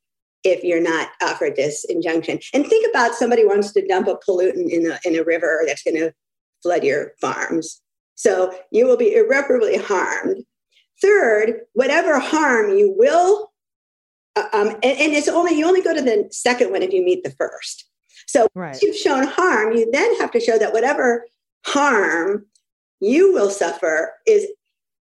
if 0.43 0.65
you're 0.65 0.81
not 0.81 1.09
offered 1.23 1.55
this 1.55 1.85
injunction. 1.85 2.39
And 2.55 2.67
think 2.67 2.89
about 2.89 3.15
somebody 3.15 3.45
wants 3.45 3.73
to 3.73 3.87
dump 3.87 4.09
a 4.09 4.17
pollutant 4.27 4.71
in 4.71 4.91
a 4.91 4.99
in 5.05 5.17
a 5.17 5.23
river 5.23 5.65
that's 5.67 5.83
going 5.83 5.97
to 5.97 6.13
flood 6.63 6.83
your 6.83 7.13
farms. 7.21 7.83
So 8.15 8.55
you 8.71 8.87
will 8.87 8.97
be 8.97 9.15
irreparably 9.15 9.77
harmed. 9.77 10.43
Third, 11.03 11.61
whatever 11.75 12.19
harm 12.19 12.77
you 12.77 12.95
will, 12.97 13.53
uh, 14.37 14.49
um, 14.53 14.69
and, 14.69 14.85
and 14.85 15.13
it's 15.13 15.29
only 15.29 15.57
you 15.59 15.67
only 15.67 15.83
go 15.83 15.95
to 15.95 16.03
the 16.03 16.29
second 16.31 16.71
one 16.71 16.83
if 16.83 16.93
you 16.93 17.03
meet 17.03 17.25
the 17.25 17.31
first. 17.31 17.89
So 18.27 18.49
Right. 18.55 18.69
once 18.69 18.83
you've 18.83 18.97
shown 18.97 19.27
harm, 19.27 19.73
you 19.73 19.91
then 19.91 20.17
have 20.17 20.31
to 20.33 20.41
show 20.41 20.59
that 20.59 20.73
whatever 20.73 21.27
harm 21.65 22.47
you 23.01 23.33
will 23.33 23.51
suffer 23.51 24.13
is 24.27 24.47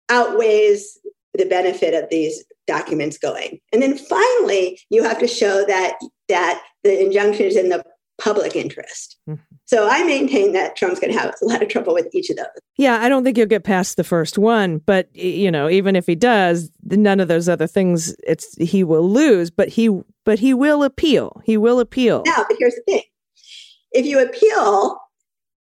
outweighs 0.10 0.98
the 1.34 1.46
benefit 1.46 1.94
of 1.94 2.10
these 2.10 2.44
documents 2.66 3.18
going. 3.18 3.60
And 3.72 3.82
then 3.82 3.98
finally, 3.98 4.80
you 4.90 5.04
have 5.04 5.20
to 5.20 5.28
show 5.28 5.66
that 5.66 5.98
that 6.30 6.62
the 6.84 7.06
injunction 7.06 7.46
is 7.46 7.56
in 7.56 7.70
the 7.70 7.84
public 8.20 8.56
interest. 8.56 9.18
Mhm. 9.30 9.40
So 9.66 9.88
I 9.88 10.04
maintain 10.04 10.54
that 10.54 10.76
Trump's 10.76 11.00
going 11.00 11.14
to 11.14 11.20
have 11.20 11.36
a 11.42 11.46
lot 11.46 11.62
of 11.62 11.70
trouble 11.70 11.94
with 11.94 12.08
each 12.14 12.30
of 12.30 12.38
those. 12.38 12.46
Yeah, 12.78 13.00
I 13.02 13.10
don't 13.10 13.24
think 13.24 13.38
he'll 13.38 13.46
get 13.46 13.64
past 13.64 13.96
the 13.98 14.04
first 14.04 14.38
one, 14.38 14.80
but 14.80 15.08
you 15.16 15.52
know, 15.52 15.70
even 15.70 15.96
if 15.96 16.06
he 16.08 16.16
does, 16.16 16.72
none 16.84 17.20
of 17.20 17.28
those 17.28 17.48
other 17.48 17.68
things 17.68 18.16
it's 18.26 18.56
he 18.58 18.84
will 18.84 19.08
lose, 19.08 19.52
but 19.52 19.70
he 19.70 20.02
but 20.26 20.40
he 20.40 20.54
will 20.54 20.84
appeal. 20.84 21.42
He 21.46 21.58
will 21.58 21.80
appeal. 21.80 22.24
Now, 22.26 22.46
but 22.48 22.58
here's 22.60 22.76
the 22.76 22.82
thing: 22.88 23.04
if 23.92 24.06
you 24.06 24.20
appeal, 24.20 25.00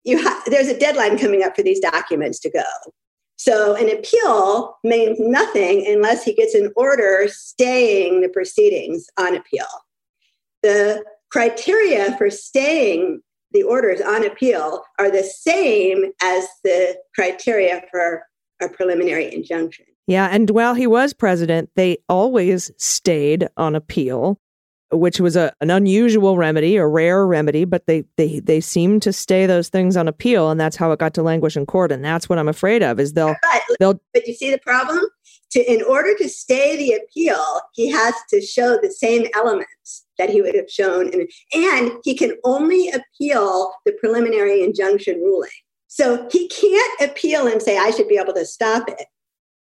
you 0.04 0.22
ha- 0.22 0.44
there's 0.48 0.68
a 0.68 0.78
deadline 0.78 1.18
coming 1.18 1.44
up 1.44 1.56
for 1.56 1.64
these 1.64 1.80
documents 1.80 2.40
to 2.42 2.52
go. 2.52 2.64
So 3.40 3.76
an 3.76 3.90
appeal 3.90 4.78
means 4.84 5.18
nothing 5.20 5.86
unless 5.88 6.24
he 6.24 6.34
gets 6.34 6.56
an 6.56 6.72
order 6.76 7.28
staying 7.30 8.22
the 8.22 8.30
proceedings 8.30 9.06
on 9.18 9.36
appeal. 9.36 9.66
The 10.64 11.04
criteria 11.32 12.18
for 12.18 12.30
staying 12.30 13.22
the 13.52 13.64
orders 13.64 14.02
on 14.02 14.26
appeal 14.26 14.84
are 15.00 15.10
the 15.10 15.24
same 15.24 16.12
as 16.22 16.46
the 16.64 16.98
criteria 17.16 17.84
for 17.92 18.24
a 18.62 18.70
preliminary 18.70 19.34
injunction. 19.34 19.86
Yeah, 20.08 20.30
and 20.32 20.50
while 20.50 20.74
he 20.74 20.88
was 20.88 21.14
president, 21.14 21.70
they 21.76 21.98
always 22.08 22.72
stayed 22.78 23.48
on 23.58 23.76
appeal, 23.76 24.40
which 24.92 25.20
was 25.20 25.36
a, 25.36 25.54
an 25.60 25.70
unusual 25.70 26.38
remedy, 26.38 26.78
a 26.78 26.88
rare 26.88 27.28
remedy, 27.28 27.66
but 27.66 27.88
they 27.88 28.06
they 28.16 28.40
they 28.40 28.62
seem 28.62 29.02
to 29.02 29.12
stay 29.12 29.46
those 29.46 29.68
things 29.68 29.98
on 29.98 30.08
appeal, 30.08 30.50
and 30.50 30.60
that's 30.60 30.78
how 30.78 30.92
it 30.92 31.00
got 31.00 31.14
to 31.16 31.24
languish 31.24 31.58
in 31.58 31.66
court. 31.66 31.92
And 31.92 32.06
that's 32.06 32.30
what 32.30 32.40
I'm 32.40 32.48
afraid 32.48 32.84
of 32.84 33.00
is 33.00 33.14
they'll 33.14 33.36
But, 33.42 33.62
they'll 33.80 34.02
but 34.14 34.26
you 34.28 34.34
see 34.34 34.50
the 34.50 34.60
problem? 34.60 35.06
To, 35.58 35.74
in 35.74 35.82
order 35.82 36.14
to 36.20 36.30
stay 36.30 36.78
the 36.78 36.94
appeal, 36.94 37.44
he 37.74 37.90
has 37.90 38.14
to 38.30 38.42
show 38.42 38.78
the 38.78 38.92
same 38.92 39.26
elements 39.34 40.06
that 40.20 40.30
he 40.30 40.40
would 40.40 40.54
have 40.54 40.70
shown, 40.70 41.10
in, 41.10 41.28
and 41.52 41.94
he 42.04 42.14
can 42.14 42.36
only 42.44 42.92
appeal 42.92 43.74
the 43.84 43.94
preliminary 43.94 44.64
injunction 44.64 45.16
ruling. 45.16 45.50
So 45.88 46.28
he 46.32 46.48
can't 46.48 47.02
appeal 47.02 47.48
and 47.48 47.60
say, 47.60 47.76
I 47.76 47.90
should 47.90 48.08
be 48.08 48.20
able 48.20 48.34
to 48.34 48.46
stop 48.46 48.88
it. 48.88 49.04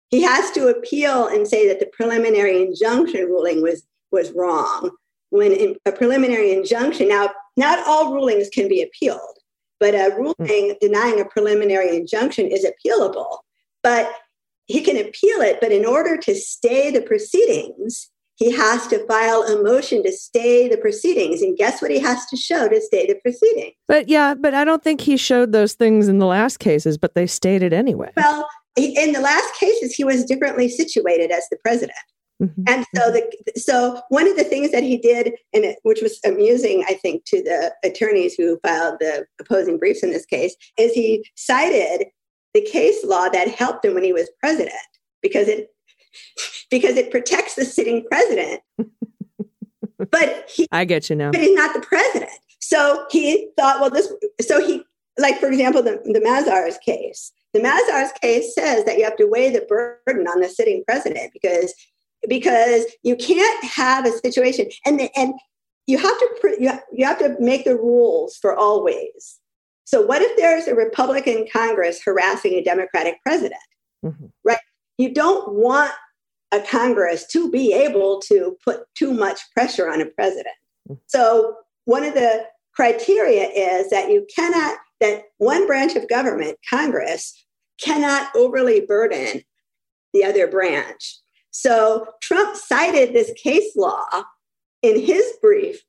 He 0.09 0.21
has 0.21 0.51
to 0.51 0.67
appeal 0.67 1.25
and 1.25 1.47
say 1.47 1.67
that 1.67 1.79
the 1.79 1.89
preliminary 1.91 2.61
injunction 2.61 3.25
ruling 3.25 3.63
was, 3.63 3.81
was 4.11 4.31
wrong. 4.33 4.91
When 5.31 5.75
a 5.87 5.91
preliminary 5.91 6.51
injunction, 6.51 7.09
now, 7.09 7.31
not 7.57 7.79
all 7.87 8.13
rulings 8.13 8.49
can 8.49 8.67
be 8.67 8.83
appealed, 8.83 9.39
but 9.79 9.95
a 9.95 10.13
ruling 10.15 10.75
denying 10.81 11.19
a 11.19 11.25
preliminary 11.25 11.97
injunction 11.97 12.45
is 12.45 12.63
appealable. 12.63 13.39
But 13.81 14.11
he 14.69 14.81
can 14.81 14.95
appeal 14.95 15.41
it, 15.41 15.59
but 15.59 15.71
in 15.71 15.85
order 15.85 16.15
to 16.15 16.35
stay 16.35 16.91
the 16.91 17.01
proceedings, 17.01 18.09
he 18.35 18.51
has 18.51 18.87
to 18.87 19.05
file 19.07 19.41
a 19.41 19.61
motion 19.61 20.01
to 20.03 20.11
stay 20.13 20.69
the 20.69 20.77
proceedings. 20.77 21.41
And 21.41 21.57
guess 21.57 21.81
what 21.81 21.91
he 21.91 21.99
has 21.99 22.25
to 22.27 22.37
show 22.37 22.69
to 22.69 22.79
stay 22.79 23.05
the 23.05 23.15
proceedings? 23.15 23.73
But 23.87 24.07
yeah, 24.07 24.35
but 24.35 24.53
I 24.53 24.63
don't 24.63 24.83
think 24.83 25.01
he 25.01 25.17
showed 25.17 25.51
those 25.51 25.73
things 25.73 26.07
in 26.07 26.19
the 26.19 26.27
last 26.27 26.59
cases, 26.59 26.97
but 26.97 27.15
they 27.15 27.27
stayed 27.27 27.63
it 27.63 27.73
anyway. 27.73 28.11
Well, 28.15 28.47
in 28.77 29.11
the 29.11 29.19
last 29.19 29.55
cases, 29.55 29.93
he 29.93 30.05
was 30.05 30.23
differently 30.23 30.69
situated 30.69 31.31
as 31.31 31.43
the 31.49 31.57
president. 31.57 31.97
Mhm. 32.41 32.63
And 32.67 32.85
so 32.95 33.11
the 33.11 33.29
so 33.57 34.01
one 34.07 34.25
of 34.25 34.37
the 34.37 34.45
things 34.45 34.71
that 34.71 34.83
he 34.83 34.97
did, 34.97 35.33
and 35.53 35.65
it, 35.65 35.77
which 35.83 36.01
was 36.01 36.19
amusing, 36.23 36.85
I 36.87 36.93
think, 36.93 37.25
to 37.25 37.43
the 37.43 37.73
attorneys 37.83 38.35
who 38.35 38.59
filed 38.65 38.99
the 39.01 39.25
opposing 39.41 39.77
briefs 39.77 40.03
in 40.03 40.11
this 40.11 40.25
case, 40.25 40.55
is 40.77 40.93
he 40.93 41.25
cited 41.35 42.07
the 42.53 42.61
case 42.61 43.03
law 43.03 43.29
that 43.29 43.47
helped 43.47 43.85
him 43.85 43.93
when 43.93 44.03
he 44.03 44.13
was 44.13 44.29
president 44.39 44.73
because 45.21 45.47
it 45.47 45.69
because 46.71 46.95
it 46.97 47.11
protects 47.11 47.55
the 47.55 47.65
sitting 47.65 48.05
president. 48.09 48.61
but 50.11 50.49
he 50.53 50.67
I 50.71 50.85
get 50.85 51.09
you 51.09 51.15
now. 51.15 51.31
but 51.31 51.41
he's 51.41 51.55
not 51.55 51.73
the 51.73 51.81
president. 51.81 52.31
So 52.59 53.05
he 53.09 53.49
thought, 53.57 53.79
well, 53.79 53.89
this, 53.89 54.11
so 54.41 54.65
he, 54.65 54.83
like, 55.17 55.39
for 55.39 55.47
example, 55.47 55.81
the, 55.81 56.01
the 56.05 56.19
Mazars 56.19 56.79
case. 56.81 57.31
The 57.53 57.61
Mazars 57.61 58.09
case 58.21 58.53
says 58.53 58.85
that 58.85 58.97
you 58.97 59.03
have 59.05 59.15
to 59.17 59.25
weigh 59.25 59.49
the 59.49 59.65
burden 59.67 60.27
on 60.27 60.39
the 60.39 60.49
sitting 60.49 60.83
president 60.85 61.31
because 61.33 61.73
because 62.27 62.85
you 63.01 63.15
can't 63.15 63.63
have 63.63 64.05
a 64.05 64.11
situation 64.11 64.67
and 64.85 65.09
and 65.15 65.33
you 65.87 65.97
have 65.97 66.19
to 66.19 66.55
you 66.59 67.05
have 67.05 67.17
to 67.19 67.35
make 67.39 67.65
the 67.65 67.75
rules 67.75 68.37
for 68.37 68.55
always. 68.55 69.39
So 69.89 70.03
what 70.03 70.21
if 70.21 70.37
there's 70.37 70.67
a 70.67 70.75
Republican 70.75 71.47
Congress 71.51 71.99
harassing 72.05 72.53
a 72.53 72.63
Democratic 72.63 73.19
president? 73.23 73.59
Mhm. 74.05 74.31
You 74.99 75.13
don't 75.13 75.53
want 75.53 75.93
a 76.51 76.59
Congress 76.59 77.25
to 77.27 77.49
be 77.49 77.73
able 77.73 78.19
to 78.23 78.57
put 78.63 78.83
too 78.95 79.13
much 79.13 79.39
pressure 79.55 79.89
on 79.89 80.01
a 80.01 80.05
president. 80.05 80.53
So 81.07 81.55
one 81.85 82.03
of 82.03 82.13
the 82.13 82.45
criteria 82.75 83.47
is 83.49 83.89
that 83.89 84.11
you 84.11 84.27
cannot 84.35 84.77
that 84.99 85.23
one 85.37 85.65
branch 85.65 85.95
of 85.95 86.07
government, 86.07 86.59
Congress, 86.69 87.33
cannot 87.81 88.29
overly 88.35 88.81
burden 88.81 89.41
the 90.13 90.23
other 90.25 90.45
branch. 90.45 91.17
So 91.49 92.13
Trump 92.21 92.57
cited 92.57 93.13
this 93.13 93.31
case 93.41 93.75
law 93.75 94.05
in 94.83 94.99
his 94.99 95.25
brief, 95.41 95.81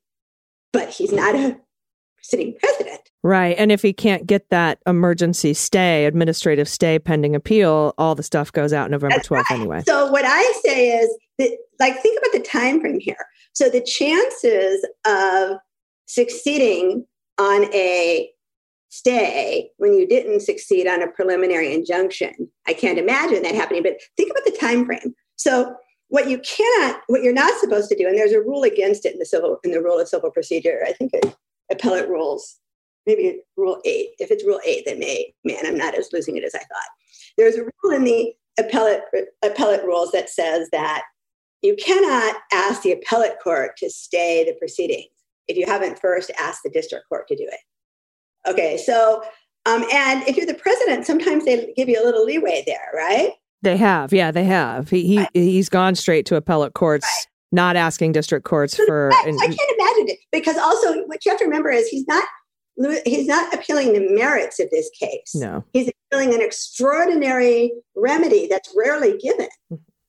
but 0.71 0.89
he's 0.89 1.11
not 1.11 1.35
a 1.35 1.59
sitting 2.21 2.55
president. 2.59 3.01
Right. 3.23 3.55
And 3.57 3.71
if 3.71 3.81
he 3.81 3.93
can't 3.93 4.25
get 4.25 4.49
that 4.49 4.79
emergency 4.87 5.53
stay, 5.53 6.05
administrative 6.05 6.67
stay 6.67 6.97
pending 6.97 7.35
appeal, 7.35 7.93
all 7.97 8.15
the 8.15 8.23
stuff 8.23 8.51
goes 8.51 8.73
out 8.73 8.89
November 8.89 9.17
That's 9.17 9.27
12th 9.27 9.51
anyway. 9.51 9.83
So 9.85 10.11
what 10.11 10.25
I 10.25 10.41
say 10.63 10.89
is 10.89 11.15
that, 11.37 11.57
like, 11.79 11.99
think 12.01 12.19
about 12.19 12.31
the 12.33 12.47
time 12.47 12.81
frame 12.81 12.99
here. 12.99 13.25
So 13.53 13.69
the 13.69 13.81
chances 13.81 14.85
of 15.05 15.57
succeeding 16.05 17.05
on 17.37 17.73
a 17.73 18.29
stay 18.89 19.69
when 19.77 19.93
you 19.93 20.07
didn't 20.07 20.41
succeed 20.41 20.87
on 20.87 21.01
a 21.01 21.07
preliminary 21.07 21.73
injunction, 21.73 22.49
I 22.67 22.73
can't 22.73 22.99
imagine 22.99 23.43
that 23.43 23.55
happening. 23.55 23.83
But 23.83 24.01
think 24.17 24.31
about 24.31 24.45
the 24.45 24.57
time 24.59 24.85
frame. 24.85 25.15
So 25.37 25.75
what 26.09 26.29
you 26.29 26.39
cannot, 26.39 27.01
what 27.07 27.23
you're 27.23 27.33
not 27.33 27.57
supposed 27.59 27.87
to 27.89 27.95
do, 27.95 28.07
and 28.07 28.17
there's 28.17 28.33
a 28.33 28.41
rule 28.41 28.63
against 28.63 29.05
it 29.05 29.13
in 29.13 29.19
the 29.19 29.25
civil 29.25 29.57
in 29.63 29.71
the 29.71 29.81
rule 29.81 29.99
of 29.99 30.09
civil 30.09 30.29
procedure. 30.31 30.81
I 30.85 30.91
think 30.91 31.11
it, 31.13 31.35
appellate 31.71 32.09
rules, 32.09 32.57
maybe 33.05 33.39
rule 33.57 33.79
eight. 33.85 34.09
If 34.19 34.29
it's 34.31 34.45
rule 34.45 34.59
eight, 34.65 34.83
then 34.85 34.99
may, 34.99 35.33
man, 35.43 35.65
I'm 35.65 35.77
not 35.77 35.95
as 35.97 36.09
losing 36.13 36.37
it 36.37 36.43
as 36.43 36.53
I 36.53 36.59
thought. 36.59 36.89
There's 37.37 37.55
a 37.55 37.63
rule 37.63 37.95
in 37.95 38.03
the 38.03 38.33
appellate 38.59 39.01
appellate 39.41 39.83
rules 39.85 40.11
that 40.11 40.29
says 40.29 40.69
that 40.71 41.03
you 41.61 41.75
cannot 41.75 42.35
ask 42.51 42.81
the 42.81 42.91
appellate 42.91 43.37
court 43.41 43.77
to 43.77 43.89
stay 43.89 44.43
the 44.43 44.53
proceedings 44.53 45.09
if 45.47 45.57
you 45.57 45.65
haven't 45.65 45.99
first 45.99 46.31
asked 46.39 46.61
the 46.63 46.69
district 46.69 47.07
court 47.07 47.27
to 47.27 47.35
do 47.35 47.47
it. 47.47 48.49
Okay, 48.49 48.77
so 48.77 49.23
um, 49.65 49.85
and 49.93 50.27
if 50.27 50.35
you're 50.37 50.45
the 50.45 50.53
president, 50.55 51.05
sometimes 51.05 51.45
they 51.45 51.71
give 51.75 51.87
you 51.87 52.01
a 52.01 52.05
little 52.05 52.25
leeway 52.25 52.63
there, 52.65 52.89
right? 52.95 53.31
They 53.61 53.77
have. 53.77 54.11
Yeah, 54.11 54.31
they 54.31 54.45
have. 54.45 54.89
He, 54.89 55.05
he 55.05 55.17
Right. 55.19 55.29
he's 55.33 55.69
gone 55.69 55.93
straight 55.93 56.25
to 56.27 56.35
appellate 56.35 56.73
courts. 56.73 57.27
Not 57.51 57.75
asking 57.75 58.11
district 58.13 58.45
courts 58.45 58.75
for 58.75 59.09
Right, 59.09 59.27
and- 59.27 59.39
I 59.41 59.45
can't 59.47 59.79
imagine 59.79 60.09
it 60.09 60.19
because 60.31 60.57
also 60.57 61.03
what 61.05 61.25
you 61.25 61.31
have 61.31 61.39
to 61.39 61.45
remember 61.45 61.69
is 61.69 61.87
he's 61.87 62.07
not 62.07 62.23
he's 63.05 63.27
not 63.27 63.53
appealing 63.53 63.93
the 63.93 63.99
merits 64.15 64.59
of 64.59 64.69
this 64.71 64.89
case. 64.99 65.35
no. 65.35 65.63
He's 65.73 65.89
appealing 66.09 66.33
an 66.33 66.41
extraordinary 66.41 67.73
remedy 67.95 68.47
that's 68.47 68.73
rarely 68.75 69.17
given. 69.17 69.49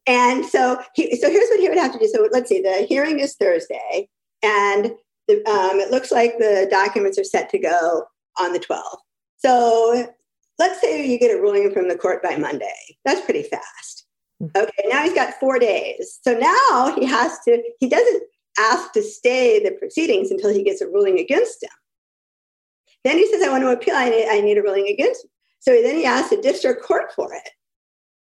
And 0.06 0.44
so, 0.46 0.80
he, 0.94 1.14
so 1.16 1.28
here's 1.30 1.48
what 1.50 1.60
he 1.60 1.68
would 1.68 1.76
have 1.78 1.92
to 1.92 1.98
do. 1.98 2.08
So 2.08 2.28
let's 2.32 2.48
see, 2.48 2.60
the 2.62 2.86
hearing 2.88 3.18
is 3.20 3.34
Thursday, 3.36 4.08
and 4.42 4.92
the, 5.28 5.34
um, 5.48 5.78
it 5.80 5.90
looks 5.90 6.10
like 6.10 6.38
the 6.38 6.66
documents 6.70 7.18
are 7.18 7.24
set 7.24 7.50
to 7.50 7.58
go 7.58 8.04
on 8.40 8.52
the 8.52 8.58
12th. 8.60 8.96
So 9.38 10.06
let's 10.58 10.80
say 10.80 11.06
you 11.06 11.18
get 11.18 11.36
a 11.36 11.40
ruling 11.40 11.72
from 11.72 11.88
the 11.88 11.96
court 11.98 12.22
by 12.22 12.36
Monday. 12.36 12.72
That's 13.04 13.20
pretty 13.20 13.42
fast. 13.42 14.01
Okay, 14.42 14.84
now 14.88 15.02
he's 15.02 15.14
got 15.14 15.34
four 15.34 15.58
days. 15.58 16.18
So 16.22 16.32
now 16.32 16.94
he 16.98 17.04
has 17.06 17.38
to, 17.46 17.62
he 17.78 17.88
doesn't 17.88 18.22
ask 18.58 18.92
to 18.92 19.02
stay 19.02 19.62
the 19.62 19.70
proceedings 19.72 20.30
until 20.30 20.52
he 20.52 20.62
gets 20.62 20.80
a 20.80 20.86
ruling 20.86 21.18
against 21.18 21.62
him. 21.62 21.70
Then 23.04 23.18
he 23.18 23.26
says, 23.30 23.42
I 23.42 23.50
want 23.50 23.62
to 23.62 23.70
appeal. 23.70 23.94
I 23.94 24.08
need, 24.08 24.28
I 24.28 24.40
need 24.40 24.58
a 24.58 24.62
ruling 24.62 24.88
against 24.88 25.24
me. 25.24 25.30
So 25.60 25.80
then 25.82 25.96
he 25.96 26.04
asks 26.04 26.30
the 26.30 26.36
district 26.36 26.82
court 26.82 27.12
for 27.14 27.32
it. 27.32 27.48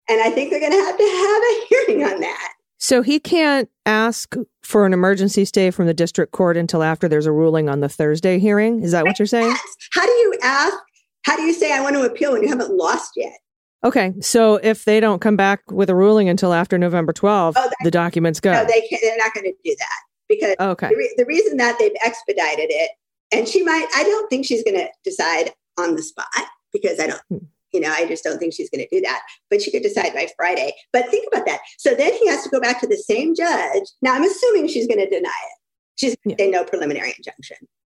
And 0.08 0.20
I 0.20 0.30
think 0.30 0.50
they're 0.50 0.60
going 0.60 0.72
to 0.72 0.78
have 0.78 0.98
to 0.98 1.04
have 1.04 1.42
a 1.42 1.66
hearing 1.68 2.04
on 2.04 2.20
that. 2.20 2.52
So 2.78 3.00
he 3.00 3.20
can't 3.20 3.70
ask 3.86 4.34
for 4.62 4.84
an 4.84 4.92
emergency 4.92 5.44
stay 5.44 5.70
from 5.70 5.86
the 5.86 5.94
district 5.94 6.32
court 6.32 6.56
until 6.56 6.82
after 6.82 7.08
there's 7.08 7.26
a 7.26 7.32
ruling 7.32 7.68
on 7.68 7.80
the 7.80 7.88
Thursday 7.88 8.38
hearing. 8.38 8.82
Is 8.82 8.90
that 8.90 9.04
what 9.04 9.18
you're 9.18 9.26
saying? 9.26 9.54
How 9.92 10.04
do 10.04 10.12
you 10.12 10.34
ask? 10.42 10.76
How 11.24 11.36
do 11.36 11.42
you 11.42 11.52
say 11.52 11.72
I 11.72 11.80
want 11.80 11.94
to 11.94 12.02
appeal 12.02 12.32
when 12.32 12.42
you 12.42 12.48
haven't 12.48 12.76
lost 12.76 13.12
yet? 13.16 13.38
Okay. 13.84 14.12
So 14.20 14.56
if 14.56 14.84
they 14.84 15.00
don't 15.00 15.20
come 15.20 15.36
back 15.36 15.60
with 15.70 15.90
a 15.90 15.94
ruling 15.94 16.28
until 16.28 16.52
after 16.54 16.78
November 16.78 17.12
12th, 17.12 17.54
Oh, 17.56 17.70
the 17.82 17.90
documents 17.90 18.40
go. 18.40 18.52
No, 18.52 18.64
they 18.64 18.80
can't, 18.88 19.02
they're 19.02 19.16
not 19.18 19.34
going 19.34 19.44
to 19.44 19.54
do 19.64 19.76
that 19.78 20.00
because 20.28 20.54
okay. 20.60 20.88
the, 20.88 20.96
re- 20.96 21.14
the 21.16 21.26
reason 21.26 21.56
that 21.58 21.78
they've 21.78 21.92
expedited 22.04 22.66
it, 22.70 22.90
and 23.32 23.48
she 23.48 23.62
might, 23.62 23.86
I 23.96 24.04
don't 24.04 24.28
think 24.30 24.46
she's 24.46 24.62
going 24.62 24.76
to 24.78 24.88
decide 25.04 25.52
on 25.78 25.96
the 25.96 26.02
spot 26.02 26.26
because 26.72 27.00
I 27.00 27.06
don't, 27.08 27.20
Hmm. 27.28 27.38
you 27.72 27.80
know, 27.80 27.90
I 27.90 28.06
just 28.06 28.22
don't 28.22 28.38
think 28.38 28.54
she's 28.54 28.70
going 28.70 28.86
to 28.86 28.94
do 28.96 29.00
that. 29.02 29.22
But 29.50 29.62
she 29.62 29.70
could 29.70 29.82
decide 29.82 30.14
by 30.14 30.28
Friday. 30.36 30.74
But 30.92 31.08
think 31.10 31.26
about 31.32 31.46
that. 31.46 31.60
So 31.78 31.94
then 31.94 32.12
he 32.14 32.28
has 32.28 32.42
to 32.44 32.50
go 32.50 32.60
back 32.60 32.80
to 32.82 32.86
the 32.86 32.96
same 32.96 33.34
judge. 33.34 33.84
Now 34.00 34.14
I'm 34.14 34.24
assuming 34.24 34.68
she's 34.68 34.86
going 34.86 35.00
to 35.00 35.08
deny 35.10 35.28
it. 35.28 35.58
She's 35.96 36.16
going 36.24 36.36
to 36.36 36.42
say 36.44 36.50
no 36.50 36.64
preliminary 36.64 37.14
injunction. 37.16 37.56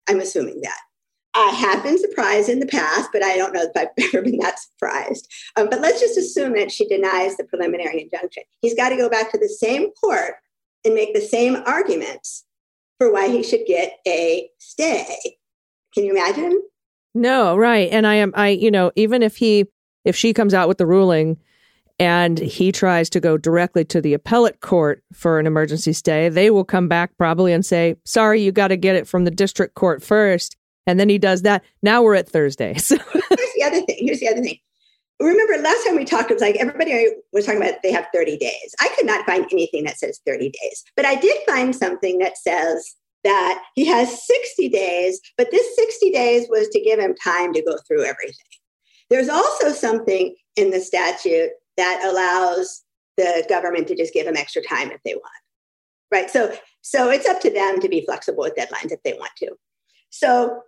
I'm 0.09 0.19
assuming 0.19 0.61
that. 0.61 0.77
I 1.35 1.49
have 1.49 1.83
been 1.83 1.97
surprised 1.97 2.49
in 2.49 2.59
the 2.59 2.67
past, 2.67 3.09
but 3.11 3.23
I 3.23 3.37
don't 3.37 3.53
know 3.53 3.63
if 3.63 3.71
I've 3.75 3.87
ever 4.13 4.23
been 4.23 4.37
that 4.37 4.59
surprised. 4.59 5.31
Um, 5.55 5.67
but 5.69 5.81
let's 5.81 5.99
just 5.99 6.17
assume 6.17 6.53
that 6.53 6.71
she 6.71 6.87
denies 6.87 7.37
the 7.37 7.43
preliminary 7.43 8.01
injunction. 8.01 8.43
He's 8.61 8.75
got 8.75 8.89
to 8.89 8.97
go 8.97 9.09
back 9.09 9.31
to 9.31 9.37
the 9.37 9.49
same 9.49 9.91
court 9.91 10.35
and 10.85 10.93
make 10.93 11.13
the 11.13 11.21
same 11.21 11.55
arguments 11.65 12.45
for 12.99 13.11
why 13.11 13.29
he 13.29 13.43
should 13.43 13.65
get 13.67 13.97
a 14.07 14.49
stay. 14.59 15.37
Can 15.93 16.05
you 16.05 16.11
imagine? 16.11 16.61
No, 17.15 17.55
right. 17.55 17.89
And 17.91 18.07
I 18.07 18.15
am 18.15 18.31
I 18.35 18.49
you 18.49 18.71
know, 18.71 18.91
even 18.95 19.21
if 19.21 19.37
he 19.37 19.65
if 20.05 20.15
she 20.15 20.33
comes 20.33 20.53
out 20.53 20.67
with 20.67 20.77
the 20.77 20.85
ruling 20.85 21.37
and 21.99 22.39
he 22.39 22.71
tries 22.71 23.09
to 23.11 23.19
go 23.19 23.37
directly 23.37 23.85
to 23.85 24.01
the 24.01 24.13
appellate 24.13 24.61
court 24.61 25.03
for 25.13 25.39
an 25.39 25.45
emergency 25.45 25.93
stay, 25.93 26.29
they 26.29 26.49
will 26.49 26.65
come 26.65 26.87
back 26.87 27.11
probably 27.17 27.53
and 27.53 27.65
say, 27.65 27.95
"Sorry, 28.03 28.41
you 28.41 28.51
got 28.51 28.69
to 28.69 28.77
get 28.77 28.95
it 28.95 29.07
from 29.07 29.25
the 29.25 29.31
district 29.31 29.75
court 29.75 30.01
first. 30.01 30.57
And 30.85 30.99
then 30.99 31.09
he 31.09 31.17
does 31.17 31.43
that. 31.43 31.63
Now 31.81 32.01
we're 32.01 32.15
at 32.15 32.29
Thursday. 32.29 32.75
So 32.79 32.97
Here's 32.97 33.53
the 33.55 33.63
other 33.63 33.81
thing. 33.81 33.97
Here's 33.99 34.19
the 34.19 34.29
other 34.29 34.41
thing. 34.41 34.59
Remember 35.19 35.57
last 35.61 35.85
time 35.85 35.95
we 35.95 36.05
talked, 36.05 36.31
it 36.31 36.33
was 36.33 36.41
like 36.41 36.57
everybody 36.57 37.07
was 37.31 37.45
talking 37.45 37.61
about 37.61 37.75
they 37.81 37.91
have 37.91 38.07
30 38.13 38.37
days. 38.37 38.75
I 38.81 38.89
could 38.95 39.05
not 39.05 39.25
find 39.25 39.45
anything 39.51 39.85
that 39.85 39.97
says 39.97 40.19
30 40.25 40.49
days, 40.49 40.83
but 40.95 41.05
I 41.05 41.15
did 41.15 41.37
find 41.47 41.75
something 41.75 42.17
that 42.17 42.37
says 42.37 42.95
that 43.23 43.63
he 43.75 43.85
has 43.85 44.25
60 44.25 44.69
days, 44.69 45.21
but 45.37 45.49
this 45.49 45.75
60 45.75 46.11
days 46.11 46.47
was 46.49 46.67
to 46.69 46.81
give 46.81 46.99
him 46.99 47.15
time 47.23 47.53
to 47.53 47.63
go 47.63 47.77
through 47.87 48.03
everything. 48.03 48.35
There's 49.09 49.29
also 49.29 49.69
something 49.69 50.35
in 50.55 50.71
the 50.71 50.81
statute 50.81 51.51
that 51.77 52.01
allows 52.03 52.83
the 53.15 53.45
government 53.47 53.87
to 53.87 53.95
just 53.95 54.13
give 54.13 54.27
him 54.27 54.35
extra 54.35 54.61
time 54.61 54.91
if 54.91 55.01
they 55.05 55.13
want. 55.13 55.31
Right. 56.11 56.29
So 56.29 56.53
so 56.81 57.09
it's 57.09 57.27
up 57.27 57.39
to 57.41 57.49
them 57.49 57.79
to 57.79 57.87
be 57.87 58.05
flexible 58.05 58.43
with 58.43 58.55
deadlines 58.55 58.91
if 58.91 59.01
they 59.03 59.13
want 59.13 59.31
to. 59.37 59.51
So 60.09 60.61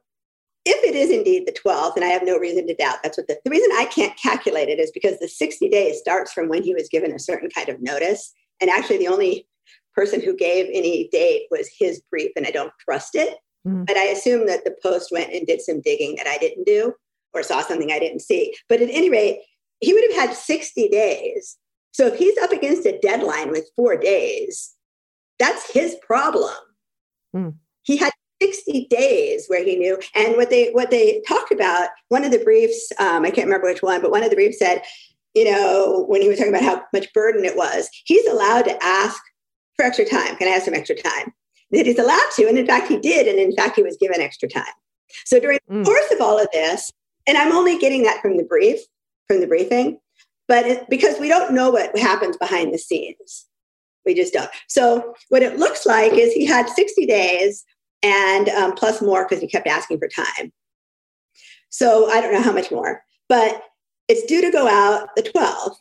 if 0.66 0.84
it 0.84 0.95
is 0.95 1.11
indeed 1.11 1.45
the 1.45 1.53
12th, 1.53 1.95
and 1.95 2.03
I 2.03 2.09
have 2.09 2.26
no 2.26 2.38
reason 2.38 2.68
to 2.68 2.76
doubt 2.76 2.97
that's 3.03 3.18
what 3.18 3.28
the, 3.28 3.39
the 3.43 3.51
reason 3.51 3.70
I 3.74 3.86
can't 3.86 4.18
calculate 4.18 4.68
it 4.68 4.80
is 4.80 4.91
because 4.91 5.20
the 5.20 5.28
60 5.28 5.70
days 5.70 5.99
starts 5.99 6.34
from 6.34 6.49
when 6.49 6.63
he 6.63 6.74
was 6.74 6.89
given 6.89 7.11
a 7.11 7.20
certain 7.20 7.49
kind 7.49 7.70
of 7.70 7.82
notice. 7.82 8.34
And 8.59 8.70
actually, 8.70 8.97
the 8.97 9.07
only 9.07 9.47
person 9.93 10.22
who 10.22 10.36
gave 10.36 10.66
any 10.74 11.07
date 11.11 11.43
was 11.51 11.70
his 11.80 12.01
brief, 12.09 12.32
and 12.36 12.47
I 12.47 12.51
don't 12.51 12.74
trust 12.80 13.16
it. 13.16 13.38
Mhm. 13.66 13.86
But 13.86 13.97
I 13.97 14.05
assume 14.05 14.47
that 14.47 14.63
the 14.63 14.76
post 14.82 15.11
went 15.11 15.34
and 15.34 15.45
did 15.45 15.61
some 15.61 15.82
digging 15.82 16.16
that 16.16 16.28
I 16.28 16.38
didn't 16.38 16.66
do 16.66 16.93
or 17.34 17.43
saw 17.43 17.61
something 17.61 17.91
I 17.91 17.99
didn't 17.99 18.22
see. 18.22 18.55
But 18.68 18.82
at 18.82 18.89
any 18.89 19.09
rate, 19.09 19.41
he 19.82 19.93
would 19.93 20.03
have 20.11 20.30
had 20.30 20.36
60 20.36 20.88
days. 20.89 21.57
So 21.91 22.07
if 22.07 22.16
he's 22.16 22.38
up 22.39 22.51
against 22.51 22.86
a 22.86 22.99
deadline 22.99 23.51
with 23.51 23.70
four 23.76 23.97
days, 23.97 24.74
that's 25.39 25.72
his 25.72 25.95
problem. 25.95 26.55
Hmm. 27.34 27.49
He 27.84 27.97
had 27.97 28.11
60 28.42 28.88
days 28.90 29.46
where 29.48 29.64
he 29.64 29.76
knew. 29.76 30.00
And 30.14 30.36
what 30.36 30.50
they 30.50 30.72
what 30.72 30.92
they 30.92 31.22
talked 31.28 31.52
about, 31.52 31.90
one 32.10 32.24
of 32.24 32.32
the 32.32 32.40
briefs, 32.40 32.92
um, 33.00 33.26
I 33.26 33.32
can't 33.32 33.48
remember 33.48 33.68
which 33.68 33.82
one, 33.84 34.02
but 34.02 34.12
one 34.12 34.24
of 34.24 34.30
the 34.30 34.36
briefs 34.36 34.60
said, 34.60 34.82
you 35.34 35.50
know, 35.50 36.06
when 36.08 36.22
he 36.22 36.30
was 36.30 36.38
talking 36.38 36.54
about 36.54 36.64
how 36.64 36.84
much 36.94 37.12
burden 37.14 37.46
it 37.46 37.56
was, 37.58 37.90
he's 38.06 38.26
allowed 38.28 38.64
to 38.64 38.84
ask 38.84 39.22
for 39.76 39.86
extra 39.86 40.06
time. 40.06 40.36
Can 40.38 40.48
I 40.48 40.52
have 40.52 40.64
some 40.64 40.74
extra 40.74 40.96
time? 40.96 41.34
That 41.72 41.86
he's 41.86 42.00
allowed 42.00 42.30
to. 42.36 42.48
And 42.48 42.58
in 42.58 42.66
fact, 42.66 42.88
he 42.88 42.98
did. 42.98 43.28
And 43.28 43.40
in 43.40 43.56
fact, 43.56 43.76
he 43.76 43.84
was 43.84 43.98
given 43.98 44.22
extra 44.22 44.48
time. 44.48 44.64
So 45.26 45.40
during 45.40 45.60
the 45.68 45.76
Mm. 45.76 45.86
course 45.86 46.12
of 46.12 46.22
all 46.22 46.40
of 46.40 46.48
this, 46.54 46.92
and 47.28 47.38
I'm 47.38 47.52
only 47.52 47.78
getting 47.78 48.04
that 48.04 48.22
from 48.22 48.38
the 48.38 48.44
brief, 48.44 48.80
from 49.28 49.42
the 49.42 49.48
briefing, 49.48 50.00
but 50.48 50.66
it, 50.66 50.90
because 50.90 51.20
we 51.20 51.28
don't 51.28 51.54
know 51.54 51.70
what 51.72 51.98
happens 51.98 52.38
behind 52.38 52.74
the 52.74 52.78
scenes. 52.78 53.48
We 54.06 54.14
just 54.14 54.34
don't. 54.34 54.50
So 54.68 55.16
what 55.30 55.42
it 55.42 55.58
looks 55.58 55.86
like 55.86 56.14
is 56.14 56.34
he 56.34 56.46
had 56.46 56.70
60 56.70 57.06
days 57.08 57.66
and 58.04 58.50
um, 58.50 58.74
plus 58.74 59.02
more 59.02 59.24
because 59.24 59.41
he 59.41 59.48
kept 59.48 59.68
asking 59.68 60.00
for 60.00 60.08
time. 60.08 60.52
So 61.70 62.10
I 62.10 62.22
don't 62.22 62.34
know 62.34 62.41
how 62.41 62.54
much 62.54 62.72
more, 62.72 63.02
but 63.28 63.64
it's 64.08 64.26
due 64.26 64.41
to 64.41 64.52
go 64.52 64.68
out 64.68 65.10
the 65.16 65.24
12th. 65.24 65.76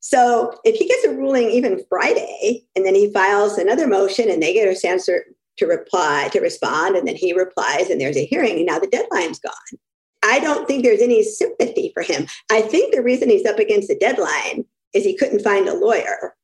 So 0.00 0.58
if 0.64 0.76
he 0.76 0.86
gets 0.86 1.04
a 1.04 1.14
ruling 1.14 1.50
even 1.50 1.84
Friday 1.88 2.64
and 2.76 2.86
then 2.86 2.94
he 2.94 3.12
files 3.12 3.58
another 3.58 3.86
motion 3.86 4.30
and 4.30 4.42
they 4.42 4.54
get 4.54 4.74
a 4.74 4.80
chance 4.80 5.06
to 5.06 5.66
reply, 5.66 6.28
to 6.32 6.40
respond, 6.40 6.96
and 6.96 7.06
then 7.06 7.16
he 7.16 7.32
replies 7.32 7.90
and 7.90 8.00
there's 8.00 8.16
a 8.16 8.24
hearing 8.24 8.56
and 8.56 8.66
now 8.66 8.78
the 8.78 8.86
deadline's 8.86 9.40
gone. 9.40 9.78
I 10.22 10.40
don't 10.40 10.66
think 10.66 10.82
there's 10.82 11.02
any 11.02 11.22
sympathy 11.22 11.90
for 11.94 12.02
him. 12.02 12.26
I 12.50 12.60
think 12.60 12.94
the 12.94 13.02
reason 13.02 13.28
he's 13.28 13.46
up 13.46 13.58
against 13.58 13.88
the 13.88 13.98
deadline 13.98 14.64
is 14.94 15.04
he 15.04 15.16
couldn't 15.16 15.42
find 15.42 15.68
a 15.68 15.74
lawyer. 15.74 16.34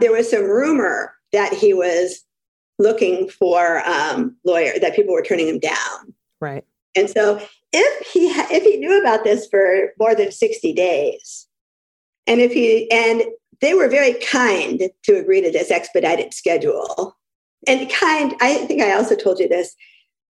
There 0.00 0.12
was 0.12 0.30
some 0.30 0.44
rumor 0.44 1.14
that 1.32 1.52
he 1.52 1.72
was 1.74 2.24
looking 2.80 3.28
for 3.28 3.86
um, 3.88 4.36
lawyer 4.44 4.72
that 4.80 4.96
people 4.96 5.14
were 5.14 5.22
turning 5.22 5.46
him 5.46 5.60
down. 5.60 6.14
right. 6.40 6.64
And 6.96 7.08
so 7.08 7.40
if 7.72 8.06
he 8.08 8.32
ha- 8.32 8.48
if 8.50 8.64
he 8.64 8.78
knew 8.78 9.00
about 9.00 9.22
this 9.22 9.46
for 9.46 9.92
more 10.00 10.16
than 10.16 10.32
60 10.32 10.72
days, 10.72 11.46
and 12.26 12.40
if 12.40 12.52
he 12.52 12.90
and 12.90 13.22
they 13.60 13.74
were 13.74 13.88
very 13.88 14.14
kind 14.14 14.82
to 15.04 15.12
agree 15.12 15.40
to 15.40 15.50
this 15.50 15.70
expedited 15.70 16.34
schedule. 16.34 17.16
And 17.66 17.90
kind, 17.90 18.34
I 18.40 18.54
think 18.66 18.80
I 18.80 18.92
also 18.92 19.14
told 19.14 19.38
you 19.38 19.48
this, 19.48 19.74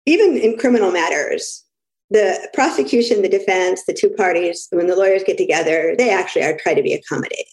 even 0.06 0.38
in 0.38 0.58
criminal 0.58 0.91
matters, 0.91 1.64
the 2.12 2.48
prosecution, 2.54 3.24
the 3.24 3.30
defense, 3.30 3.84
the 3.88 3.93
two 3.93 4.12
parties, 4.12 4.68
when 4.72 4.88
the 4.88 4.96
lawyers 4.96 5.24
get 5.24 5.38
together, 5.38 5.96
they 5.98 6.12
actually 6.12 6.43
are 6.43 6.56
trying 6.56 6.76
to 6.76 6.84
be 6.84 6.93
accommodating. 6.93 7.46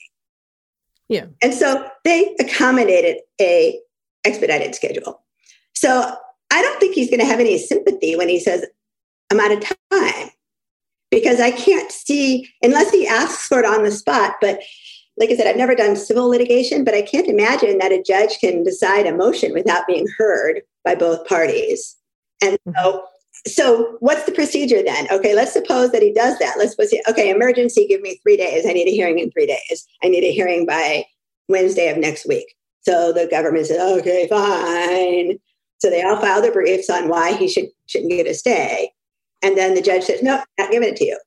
Yeah. 1.08 1.26
And 1.42 1.54
so 1.54 1.88
they 2.04 2.34
accommodated 2.38 3.18
a 3.40 3.78
expedited 4.24 4.74
schedule. 4.74 5.22
So 5.74 6.14
I 6.50 6.62
don't 6.62 6.78
think 6.78 6.94
he's 6.94 7.10
going 7.10 7.20
to 7.20 7.26
have 7.26 7.40
any 7.40 7.58
sympathy 7.58 8.14
when 8.16 8.28
he 8.28 8.38
says, 8.38 8.66
I'm 9.30 9.40
out 9.40 9.52
of 9.52 9.64
time. 9.90 10.30
Because 11.10 11.40
I 11.40 11.50
can't 11.50 11.92
see, 11.92 12.48
unless 12.62 12.90
he 12.90 13.06
asks 13.06 13.46
for 13.46 13.58
it 13.58 13.66
on 13.66 13.84
the 13.84 13.90
spot. 13.90 14.36
But 14.40 14.60
like 15.18 15.30
I 15.30 15.36
said, 15.36 15.46
I've 15.46 15.58
never 15.58 15.74
done 15.74 15.94
civil 15.94 16.28
litigation, 16.28 16.84
but 16.84 16.94
I 16.94 17.02
can't 17.02 17.28
imagine 17.28 17.78
that 17.78 17.92
a 17.92 18.02
judge 18.02 18.38
can 18.40 18.62
decide 18.62 19.06
a 19.06 19.14
motion 19.14 19.52
without 19.52 19.86
being 19.86 20.06
heard 20.16 20.62
by 20.84 20.94
both 20.94 21.26
parties. 21.26 21.96
And 22.42 22.58
mm-hmm. 22.66 22.78
so, 22.78 23.04
so 23.46 23.96
what's 24.00 24.24
the 24.24 24.32
procedure 24.32 24.82
then? 24.82 25.06
Okay, 25.10 25.34
let's 25.34 25.52
suppose 25.52 25.92
that 25.92 26.02
he 26.02 26.14
does 26.14 26.38
that. 26.38 26.54
Let's 26.56 26.70
suppose, 26.70 26.90
he- 26.90 27.02
okay, 27.08 27.28
emergency, 27.28 27.86
give 27.86 28.00
me 28.00 28.18
three 28.22 28.38
days. 28.38 28.64
I 28.66 28.72
need 28.72 28.88
a 28.88 28.92
hearing 28.92 29.18
in 29.18 29.30
three 29.30 29.46
days. 29.46 29.86
I 30.02 30.08
need 30.08 30.24
a 30.24 30.32
hearing 30.32 30.64
by 30.64 31.04
Wednesday 31.48 31.88
of 31.88 31.98
next 31.98 32.26
week. 32.26 32.54
So 32.82 33.12
the 33.12 33.26
government 33.30 33.66
said, 33.66 33.80
okay, 33.98 34.26
fine. 34.28 35.38
So 35.78 35.90
they 35.90 36.02
all 36.02 36.20
file 36.20 36.42
their 36.42 36.52
briefs 36.52 36.90
on 36.90 37.08
why 37.08 37.32
he 37.32 37.48
should, 37.48 37.66
shouldn't 37.86 38.10
get 38.10 38.26
a 38.26 38.34
stay. 38.34 38.92
And 39.42 39.56
then 39.56 39.74
the 39.74 39.82
judge 39.82 40.04
says, 40.04 40.22
no, 40.22 40.42
not 40.58 40.70
giving 40.70 40.88
it 40.88 40.96
to 40.96 41.04
you. 41.04 41.18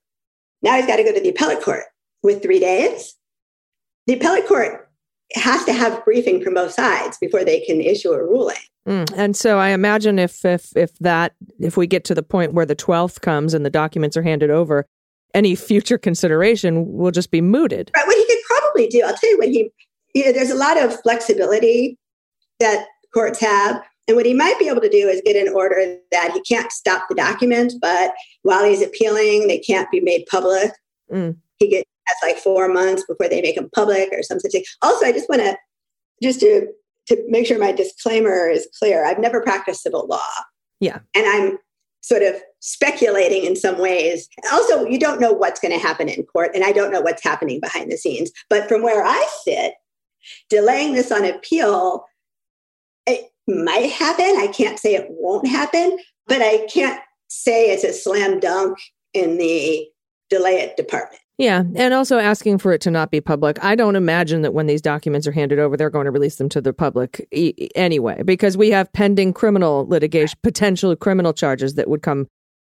Now 0.62 0.76
he's 0.76 0.88
got 0.88 0.96
to 0.98 1.04
go 1.04 1.14
to 1.14 1.20
the 1.20 1.30
appellate 1.30 1.62
court 1.62 1.84
with 2.24 2.42
three 2.42 2.60
days. 2.60 3.16
The 4.08 4.14
appellate 4.14 4.48
court 4.48 4.90
has 5.34 5.66
to 5.66 5.74
have 5.74 6.06
briefing 6.06 6.44
from 6.44 6.54
both 6.54 6.72
sides 6.72 7.18
before 7.18 7.44
they 7.44 7.62
can 7.62 7.82
issue 7.82 8.12
a 8.12 8.24
ruling. 8.24 8.56
Mm. 8.88 9.12
And 9.16 9.36
so 9.36 9.58
I 9.58 9.70
imagine 9.70 10.20
if 10.20 10.46
if 10.46 10.76
if 10.78 10.98
that 11.00 11.34
if 11.60 11.76
we 11.76 11.88
get 11.88 12.04
to 12.06 12.16
the 12.16 12.22
point 12.22 12.54
where 12.54 12.68
the 12.68 12.76
12th 12.76 13.22
comes 13.22 13.54
and 13.54 13.66
the 13.66 13.70
documents 13.72 14.16
are 14.16 14.22
handed 14.22 14.52
over, 14.52 14.86
any 15.34 15.56
future 15.56 15.98
consideration 15.98 16.94
will 16.94 17.12
just 17.12 17.32
be 17.32 17.42
mooted. 17.42 17.92
Right. 17.96 18.06
What 18.06 18.16
he 18.16 18.26
could 18.26 18.44
probably 18.48 18.88
do, 18.88 19.04
I'll 19.06 19.18
tell 19.18 19.30
you 19.30 19.38
what 19.38 19.50
he, 19.50 19.72
you 20.16 20.26
know, 20.26 20.32
there's 20.32 20.50
a 20.50 20.56
lot 20.56 20.82
of 20.82 21.00
flexibility 21.02 22.00
that 22.60 22.88
courts 23.14 23.40
have. 23.42 23.84
And 24.08 24.16
what 24.16 24.26
he 24.26 24.34
might 24.34 24.58
be 24.58 24.68
able 24.70 24.82
to 24.82 24.90
do 24.90 25.08
is 25.08 25.22
get 25.26 25.36
an 25.36 25.54
order 25.54 25.98
that 26.12 26.32
he 26.32 26.42
can't 26.42 26.72
stop 26.72 27.06
the 27.10 27.16
documents, 27.16 27.76
but 27.80 28.14
while 28.44 28.64
he's 28.64 28.82
appealing, 28.82 29.48
they 29.48 29.60
can't 29.60 29.90
be 29.92 30.00
made 30.00 30.26
public. 30.28 30.72
Mm. 31.12 31.38
He 31.60 31.70
gets 31.70 31.90
that's 32.08 32.24
like 32.24 32.42
four 32.42 32.68
months 32.68 33.04
before 33.08 33.28
they 33.28 33.42
make 33.42 33.56
them 33.56 33.70
public 33.74 34.10
or 34.12 34.22
some 34.22 34.40
such 34.40 34.52
thing. 34.52 34.64
Also, 34.82 35.06
I 35.06 35.12
just 35.12 35.30
want 35.30 35.42
to 35.42 35.58
just 36.22 36.40
to 36.40 36.68
to 37.08 37.24
make 37.28 37.46
sure 37.46 37.60
my 37.60 37.72
disclaimer 37.72 38.48
is 38.48 38.68
clear. 38.80 39.06
I've 39.06 39.20
never 39.20 39.42
practiced 39.42 39.84
civil 39.84 40.08
law. 40.08 40.22
Yeah. 40.80 41.00
And 41.16 41.26
I'm 41.28 41.58
sort 42.02 42.24
of 42.24 42.36
speculating 42.60 43.44
in 43.44 43.56
some 43.56 43.80
ways. 43.80 44.28
Also, 44.52 44.86
you 44.86 45.00
don't 45.00 45.20
know 45.20 45.34
what's 45.34 45.60
going 45.60 45.74
to 45.74 45.80
happen 45.80 46.10
in 46.10 46.24
court, 46.24 46.52
and 46.54 46.64
I 46.64 46.72
don't 46.72 46.92
know 46.92 47.02
what's 47.02 47.24
happening 47.24 47.60
behind 47.60 47.92
the 47.92 47.98
scenes. 47.98 48.32
But 48.50 48.68
from 48.68 48.84
where 48.84 49.04
I 49.04 49.28
sit, 49.44 49.74
delaying 50.50 50.94
this 50.94 51.12
on 51.12 51.26
appeal, 51.26 52.06
it 53.06 53.32
might 53.48 53.92
happen. 53.92 54.26
I 54.38 54.48
can't 54.48 54.80
say 54.80 54.96
it 54.96 55.08
won't 55.10 55.48
happen, 55.48 55.98
but 56.28 56.42
I 56.42 56.66
can't 56.68 57.00
say 57.28 57.72
it's 57.72 57.84
a 57.84 57.94
slam 57.94 58.40
dunk 58.40 58.78
in 59.14 59.38
the 59.38 59.88
delay 60.30 60.56
it 60.62 60.78
department. 60.78 61.22
Yeah, 61.38 61.64
and 61.76 61.94
also 61.94 62.18
asking 62.18 62.60
for 62.60 62.72
it 62.72 62.80
to 62.82 62.92
not 62.92 63.12
be 63.12 63.20
public. 63.20 63.62
I 63.62 63.76
don't 63.76 63.98
imagine 63.98 64.42
that 64.44 64.54
when 64.54 64.68
these 64.68 64.82
documents 64.82 65.28
are 65.28 65.34
handed 65.34 65.60
over, 65.60 65.76
they're 65.76 65.90
going 65.90 66.06
to 66.06 66.12
release 66.12 66.38
them 66.38 66.48
to 66.50 66.62
the 66.62 66.72
public 66.72 67.28
e- 67.32 67.70
anyway, 67.76 68.24
because 68.24 68.56
we 68.56 68.70
have 68.72 68.92
pending 68.94 69.34
criminal 69.34 69.86
litigation, 69.86 70.40
potential 70.44 70.96
criminal 70.96 71.34
charges 71.34 71.76
that 71.76 71.90
would 71.90 72.02
come 72.02 72.28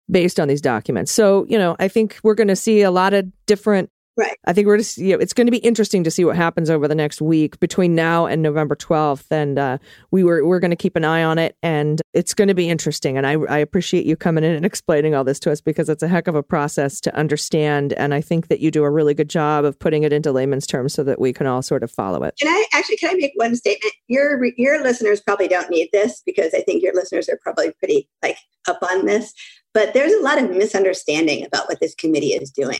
based 0.09 0.39
on 0.39 0.47
these 0.47 0.61
documents. 0.61 1.11
So, 1.11 1.45
you 1.49 1.57
know, 1.57 1.75
I 1.79 1.89
think 1.89 2.19
we're 2.23 2.35
going 2.35 2.47
to 2.47 2.55
see 2.55 2.81
a 2.81 2.91
lot 2.91 3.13
of 3.13 3.25
different. 3.47 3.89
Right. 4.15 4.37
I 4.45 4.53
think 4.53 4.67
we're 4.67 4.77
just, 4.77 4.99
you 4.99 5.13
know, 5.13 5.19
it's 5.19 5.33
going 5.33 5.47
to 5.47 5.51
be 5.51 5.57
interesting 5.57 6.03
to 6.03 6.11
see 6.11 6.23
what 6.23 6.35
happens 6.35 6.69
over 6.69 6.87
the 6.87 6.93
next 6.93 7.19
week 7.19 7.59
between 7.59 7.95
now 7.95 8.27
and 8.27 8.43
November 8.43 8.75
12th. 8.75 9.25
And 9.31 9.57
uh, 9.57 9.79
we 10.11 10.23
were, 10.23 10.45
we're 10.45 10.59
going 10.59 10.69
to 10.69 10.77
keep 10.77 10.95
an 10.95 11.03
eye 11.03 11.23
on 11.23 11.39
it 11.39 11.57
and 11.63 11.99
it's 12.13 12.35
going 12.35 12.47
to 12.47 12.53
be 12.53 12.69
interesting. 12.69 13.17
And 13.17 13.25
I, 13.25 13.33
I 13.33 13.57
appreciate 13.57 14.05
you 14.05 14.15
coming 14.15 14.43
in 14.43 14.51
and 14.51 14.65
explaining 14.65 15.15
all 15.15 15.23
this 15.23 15.39
to 15.41 15.51
us 15.51 15.61
because 15.61 15.89
it's 15.89 16.03
a 16.03 16.07
heck 16.07 16.27
of 16.27 16.35
a 16.35 16.43
process 16.43 17.01
to 17.01 17.15
understand. 17.15 17.93
And 17.93 18.13
I 18.13 18.21
think 18.21 18.49
that 18.49 18.59
you 18.59 18.69
do 18.69 18.83
a 18.83 18.91
really 18.91 19.15
good 19.15 19.31
job 19.31 19.65
of 19.65 19.79
putting 19.79 20.03
it 20.03 20.13
into 20.13 20.31
layman's 20.31 20.67
terms 20.67 20.93
so 20.93 21.03
that 21.03 21.19
we 21.19 21.33
can 21.33 21.47
all 21.47 21.63
sort 21.63 21.81
of 21.81 21.89
follow 21.89 22.21
it. 22.21 22.35
Can 22.39 22.49
I 22.49 22.65
actually 22.73 22.97
can 22.97 23.09
I 23.09 23.13
make 23.15 23.33
one 23.35 23.55
statement? 23.55 23.93
Your 24.07 24.45
your 24.57 24.83
listeners 24.83 25.21
probably 25.21 25.47
don't 25.47 25.71
need 25.71 25.89
this 25.91 26.21
because 26.23 26.53
I 26.53 26.61
think 26.61 26.83
your 26.83 26.93
listeners 26.93 27.29
are 27.29 27.39
probably 27.41 27.71
pretty 27.79 28.07
like 28.21 28.37
up 28.67 28.79
on 28.83 29.07
this. 29.07 29.33
But 29.73 29.95
there's 29.95 30.13
a 30.13 30.21
lot 30.21 30.41
of 30.41 30.51
misunderstanding 30.51 31.43
about 31.43 31.67
what 31.67 31.79
this 31.79 31.95
committee 31.95 32.33
is 32.33 32.51
doing. 32.51 32.77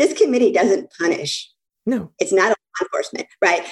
This 0.00 0.18
committee 0.18 0.50
doesn't 0.50 0.90
punish. 0.98 1.50
No. 1.84 2.10
It's 2.18 2.32
not 2.32 2.46
a 2.46 2.56
law 2.56 2.86
enforcement, 2.86 3.28
right? 3.42 3.66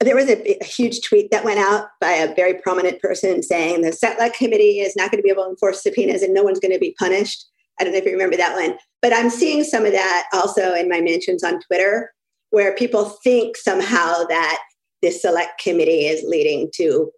There 0.00 0.16
was 0.16 0.30
a, 0.30 0.62
a 0.62 0.64
huge 0.64 1.02
tweet 1.02 1.30
that 1.32 1.44
went 1.44 1.58
out 1.58 1.88
by 2.00 2.12
a 2.12 2.34
very 2.34 2.54
prominent 2.54 2.98
person 3.02 3.42
saying 3.42 3.82
the 3.82 3.92
Select 3.92 4.38
Committee 4.38 4.80
is 4.80 4.96
not 4.96 5.10
going 5.10 5.18
to 5.18 5.22
be 5.22 5.30
able 5.30 5.44
to 5.44 5.50
enforce 5.50 5.82
subpoenas 5.82 6.22
and 6.22 6.32
no 6.32 6.42
one's 6.42 6.60
going 6.60 6.72
to 6.72 6.78
be 6.78 6.96
punished. 6.98 7.44
I 7.78 7.84
don't 7.84 7.92
know 7.92 7.98
if 7.98 8.06
you 8.06 8.12
remember 8.12 8.38
that 8.38 8.54
one, 8.54 8.78
but 9.02 9.12
I'm 9.12 9.28
seeing 9.28 9.64
some 9.64 9.84
of 9.84 9.92
that 9.92 10.24
also 10.32 10.72
in 10.72 10.88
my 10.88 11.02
mentions 11.02 11.44
on 11.44 11.60
Twitter, 11.60 12.10
where 12.50 12.74
people 12.74 13.10
think 13.22 13.58
somehow 13.58 14.24
that 14.30 14.58
this 15.02 15.20
Select 15.20 15.60
Committee 15.62 16.06
is 16.06 16.24
leading 16.26 16.70
to 16.76 17.10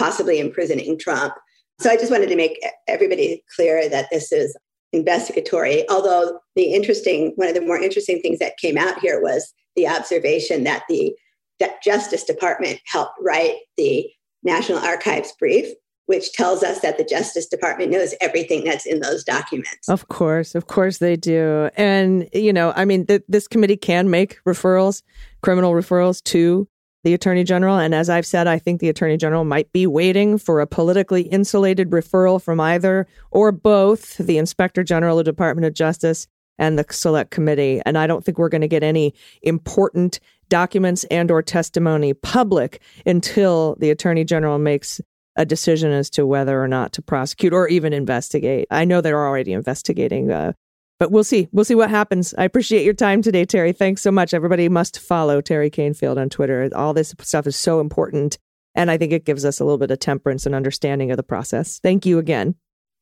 possibly 0.00 0.40
imprisoning 0.40 0.98
Trump. 0.98 1.32
So 1.80 1.90
I 1.90 1.96
just 1.96 2.10
wanted 2.10 2.28
to 2.28 2.36
make 2.36 2.58
everybody 2.88 3.44
clear 3.54 3.88
that 3.88 4.08
this 4.10 4.32
is 4.32 4.56
investigatory. 4.94 5.88
Although 5.90 6.38
the 6.56 6.72
interesting, 6.72 7.32
one 7.36 7.48
of 7.48 7.54
the 7.54 7.60
more 7.60 7.78
interesting 7.78 8.20
things 8.20 8.38
that 8.38 8.56
came 8.56 8.78
out 8.78 9.00
here 9.00 9.20
was 9.20 9.52
the 9.76 9.88
observation 9.88 10.64
that 10.64 10.84
the 10.88 11.14
that 11.60 11.82
Justice 11.82 12.24
Department 12.24 12.80
helped 12.86 13.14
write 13.20 13.56
the 13.76 14.08
National 14.42 14.78
Archives 14.78 15.32
brief, 15.38 15.66
which 16.06 16.32
tells 16.32 16.64
us 16.64 16.80
that 16.80 16.98
the 16.98 17.04
Justice 17.04 17.46
Department 17.46 17.92
knows 17.92 18.12
everything 18.20 18.64
that's 18.64 18.86
in 18.86 19.00
those 19.00 19.22
documents. 19.22 19.88
Of 19.88 20.08
course, 20.08 20.56
of 20.56 20.66
course 20.66 20.98
they 20.98 21.14
do. 21.14 21.70
And, 21.76 22.28
you 22.32 22.52
know, 22.52 22.72
I 22.74 22.84
mean, 22.84 23.06
th- 23.06 23.22
this 23.28 23.46
committee 23.46 23.76
can 23.76 24.10
make 24.10 24.38
referrals, 24.44 25.02
criminal 25.42 25.72
referrals 25.72 26.22
to 26.24 26.68
the 27.04 27.14
Attorney 27.14 27.44
General. 27.44 27.78
And 27.78 27.94
as 27.94 28.10
I've 28.10 28.26
said, 28.26 28.46
I 28.46 28.58
think 28.58 28.80
the 28.80 28.88
Attorney 28.88 29.16
General 29.16 29.44
might 29.44 29.72
be 29.72 29.86
waiting 29.86 30.38
for 30.38 30.60
a 30.60 30.66
politically 30.66 31.22
insulated 31.22 31.90
referral 31.90 32.42
from 32.42 32.58
either 32.58 33.06
or 33.30 33.52
both 33.52 34.16
the 34.16 34.38
Inspector 34.38 34.82
General 34.82 35.18
of 35.18 35.24
the 35.24 35.30
Department 35.30 35.66
of 35.66 35.74
Justice 35.74 36.26
and 36.58 36.78
the 36.78 36.86
Select 36.90 37.30
Committee. 37.30 37.80
And 37.84 37.98
I 37.98 38.06
don't 38.06 38.24
think 38.24 38.38
we're 38.38 38.48
going 38.48 38.62
to 38.62 38.68
get 38.68 38.82
any 38.82 39.14
important 39.42 40.18
documents 40.48 41.04
and 41.04 41.30
or 41.30 41.42
testimony 41.42 42.14
public 42.14 42.80
until 43.04 43.76
the 43.78 43.90
Attorney 43.90 44.24
General 44.24 44.58
makes 44.58 45.00
a 45.36 45.44
decision 45.44 45.90
as 45.90 46.08
to 46.10 46.24
whether 46.24 46.62
or 46.62 46.68
not 46.68 46.92
to 46.92 47.02
prosecute 47.02 47.52
or 47.52 47.68
even 47.68 47.92
investigate. 47.92 48.68
I 48.70 48.84
know 48.84 49.00
they're 49.00 49.26
already 49.26 49.52
investigating 49.52 50.30
uh, 50.30 50.52
but 50.98 51.10
we'll 51.10 51.24
see. 51.24 51.48
We'll 51.52 51.64
see 51.64 51.74
what 51.74 51.90
happens. 51.90 52.34
I 52.38 52.44
appreciate 52.44 52.84
your 52.84 52.94
time 52.94 53.22
today, 53.22 53.44
Teri. 53.44 53.76
Thanks 53.76 54.02
so 54.02 54.10
much. 54.10 54.34
Everybody 54.34 54.68
must 54.68 54.98
follow 54.98 55.40
Teri 55.40 55.70
Kanefield 55.70 56.18
on 56.18 56.30
Twitter. 56.30 56.70
All 56.74 56.94
this 56.94 57.14
stuff 57.20 57.46
is 57.46 57.56
so 57.56 57.80
important. 57.80 58.38
And 58.74 58.90
I 58.90 58.98
think 58.98 59.12
it 59.12 59.24
gives 59.24 59.44
us 59.44 59.60
a 59.60 59.64
little 59.64 59.78
bit 59.78 59.90
of 59.90 60.00
temperance 60.00 60.46
and 60.46 60.54
understanding 60.54 61.10
of 61.10 61.16
the 61.16 61.22
process. 61.22 61.78
Thank 61.78 62.06
you 62.06 62.18
again. 62.18 62.56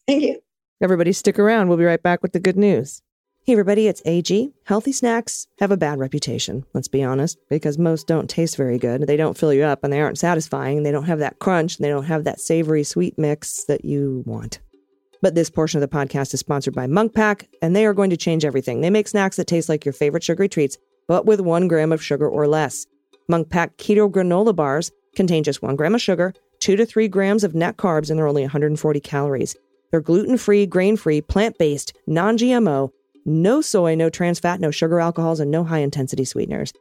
Thank 0.07 0.23
you. 0.23 0.41
Everybody, 0.83 1.13
stick 1.13 1.39
around. 1.39 1.69
We'll 1.69 1.79
be 1.79 1.85
right 1.85 2.03
back 2.03 2.23
with 2.23 2.33
the 2.33 2.41
good 2.41 2.57
news. 2.57 3.03
Hey, 3.45 3.53
everybody, 3.55 3.89
it's 3.89 4.03
AG. 4.05 4.53
Healthy 4.67 4.93
snacks 4.93 5.49
have 5.59 5.73
a 5.73 5.77
bad 5.77 5.99
reputation, 5.99 6.65
let's 6.75 6.87
be 6.87 7.03
honest, 7.03 7.39
because 7.51 7.77
most 7.77 8.07
don't 8.07 8.31
taste 8.31 8.57
very 8.57 8.79
good. 8.79 9.07
They 9.09 9.17
don't 9.17 9.37
fill 9.37 9.53
you 9.53 9.65
up 9.65 9.83
and 9.83 9.93
they 9.93 10.01
aren't 10.01 10.19
satisfying. 10.19 10.83
They 10.83 10.93
don't 10.93 11.07
have 11.07 11.19
that 11.19 11.41
crunch 11.41 11.77
and 11.77 11.85
they 11.85 11.89
don't 11.89 12.05
have 12.05 12.25
that 12.25 12.41
savory 12.41 12.85
sweet 12.85 13.19
mix 13.19 13.65
that 13.65 13.85
you 13.85 14.23
want. 14.27 14.61
But 15.23 15.37
this 15.37 15.49
portion 15.49 15.81
of 15.81 15.89
the 15.89 15.97
podcast 15.97 16.35
is 16.35 16.41
sponsored 16.41 16.75
by 16.75 16.89
Munk 16.89 17.15
Pack, 17.15 17.49
and 17.63 17.75
they 17.75 17.87
are 17.87 17.95
going 17.95 18.11
to 18.11 18.17
change 18.17 18.45
everything. 18.45 18.81
They 18.81 18.91
make 18.91 19.07
snacks 19.07 19.37
that 19.37 19.47
taste 19.47 19.69
like 19.69 19.85
your 19.85 19.93
favorite 19.93 20.25
sugary 20.25 20.49
treats, 20.49 20.77
but 21.07 21.25
with 21.25 21.41
one 21.41 21.69
gram 21.69 21.93
of 21.93 22.03
sugar 22.03 22.29
or 22.29 22.49
less. 22.49 22.87
Munk 23.29 23.49
Pack 23.49 23.77
Keto 23.77 24.11
Granola 24.11 24.55
Bars 24.55 24.91
contain 25.15 25.45
just 25.45 25.63
one 25.63 25.77
gram 25.77 25.95
of 25.95 26.03
sugar, 26.03 26.35
two 26.59 26.75
to 26.75 26.85
three 26.85 27.07
grams 27.07 27.45
of 27.45 27.55
net 27.55 27.77
carbs, 27.77 28.11
and 28.11 28.19
they're 28.19 28.27
only 28.27 28.43
140 28.43 29.01
calories. 29.01 29.55
They're 29.93 30.01
gluten 30.01 30.37
free, 30.39 30.67
grain 30.67 30.97
free, 30.97 31.21
plant 31.21 31.57
based, 31.57 31.93
non 32.09 32.37
GMO, 32.37 32.91
no 33.25 33.61
soy, 33.61 33.95
no 33.95 34.11
trans 34.11 34.41
fat, 34.41 34.59
no 34.59 34.73
sugar 34.73 34.99
alcohols, 34.99 35.39
and 35.39 35.51
no 35.51 35.63
high 35.63 35.79
intensity 35.79 36.25
sweeteners. 36.25 36.73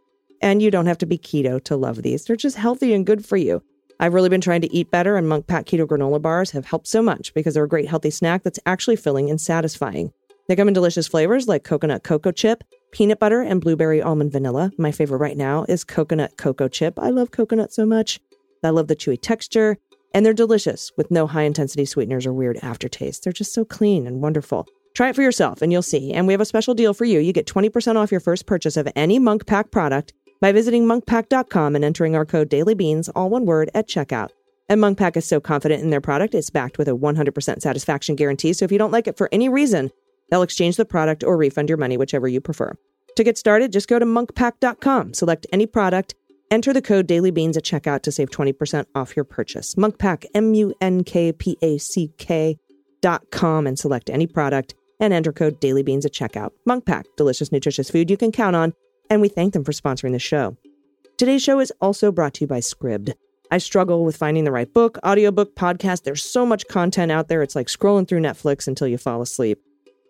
And 0.41 0.63
you 0.63 0.71
don't 0.71 0.87
have 0.87 0.97
to 0.99 1.05
be 1.05 1.19
keto 1.19 1.63
to 1.65 1.75
love 1.75 2.01
these. 2.01 2.25
They're 2.25 2.35
just 2.35 2.57
healthy 2.57 2.93
and 2.95 3.05
good 3.05 3.23
for 3.23 3.37
you. 3.37 3.61
I've 4.01 4.15
really 4.15 4.29
been 4.29 4.41
trying 4.41 4.61
to 4.61 4.73
eat 4.73 4.89
better, 4.89 5.15
and 5.15 5.29
Munk 5.29 5.45
Pack 5.45 5.67
Keto 5.67 5.85
Granola 5.85 6.19
Bars 6.19 6.49
have 6.51 6.65
helped 6.65 6.87
so 6.87 7.03
much 7.03 7.35
because 7.35 7.53
they're 7.53 7.65
a 7.65 7.69
great 7.69 7.87
healthy 7.87 8.09
snack 8.09 8.41
that's 8.41 8.57
actually 8.65 8.95
filling 8.95 9.29
and 9.29 9.39
satisfying. 9.39 10.11
They 10.47 10.55
come 10.55 10.67
in 10.67 10.73
delicious 10.73 11.07
flavors 11.07 11.47
like 11.47 11.63
coconut 11.63 12.03
cocoa 12.03 12.31
chip, 12.31 12.63
peanut 12.91 13.19
butter, 13.19 13.41
and 13.41 13.61
blueberry 13.61 14.01
almond 14.01 14.31
vanilla. 14.31 14.71
My 14.79 14.91
favorite 14.91 15.19
right 15.19 15.37
now 15.37 15.65
is 15.69 15.83
coconut 15.83 16.35
cocoa 16.35 16.67
chip. 16.67 16.97
I 16.97 17.11
love 17.11 17.29
coconut 17.29 17.71
so 17.73 17.85
much. 17.85 18.19
I 18.63 18.71
love 18.71 18.87
the 18.87 18.95
chewy 18.95 19.21
texture, 19.21 19.77
and 20.15 20.25
they're 20.25 20.33
delicious 20.33 20.91
with 20.97 21.11
no 21.11 21.27
high 21.27 21.43
intensity 21.43 21.85
sweeteners 21.85 22.25
or 22.25 22.33
weird 22.33 22.57
aftertaste. 22.63 23.23
They're 23.23 23.31
just 23.31 23.53
so 23.53 23.63
clean 23.65 24.07
and 24.07 24.19
wonderful. 24.19 24.65
Try 24.95 25.09
it 25.09 25.15
for 25.15 25.21
yourself 25.21 25.61
and 25.61 25.71
you'll 25.71 25.81
see. 25.81 26.11
And 26.11 26.27
we 26.27 26.33
have 26.33 26.41
a 26.41 26.45
special 26.45 26.73
deal 26.73 26.93
for 26.93 27.05
you. 27.05 27.19
You 27.19 27.31
get 27.31 27.45
20% 27.47 27.95
off 27.95 28.11
your 28.11 28.19
first 28.19 28.45
purchase 28.45 28.75
of 28.75 28.89
any 28.95 29.19
Munk 29.19 29.45
Pack 29.45 29.71
product 29.71 30.11
by 30.41 30.51
visiting 30.51 30.85
munkpack.com 30.85 31.75
and 31.75 31.85
entering 31.85 32.15
our 32.15 32.25
code 32.25 32.49
dailybeans, 32.49 33.09
all 33.15 33.29
one 33.29 33.45
word, 33.45 33.69
at 33.73 33.87
checkout. 33.87 34.31
And 34.67 34.81
Munkpack 34.81 35.17
is 35.17 35.27
so 35.27 35.39
confident 35.39 35.83
in 35.83 35.89
their 35.89 36.01
product, 36.01 36.33
it's 36.33 36.49
backed 36.49 36.77
with 36.77 36.87
a 36.87 36.95
100% 36.95 37.61
satisfaction 37.61 38.15
guarantee. 38.15 38.53
So 38.53 38.65
if 38.65 38.71
you 38.71 38.77
don't 38.77 38.91
like 38.91 39.07
it 39.07 39.17
for 39.17 39.29
any 39.31 39.49
reason, 39.49 39.91
they'll 40.29 40.41
exchange 40.41 40.77
the 40.77 40.85
product 40.85 41.23
or 41.23 41.37
refund 41.37 41.69
your 41.69 41.77
money, 41.77 41.97
whichever 41.97 42.27
you 42.27 42.41
prefer. 42.41 42.73
To 43.17 43.23
get 43.23 43.37
started, 43.37 43.73
just 43.73 43.89
go 43.89 43.99
to 43.99 44.05
munkpack.com, 44.05 45.13
select 45.13 45.45
any 45.51 45.65
product, 45.65 46.15
enter 46.49 46.71
the 46.71 46.81
code 46.81 47.07
dailybeans 47.07 47.57
at 47.57 47.65
checkout 47.65 48.01
to 48.03 48.11
save 48.11 48.29
20% 48.29 48.85
off 48.95 49.15
your 49.15 49.25
purchase. 49.25 49.75
Munkpack, 49.75 50.25
M 50.33 50.53
U 50.53 50.73
N 50.79 51.03
K 51.03 51.33
P 51.33 51.57
A 51.61 51.77
C 51.77 52.13
K 52.17 52.57
dot 53.01 53.29
com, 53.31 53.67
and 53.67 53.77
select 53.77 54.09
any 54.09 54.25
product 54.25 54.73
and 55.01 55.13
enter 55.13 55.33
code 55.33 55.59
dailybeans 55.59 56.05
at 56.05 56.13
checkout. 56.13 56.51
Munkpack, 56.67 57.03
delicious, 57.17 57.51
nutritious 57.51 57.89
food 57.89 58.09
you 58.09 58.15
can 58.15 58.31
count 58.31 58.55
on 58.55 58.73
and 59.11 59.21
we 59.21 59.27
thank 59.27 59.51
them 59.53 59.65
for 59.65 59.73
sponsoring 59.73 60.13
the 60.13 60.19
show. 60.19 60.55
Today's 61.17 61.43
show 61.43 61.59
is 61.59 61.71
also 61.81 62.13
brought 62.13 62.33
to 62.35 62.41
you 62.41 62.47
by 62.47 62.61
Scribd. 62.61 63.13
I 63.51 63.57
struggle 63.57 64.05
with 64.05 64.15
finding 64.15 64.45
the 64.45 64.53
right 64.53 64.73
book, 64.73 64.97
audiobook, 65.05 65.53
podcast. 65.53 66.03
There's 66.03 66.23
so 66.23 66.45
much 66.45 66.65
content 66.69 67.11
out 67.11 67.27
there. 67.27 67.43
It's 67.43 67.55
like 67.55 67.67
scrolling 67.67 68.07
through 68.07 68.21
Netflix 68.21 68.69
until 68.69 68.87
you 68.87 68.97
fall 68.97 69.21
asleep. 69.21 69.59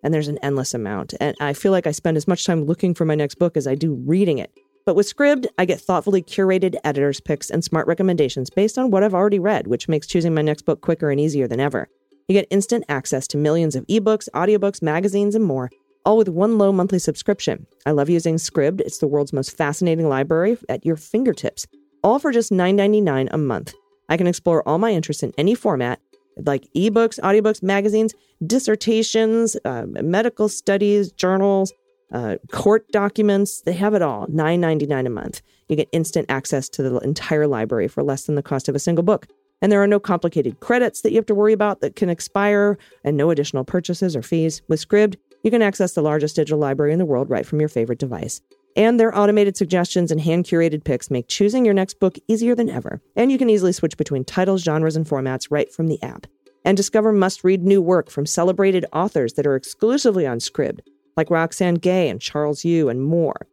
And 0.04 0.14
there's 0.14 0.28
an 0.28 0.38
endless 0.44 0.76
amount. 0.76 1.16
And 1.20 1.36
I 1.42 1.54
feel 1.54 1.72
like 1.72 1.88
I 1.88 1.92
spend 1.92 2.16
as 2.16 2.28
much 2.28 2.46
time 2.46 2.66
looking 2.66 2.94
for 2.94 3.04
my 3.04 3.16
next 3.16 3.36
book 3.36 3.58
as 3.58 3.66
I 3.66 3.74
do 3.74 3.96
reading 4.06 4.38
it. 4.38 4.52
But 4.86 4.96
with 4.96 5.12
Scribd, 5.12 5.48
I 5.58 5.66
get 5.66 5.82
thoughtfully 5.82 6.22
curated 6.22 6.76
editor's 6.84 7.20
picks 7.20 7.50
and 7.50 7.64
smart 7.64 7.88
recommendations 7.88 8.52
based 8.52 8.78
on 8.78 8.92
what 8.92 9.04
I've 9.04 9.16
already 9.16 9.40
read, 9.40 9.66
which 9.66 9.90
makes 9.90 10.06
choosing 10.06 10.36
my 10.36 10.44
next 10.44 10.62
book 10.62 10.82
quicker 10.82 11.10
and 11.10 11.20
easier 11.20 11.48
than 11.48 11.60
ever. 11.60 11.90
You 12.28 12.34
get 12.34 12.48
instant 12.52 12.86
access 12.88 13.28
to 13.30 13.38
millions 13.38 13.76
of 13.76 13.86
ebooks, 13.88 14.30
audiobooks, 14.36 14.84
magazines, 14.84 15.34
and 15.34 15.44
more 15.44 15.72
all 16.06 16.18
with 16.18 16.30
one 16.30 16.58
low 16.58 16.72
monthly 16.72 17.00
subscription. 17.00 17.66
I 17.86 17.92
love 17.92 18.10
using 18.10 18.36
Scribd. 18.36 18.82
It's 18.82 19.00
the 19.00 19.08
world's 19.08 19.34
most 19.34 19.56
fascinating 19.56 20.08
library 20.10 20.58
at 20.70 20.86
your 20.86 20.96
fingertips, 20.96 21.68
all 22.04 22.20
for 22.20 22.32
just 22.32 22.52
$9.99 22.52 23.30
a 23.32 23.38
month. 23.38 23.74
I 24.10 24.18
can 24.18 24.28
explore 24.28 24.68
all 24.68 24.78
my 24.78 24.92
interests 24.92 25.24
in 25.24 25.34
any 25.38 25.56
format, 25.56 26.00
like 26.38 26.68
ebooks, 26.76 27.20
audiobooks, 27.20 27.64
magazines, 27.64 28.14
dissertations, 28.46 29.56
uh, 29.66 29.86
medical 29.88 30.50
studies, 30.50 31.12
journals, 31.12 31.74
uh, 32.12 32.38
court 32.52 32.86
documents. 32.92 33.62
They 33.62 33.74
have 33.74 33.94
it 33.94 34.02
all. 34.02 34.28
$9.99 34.28 35.06
a 35.06 35.10
month. 35.10 35.42
You 35.70 35.76
get 35.76 35.88
instant 35.92 36.26
access 36.30 36.68
to 36.70 36.84
the 36.84 36.98
entire 37.00 37.48
library 37.48 37.88
for 37.88 38.04
less 38.04 38.26
than 38.26 38.36
the 38.36 38.44
cost 38.44 38.68
of 38.68 38.76
a 38.76 38.80
single 38.80 39.04
book. 39.04 39.28
And 39.62 39.72
there 39.72 39.82
are 39.82 39.88
no 39.88 40.00
complicated 40.00 40.60
credits 40.60 41.02
that 41.02 41.12
you 41.12 41.18
have 41.18 41.26
to 41.28 41.36
worry 41.36 41.54
about 41.54 41.82
that 41.82 41.96
can 41.96 42.10
expire, 42.10 42.78
and 43.04 43.16
no 43.16 43.30
additional 43.30 43.64
purchases 43.64 44.16
or 44.16 44.24
fees. 44.24 44.62
With 44.68 44.86
Scribd, 44.86 45.18
you 45.44 45.52
can 45.52 45.62
access 45.62 45.94
the 45.94 46.02
largest 46.02 46.36
digital 46.36 46.60
library 46.60 46.94
in 46.94 47.00
the 47.00 47.06
world 47.06 47.30
right 47.30 47.46
from 47.46 47.60
your 47.60 47.70
favorite 47.70 48.00
device. 48.00 48.42
And 48.76 49.00
their 49.00 49.18
automated 49.18 49.58
suggestions 49.58 50.12
and 50.12 50.22
hand 50.22 50.46
curated 50.46 50.84
picks 50.84 51.12
make 51.12 51.28
choosing 51.28 51.66
your 51.66 51.74
next 51.74 52.00
book 52.00 52.18
easier 52.28 52.56
than 52.56 52.70
ever. 52.70 53.02
And 53.16 53.32
you 53.32 53.38
can 53.38 53.50
easily 53.50 53.74
switch 53.74 53.98
between 53.98 54.24
titles, 54.24 54.64
genres, 54.64 54.96
and 54.96 55.06
formats 55.06 55.48
right 55.50 55.72
from 55.72 55.88
the 55.88 56.02
app. 56.02 56.28
And 56.64 56.78
discover 56.78 57.12
must 57.12 57.44
read 57.44 57.64
new 57.64 57.82
work 57.82 58.10
from 58.10 58.26
celebrated 58.26 58.86
authors 58.94 59.34
that 59.34 59.48
are 59.48 59.56
exclusively 59.56 60.28
on 60.28 60.40
Scribd, 60.40 60.80
like 61.18 61.30
Roxane 61.30 61.76
Gay 61.76 62.08
and 62.08 62.22
Charles 62.22 62.64
Yu, 62.64 62.88
and 62.88 63.04
more. 63.04 63.48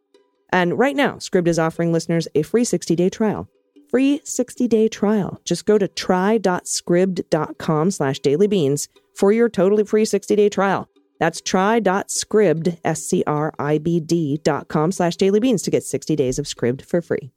And 0.51 0.77
right 0.77 0.95
now, 0.95 1.15
Scribd 1.15 1.47
is 1.47 1.59
offering 1.59 1.91
listeners 1.91 2.27
a 2.35 2.43
free 2.43 2.63
60 2.63 2.95
day 2.95 3.09
trial. 3.09 3.49
Free 3.89 4.21
60 4.23 4.67
day 4.67 4.87
trial. 4.87 5.41
Just 5.43 5.65
go 5.65 5.77
to 5.77 5.87
try.scribd.com 5.87 7.91
slash 7.91 8.21
dailybeans 8.21 8.87
for 9.15 9.31
your 9.31 9.49
totally 9.49 9.83
free 9.83 10.05
60 10.05 10.35
day 10.35 10.49
trial. 10.49 10.87
That's 11.19 11.41
try.scribd, 11.41 12.79
S-C-R-I-B-D 12.83 14.39
dot 14.43 14.67
com 14.69 14.91
slash 14.91 15.17
dailybeans 15.17 15.63
to 15.65 15.71
get 15.71 15.83
60 15.83 16.15
days 16.15 16.39
of 16.39 16.45
Scribd 16.45 16.81
for 16.83 17.01
free. 17.01 17.31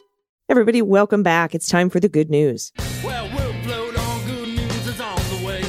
Everybody, 0.49 0.83
welcome 0.83 1.22
back. 1.22 1.55
It's 1.55 1.68
time 1.68 1.91
for 1.91 1.99
the 1.99 2.09
good 2.09 2.30
news. 2.30 2.72
Well, 3.05 3.28
we'll 3.35 3.53
float 3.62 3.99
on. 3.99 4.26
Good 4.26 4.49
news 4.49 4.87
is 4.87 5.01
on 5.01 5.16
the 5.16 5.47
way. 5.47 5.62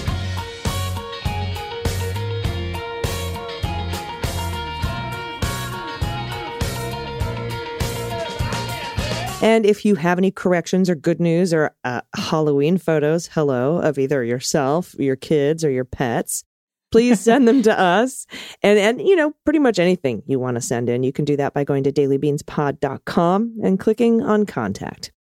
And 9.42 9.66
if 9.66 9.84
you 9.84 9.96
have 9.96 10.18
any 10.18 10.32
corrections 10.32 10.90
or 10.90 10.96
good 10.96 11.20
news 11.20 11.54
or 11.54 11.76
uh, 11.84 12.02
Halloween 12.16 12.78
photos, 12.78 13.28
hello, 13.28 13.78
of 13.78 13.98
either 13.98 14.24
yourself, 14.24 14.96
your 15.00 15.16
kids, 15.18 15.66
or 15.66 15.70
your 15.70 15.84
pets, 15.84 16.46
please 16.94 17.20
send 17.20 17.48
them 17.48 17.64
to 17.64 17.78
us. 17.78 18.28
And, 18.62 18.78
and, 18.78 19.02
you 19.02 19.16
know, 19.16 19.34
pretty 19.46 19.58
much 19.58 19.80
anything 19.80 20.22
you 20.28 20.40
want 20.40 20.56
to 20.56 20.62
send 20.62 20.90
in, 20.90 21.02
you 21.02 21.12
can 21.12 21.26
do 21.26 21.36
that 21.38 21.54
by 21.54 21.64
going 21.64 21.84
to 21.86 21.92
dailybeanspod.com 21.92 23.58
and 23.64 23.80
clicking 23.80 24.22
on 24.22 24.46
contact. 24.46 25.12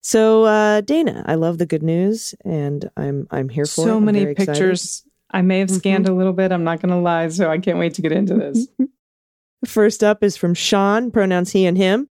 So, 0.00 0.44
uh, 0.44 0.80
Dana, 0.80 1.24
I 1.26 1.36
love 1.36 1.58
the 1.58 1.66
good 1.66 1.84
news 1.84 2.34
and 2.44 2.90
I'm, 2.96 3.28
I'm 3.30 3.48
here 3.48 3.64
for 3.64 3.82
it. 3.82 3.84
so 3.84 3.96
I'm 3.96 4.04
many 4.04 4.20
very 4.20 4.32
excited. 4.32 4.52
pictures. 4.52 5.04
I 5.30 5.42
may 5.42 5.60
have 5.60 5.70
scanned 5.70 6.08
a 6.08 6.12
little 6.12 6.32
bit. 6.32 6.50
I'm 6.50 6.64
not 6.64 6.82
going 6.82 6.92
to 6.92 7.00
lie. 7.00 7.28
So 7.28 7.48
I 7.48 7.58
can't 7.58 7.78
wait 7.78 7.94
to 7.94 8.02
get 8.02 8.12
into 8.12 8.34
this. 8.34 8.66
First 9.64 10.02
up 10.02 10.22
is 10.24 10.36
from 10.36 10.52
Sean, 10.52 11.12
pronouns 11.12 11.52
he 11.52 11.64
and 11.64 11.78
him. 11.78 12.08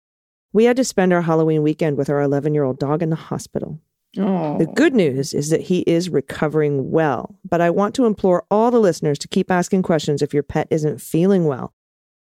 We 0.53 0.64
had 0.64 0.76
to 0.76 0.84
spend 0.84 1.12
our 1.12 1.22
Halloween 1.22 1.62
weekend 1.62 1.96
with 1.96 2.11
our 2.11 2.20
11 2.20 2.53
year 2.53 2.64
old 2.64 2.80
dog 2.80 3.03
in 3.03 3.11
the 3.11 3.16
hospital. 3.16 3.80
Oh, 4.17 4.59
The 4.59 4.67
good 4.67 4.95
news 4.95 5.35
is 5.35 5.51
that 5.51 5.63
he 5.63 5.81
is 5.81 6.09
recovering 6.09 6.91
well, 6.91 7.37
but 7.49 7.61
I 7.61 7.71
want 7.71 7.95
to 7.97 8.07
implore 8.07 8.47
all 8.51 8.71
the 8.71 8.81
listeners 8.81 9.19
to 9.21 9.29
keep 9.29 9.51
asking 9.51 9.83
questions 9.83 10.23
if 10.23 10.33
your 10.33 10.43
pet 10.43 10.67
isn't 10.71 11.01
feeling 11.01 11.45
well. 11.45 11.75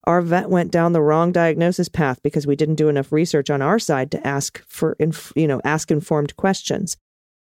Our 0.06 0.22
vet 0.22 0.50
went 0.50 0.72
down 0.72 0.94
the 0.94 1.02
wrong 1.02 1.32
diagnosis 1.32 1.90
path 1.90 2.22
because 2.24 2.48
we 2.48 2.56
didn't 2.56 2.76
do 2.76 2.90
enough 2.90 3.12
research 3.12 3.50
on 3.50 3.62
our 3.62 3.80
side 3.80 4.12
to 4.12 4.28
ask 4.28 4.64
for, 4.68 4.96
inf- 5.00 5.34
you 5.36 5.48
know, 5.48 5.62
ask 5.64 5.92
informed 5.92 6.36
questions. 6.38 6.98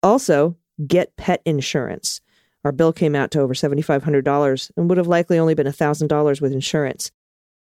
Also, 0.03 0.55
get 0.85 1.15
pet 1.17 1.41
insurance. 1.45 2.21
Our 2.63 2.71
bill 2.71 2.93
came 2.93 3.15
out 3.15 3.31
to 3.31 3.41
over 3.41 3.53
$7,500 3.53 4.71
and 4.75 4.89
would 4.89 4.97
have 4.97 5.07
likely 5.07 5.37
only 5.37 5.53
been 5.53 5.67
$1,000 5.67 6.41
with 6.41 6.51
insurance, 6.51 7.11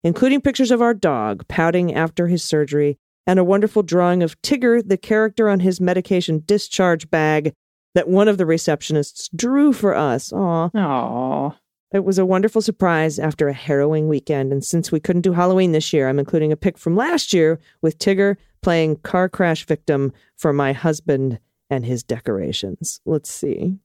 including 0.03 0.41
pictures 0.41 0.71
of 0.71 0.81
our 0.81 0.93
dog 0.93 1.47
pouting 1.47 1.93
after 1.93 2.27
his 2.27 2.43
surgery 2.43 2.97
and 3.29 3.37
a 3.37 3.43
wonderful 3.43 3.83
drawing 3.83 4.23
of 4.23 4.41
Tigger, 4.41 4.81
the 4.83 4.97
character 4.97 5.49
on 5.49 5.59
his 5.59 5.79
medication 5.79 6.41
discharge 6.47 7.11
bag 7.11 7.53
that 7.93 8.07
one 8.09 8.27
of 8.27 8.39
the 8.39 8.43
receptionists 8.43 9.29
drew 9.35 9.71
for 9.71 9.93
us. 9.95 10.33
Aw. 10.33 10.69
oh, 10.73 11.55
It 11.93 12.03
was 12.03 12.17
a 12.17 12.25
wonderful 12.25 12.63
surprise 12.63 13.19
after 13.19 13.47
a 13.47 13.53
harrowing 13.53 14.07
weekend. 14.07 14.51
And 14.51 14.65
since 14.65 14.91
we 14.91 14.99
couldn't 14.99 15.21
do 15.21 15.33
Halloween 15.33 15.73
this 15.73 15.93
year, 15.93 16.09
I'm 16.09 16.17
including 16.17 16.51
a 16.51 16.55
pic 16.57 16.75
from 16.75 16.95
last 16.95 17.31
year 17.31 17.59
with 17.83 17.99
Tigger 17.99 18.35
playing 18.63 18.95
car 18.97 19.29
crash 19.29 19.63
victim 19.63 20.11
for 20.35 20.51
my 20.51 20.73
husband 20.73 21.37
and 21.69 21.85
his 21.85 22.01
decorations. 22.01 22.99
Let's 23.05 23.31
see. 23.31 23.77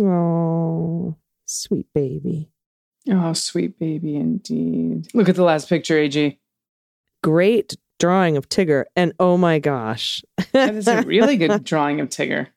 Oh, 0.00 1.16
sweet 1.44 1.88
baby. 1.92 2.50
oh, 3.10 3.32
sweet 3.32 3.80
baby, 3.80 4.14
indeed. 4.14 5.08
Look 5.12 5.28
at 5.28 5.34
the 5.34 5.42
last 5.42 5.68
picture, 5.68 5.98
AG. 5.98 6.38
Great 7.24 7.74
drawing 7.98 8.36
of 8.36 8.48
Tigger. 8.48 8.84
And 8.96 9.12
oh 9.18 9.36
my 9.36 9.58
gosh. 9.58 10.22
That 10.52 10.74
is 10.74 10.88
a 10.88 11.02
really 11.02 11.36
good 11.36 11.64
drawing 11.64 12.00
of 12.00 12.08
Tigger. 12.08 12.48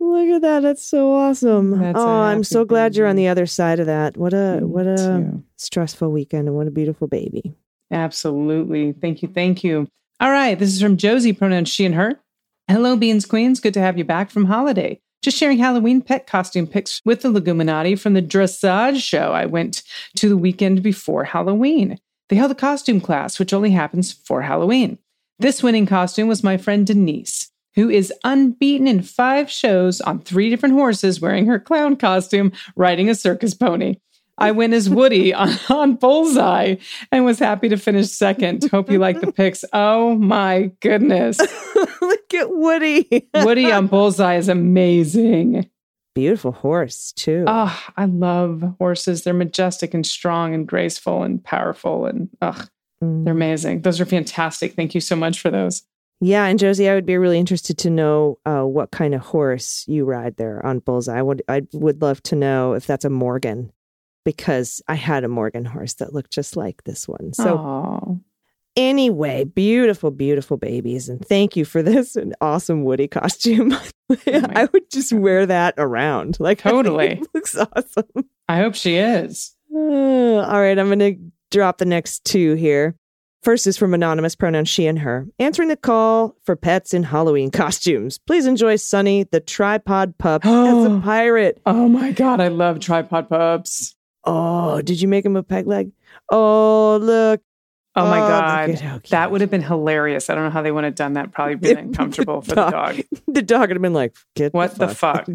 Look 0.00 0.28
at 0.28 0.42
that. 0.42 0.60
That's 0.60 0.84
so 0.84 1.12
awesome. 1.14 1.78
That's 1.78 1.98
oh, 1.98 2.20
I'm 2.20 2.44
so 2.44 2.64
glad 2.64 2.94
you're 2.94 3.06
on 3.06 3.16
the 3.16 3.28
other 3.28 3.46
side 3.46 3.80
of 3.80 3.86
that. 3.86 4.16
What 4.16 4.34
a 4.34 4.60
Me 4.60 4.66
what 4.66 4.86
a 4.86 4.96
too. 4.96 5.42
stressful 5.56 6.10
weekend 6.10 6.48
and 6.48 6.56
what 6.56 6.66
a 6.66 6.70
beautiful 6.70 7.06
baby. 7.08 7.54
Absolutely. 7.90 8.92
Thank 8.92 9.22
you. 9.22 9.28
Thank 9.28 9.64
you. 9.64 9.88
All 10.20 10.30
right. 10.30 10.58
This 10.58 10.74
is 10.74 10.82
from 10.82 10.96
Josie, 10.96 11.32
pronouns 11.32 11.68
she 11.68 11.84
and 11.84 11.94
her. 11.94 12.20
Hello, 12.68 12.96
Beans 12.96 13.26
Queens. 13.26 13.60
Good 13.60 13.74
to 13.74 13.80
have 13.80 13.96
you 13.98 14.04
back 14.04 14.30
from 14.30 14.46
holiday. 14.46 15.00
Just 15.22 15.38
sharing 15.38 15.58
Halloween 15.58 16.02
pet 16.02 16.26
costume 16.26 16.66
pics 16.66 17.00
with 17.04 17.22
the 17.22 17.30
Leguminati 17.30 17.98
from 17.98 18.12
the 18.12 18.20
dressage 18.22 19.02
show 19.02 19.32
I 19.32 19.46
went 19.46 19.82
to 20.16 20.28
the 20.28 20.36
weekend 20.36 20.82
before 20.82 21.24
Halloween. 21.24 21.98
They 22.28 22.36
held 22.36 22.50
a 22.50 22.56
costume 22.56 23.00
class, 23.00 23.38
which 23.38 23.52
only 23.52 23.70
happens 23.72 24.12
for 24.12 24.42
Halloween. 24.42 24.98
This 25.38 25.62
winning 25.62 25.86
costume 25.86 26.28
was 26.28 26.44
my 26.44 26.56
friend 26.56 26.86
Denise, 26.86 27.50
who 27.74 27.90
is 27.90 28.12
unbeaten 28.22 28.86
in 28.86 29.02
five 29.02 29.50
shows 29.50 30.00
on 30.00 30.20
three 30.20 30.48
different 30.48 30.74
horses 30.74 31.20
wearing 31.20 31.46
her 31.46 31.58
clown 31.58 31.96
costume, 31.96 32.52
riding 32.76 33.10
a 33.10 33.14
circus 33.14 33.52
pony. 33.54 33.96
I 34.38 34.52
went 34.52 34.72
as 34.74 34.88
Woody 34.90 35.34
on, 35.34 35.50
on 35.68 35.94
Bullseye 35.94 36.76
and 37.12 37.24
was 37.24 37.38
happy 37.38 37.68
to 37.68 37.76
finish 37.76 38.10
second. 38.10 38.68
Hope 38.70 38.90
you 38.90 38.98
like 38.98 39.20
the 39.20 39.32
pics. 39.32 39.64
Oh 39.72 40.14
my 40.16 40.72
goodness. 40.80 41.38
Look 42.00 42.34
at 42.34 42.50
Woody. 42.50 43.28
Woody 43.34 43.70
on 43.70 43.86
Bullseye 43.86 44.36
is 44.36 44.48
amazing. 44.48 45.68
Beautiful 46.14 46.52
horse, 46.52 47.12
too. 47.12 47.44
Oh, 47.46 47.82
I 47.96 48.04
love 48.04 48.62
horses. 48.78 49.24
They're 49.24 49.34
majestic 49.34 49.94
and 49.94 50.06
strong 50.06 50.54
and 50.54 50.66
graceful 50.66 51.22
and 51.24 51.42
powerful 51.42 52.06
and 52.06 52.28
ugh, 52.40 52.68
Mm. 53.02 53.24
they're 53.24 53.34
amazing. 53.34 53.82
Those 53.82 54.00
are 54.00 54.04
fantastic. 54.06 54.74
Thank 54.74 54.94
you 54.94 55.00
so 55.00 55.16
much 55.16 55.40
for 55.40 55.50
those. 55.50 55.82
Yeah, 56.20 56.44
and 56.46 56.58
Josie, 56.60 56.88
I 56.88 56.94
would 56.94 57.04
be 57.04 57.18
really 57.18 57.40
interested 57.40 57.76
to 57.78 57.90
know 57.90 58.38
uh, 58.46 58.62
what 58.62 58.92
kind 58.92 59.14
of 59.14 59.20
horse 59.22 59.84
you 59.88 60.04
ride 60.04 60.36
there 60.36 60.64
on 60.64 60.78
Bullseye. 60.78 61.18
I 61.18 61.22
would 61.22 61.42
I 61.48 61.62
would 61.72 62.00
love 62.00 62.22
to 62.24 62.36
know 62.36 62.74
if 62.74 62.86
that's 62.86 63.04
a 63.04 63.10
Morgan, 63.10 63.72
because 64.24 64.80
I 64.86 64.94
had 64.94 65.24
a 65.24 65.28
Morgan 65.28 65.64
horse 65.64 65.94
that 65.94 66.14
looked 66.14 66.30
just 66.30 66.56
like 66.56 66.84
this 66.84 67.08
one. 67.08 67.32
So 67.34 67.58
Aw. 67.58 68.14
Anyway, 68.76 69.44
beautiful, 69.44 70.10
beautiful 70.10 70.56
babies, 70.56 71.08
and 71.08 71.24
thank 71.26 71.56
you 71.56 71.64
for 71.64 71.82
this 71.82 72.16
awesome 72.40 72.84
Woody 72.84 73.08
costume. 73.08 73.76
I 74.26 74.68
would 74.72 74.90
just 74.90 75.12
wear 75.12 75.46
that 75.46 75.74
around, 75.78 76.38
like 76.40 76.58
Totally. 76.58 77.22
looks 77.34 77.56
awesome. 77.56 78.04
I 78.48 78.58
hope 78.58 78.74
she 78.74 78.96
is. 78.96 79.54
Uh, 79.74 79.78
all 79.78 80.60
right, 80.60 80.78
I'm 80.78 80.86
going 80.86 80.98
to 80.98 81.16
drop 81.50 81.78
the 81.78 81.84
next 81.84 82.24
two 82.24 82.54
here. 82.54 82.94
First 83.42 83.66
is 83.66 83.76
from 83.76 83.92
anonymous 83.92 84.34
pronouns 84.34 84.70
she 84.70 84.86
and 84.86 84.98
her, 85.00 85.26
answering 85.38 85.68
the 85.68 85.76
call 85.76 86.34
for 86.44 86.56
pets 86.56 86.94
in 86.94 87.02
Halloween 87.02 87.50
costumes. 87.50 88.18
Please 88.26 88.46
enjoy 88.46 88.76
Sunny, 88.76 89.24
the 89.24 89.40
tripod 89.40 90.16
pup, 90.16 90.42
as 90.46 90.84
a 90.84 91.00
pirate. 91.02 91.60
Oh 91.66 91.88
my 91.88 92.12
God, 92.12 92.40
I 92.40 92.48
love 92.48 92.80
tripod 92.80 93.28
pups. 93.28 93.94
Oh, 94.24 94.80
did 94.80 95.02
you 95.02 95.08
make 95.08 95.26
him 95.26 95.36
a 95.36 95.42
peg 95.42 95.66
leg? 95.66 95.92
Oh, 96.30 96.98
look. 97.02 97.42
Oh 97.96 98.06
my 98.06 98.18
Oh, 98.20 98.28
God. 98.28 99.02
That 99.10 99.30
would 99.30 99.40
have 99.40 99.50
been 99.50 99.62
hilarious. 99.62 100.28
I 100.28 100.34
don't 100.34 100.44
know 100.44 100.50
how 100.50 100.62
they 100.62 100.72
would 100.72 100.82
have 100.84 100.96
done 100.96 101.12
that. 101.12 101.30
Probably 101.32 101.54
been 101.54 101.78
uncomfortable 101.78 102.42
for 102.42 102.54
the 102.54 102.70
dog. 102.70 103.00
The 103.28 103.42
dog 103.42 103.60
would 103.68 103.70
have 103.76 103.82
been 103.82 103.92
like, 103.94 104.16
get 104.36 104.52
What 104.54 104.76
the 104.76 104.88
fuck. 104.88 105.28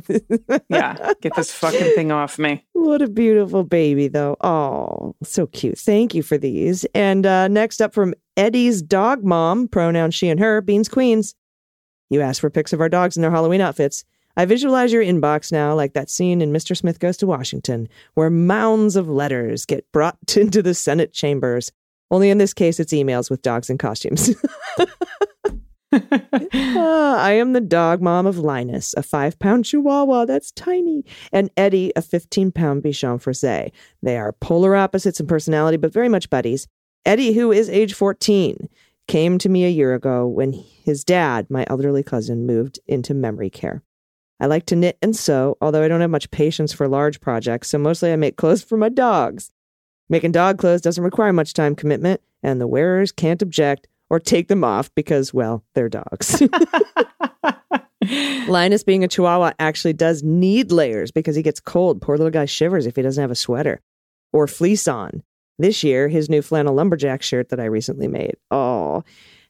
Yeah, 0.70 1.14
get 1.22 1.36
this 1.36 1.52
fucking 1.52 1.94
thing 1.96 2.12
off 2.12 2.38
me. 2.40 2.66
What 2.74 3.02
a 3.02 3.08
beautiful 3.08 3.64
baby, 3.64 4.08
though. 4.08 4.36
Oh, 4.42 5.16
so 5.24 5.48
cute. 5.48 5.78
Thank 5.78 6.14
you 6.14 6.24
for 6.24 6.38
these. 6.38 6.86
And 6.96 7.26
uh, 7.26 7.48
next 7.50 7.82
up 7.82 7.94
from 7.94 8.14
Eddie's 8.38 8.82
dog 8.82 9.24
mom, 9.24 9.68
pronoun 9.68 10.12
she 10.12 10.30
and 10.30 10.40
her, 10.40 10.62
Beans 10.62 10.88
Queens. 10.90 11.36
You 12.10 12.22
asked 12.22 12.42
for 12.42 12.50
pics 12.50 12.74
of 12.74 12.82
our 12.82 12.90
dogs 12.90 13.16
in 13.18 13.22
their 13.22 13.32
Halloween 13.32 13.62
outfits. 13.62 14.04
I 14.38 14.46
visualize 14.46 14.94
your 14.94 15.04
inbox 15.04 15.52
now 15.52 15.76
like 15.76 15.94
that 15.94 16.10
scene 16.10 16.42
in 16.42 16.54
Mr. 16.54 16.76
Smith 16.76 17.00
Goes 17.00 17.18
to 17.18 17.28
Washington, 17.28 17.90
where 18.14 18.30
mounds 18.30 18.96
of 18.96 19.10
letters 19.10 19.66
get 19.66 19.92
brought 19.92 20.18
into 20.38 20.62
the 20.62 20.74
Senate 20.74 21.12
chambers. 21.14 21.72
Only 22.12 22.30
in 22.30 22.38
this 22.38 22.54
case, 22.54 22.80
it's 22.80 22.94
emails 22.94 23.30
with 23.30 23.42
dogs 23.42 23.70
in 23.70 23.78
costumes. 23.78 24.36
Ah, 26.54 27.18
I 27.20 27.32
am 27.32 27.54
the 27.54 27.62
dog 27.62 28.02
mom 28.02 28.28
of 28.28 28.38
Linus, 28.38 28.94
a 28.96 29.02
five 29.02 29.40
pound 29.40 29.66
chihuahua 29.66 30.26
that's 30.26 30.52
tiny, 30.52 31.04
and 31.32 31.50
Eddie, 31.58 31.92
a 31.96 32.02
15 32.02 32.52
pound 32.52 32.84
Bichon 32.84 33.20
Frise. 33.20 33.72
They 34.04 34.18
are 34.18 34.34
polar 34.34 34.76
opposites 34.76 35.20
in 35.20 35.28
personality, 35.28 35.78
but 35.78 35.94
very 35.94 36.10
much 36.10 36.30
buddies. 36.30 36.68
Eddie, 37.06 37.34
who 37.34 37.52
is 37.52 37.70
age 37.70 37.94
14, 37.94 38.70
came 39.08 39.38
to 39.40 39.50
me 39.50 39.66
a 39.66 39.70
year 39.70 39.96
ago 39.96 40.28
when 40.28 40.54
his 40.54 41.04
dad, 41.04 41.48
my 41.50 41.66
elderly 41.68 42.04
cousin, 42.04 42.46
moved 42.46 42.80
into 42.88 43.14
memory 43.14 43.50
care. 43.50 43.82
I 44.40 44.46
like 44.46 44.66
to 44.68 44.76
knit 44.76 44.98
and 45.02 45.16
sew, 45.16 45.58
although 45.60 45.84
I 45.84 45.88
don't 45.88 46.02
have 46.02 46.10
much 46.10 46.32
patience 46.32 46.72
for 46.72 46.88
large 46.88 47.20
projects, 47.20 47.70
so 47.70 47.78
mostly 47.78 48.14
I 48.14 48.16
make 48.16 48.38
clothes 48.38 48.64
for 48.64 48.78
my 48.78 48.90
dogs. 48.90 49.52
Making 50.10 50.32
dog 50.32 50.58
clothes 50.58 50.82
doesn't 50.82 51.04
require 51.04 51.32
much 51.32 51.54
time 51.54 51.76
commitment, 51.76 52.22
and 52.42 52.60
the 52.60 52.68
wearers 52.68 53.12
can't 53.12 53.42
object 53.42 53.88
or 54.10 54.20
take 54.20 54.48
them 54.48 54.64
off 54.64 54.94
because, 54.96 55.34
well, 55.34 55.64
they're 55.76 55.90
dogs. 55.90 56.42
Linus, 58.48 58.84
being 58.84 59.04
a 59.04 59.08
chihuahua, 59.08 59.52
actually 59.60 59.94
does 59.94 60.24
need 60.24 60.72
layers 60.72 61.12
because 61.12 61.36
he 61.36 61.44
gets 61.44 61.60
cold. 61.60 62.02
Poor 62.02 62.18
little 62.18 62.32
guy 62.32 62.46
shivers 62.46 62.88
if 62.88 62.96
he 62.96 63.04
doesn't 63.04 63.22
have 63.22 63.30
a 63.30 63.36
sweater 63.36 63.82
or 64.34 64.48
fleece 64.48 64.88
on. 64.88 65.22
This 65.60 65.84
year, 65.84 66.08
his 66.08 66.30
new 66.30 66.42
flannel 66.42 66.74
lumberjack 66.74 67.22
shirt 67.22 67.50
that 67.50 67.60
I 67.60 67.66
recently 67.66 68.08
made. 68.08 68.36
Oh. 68.50 69.04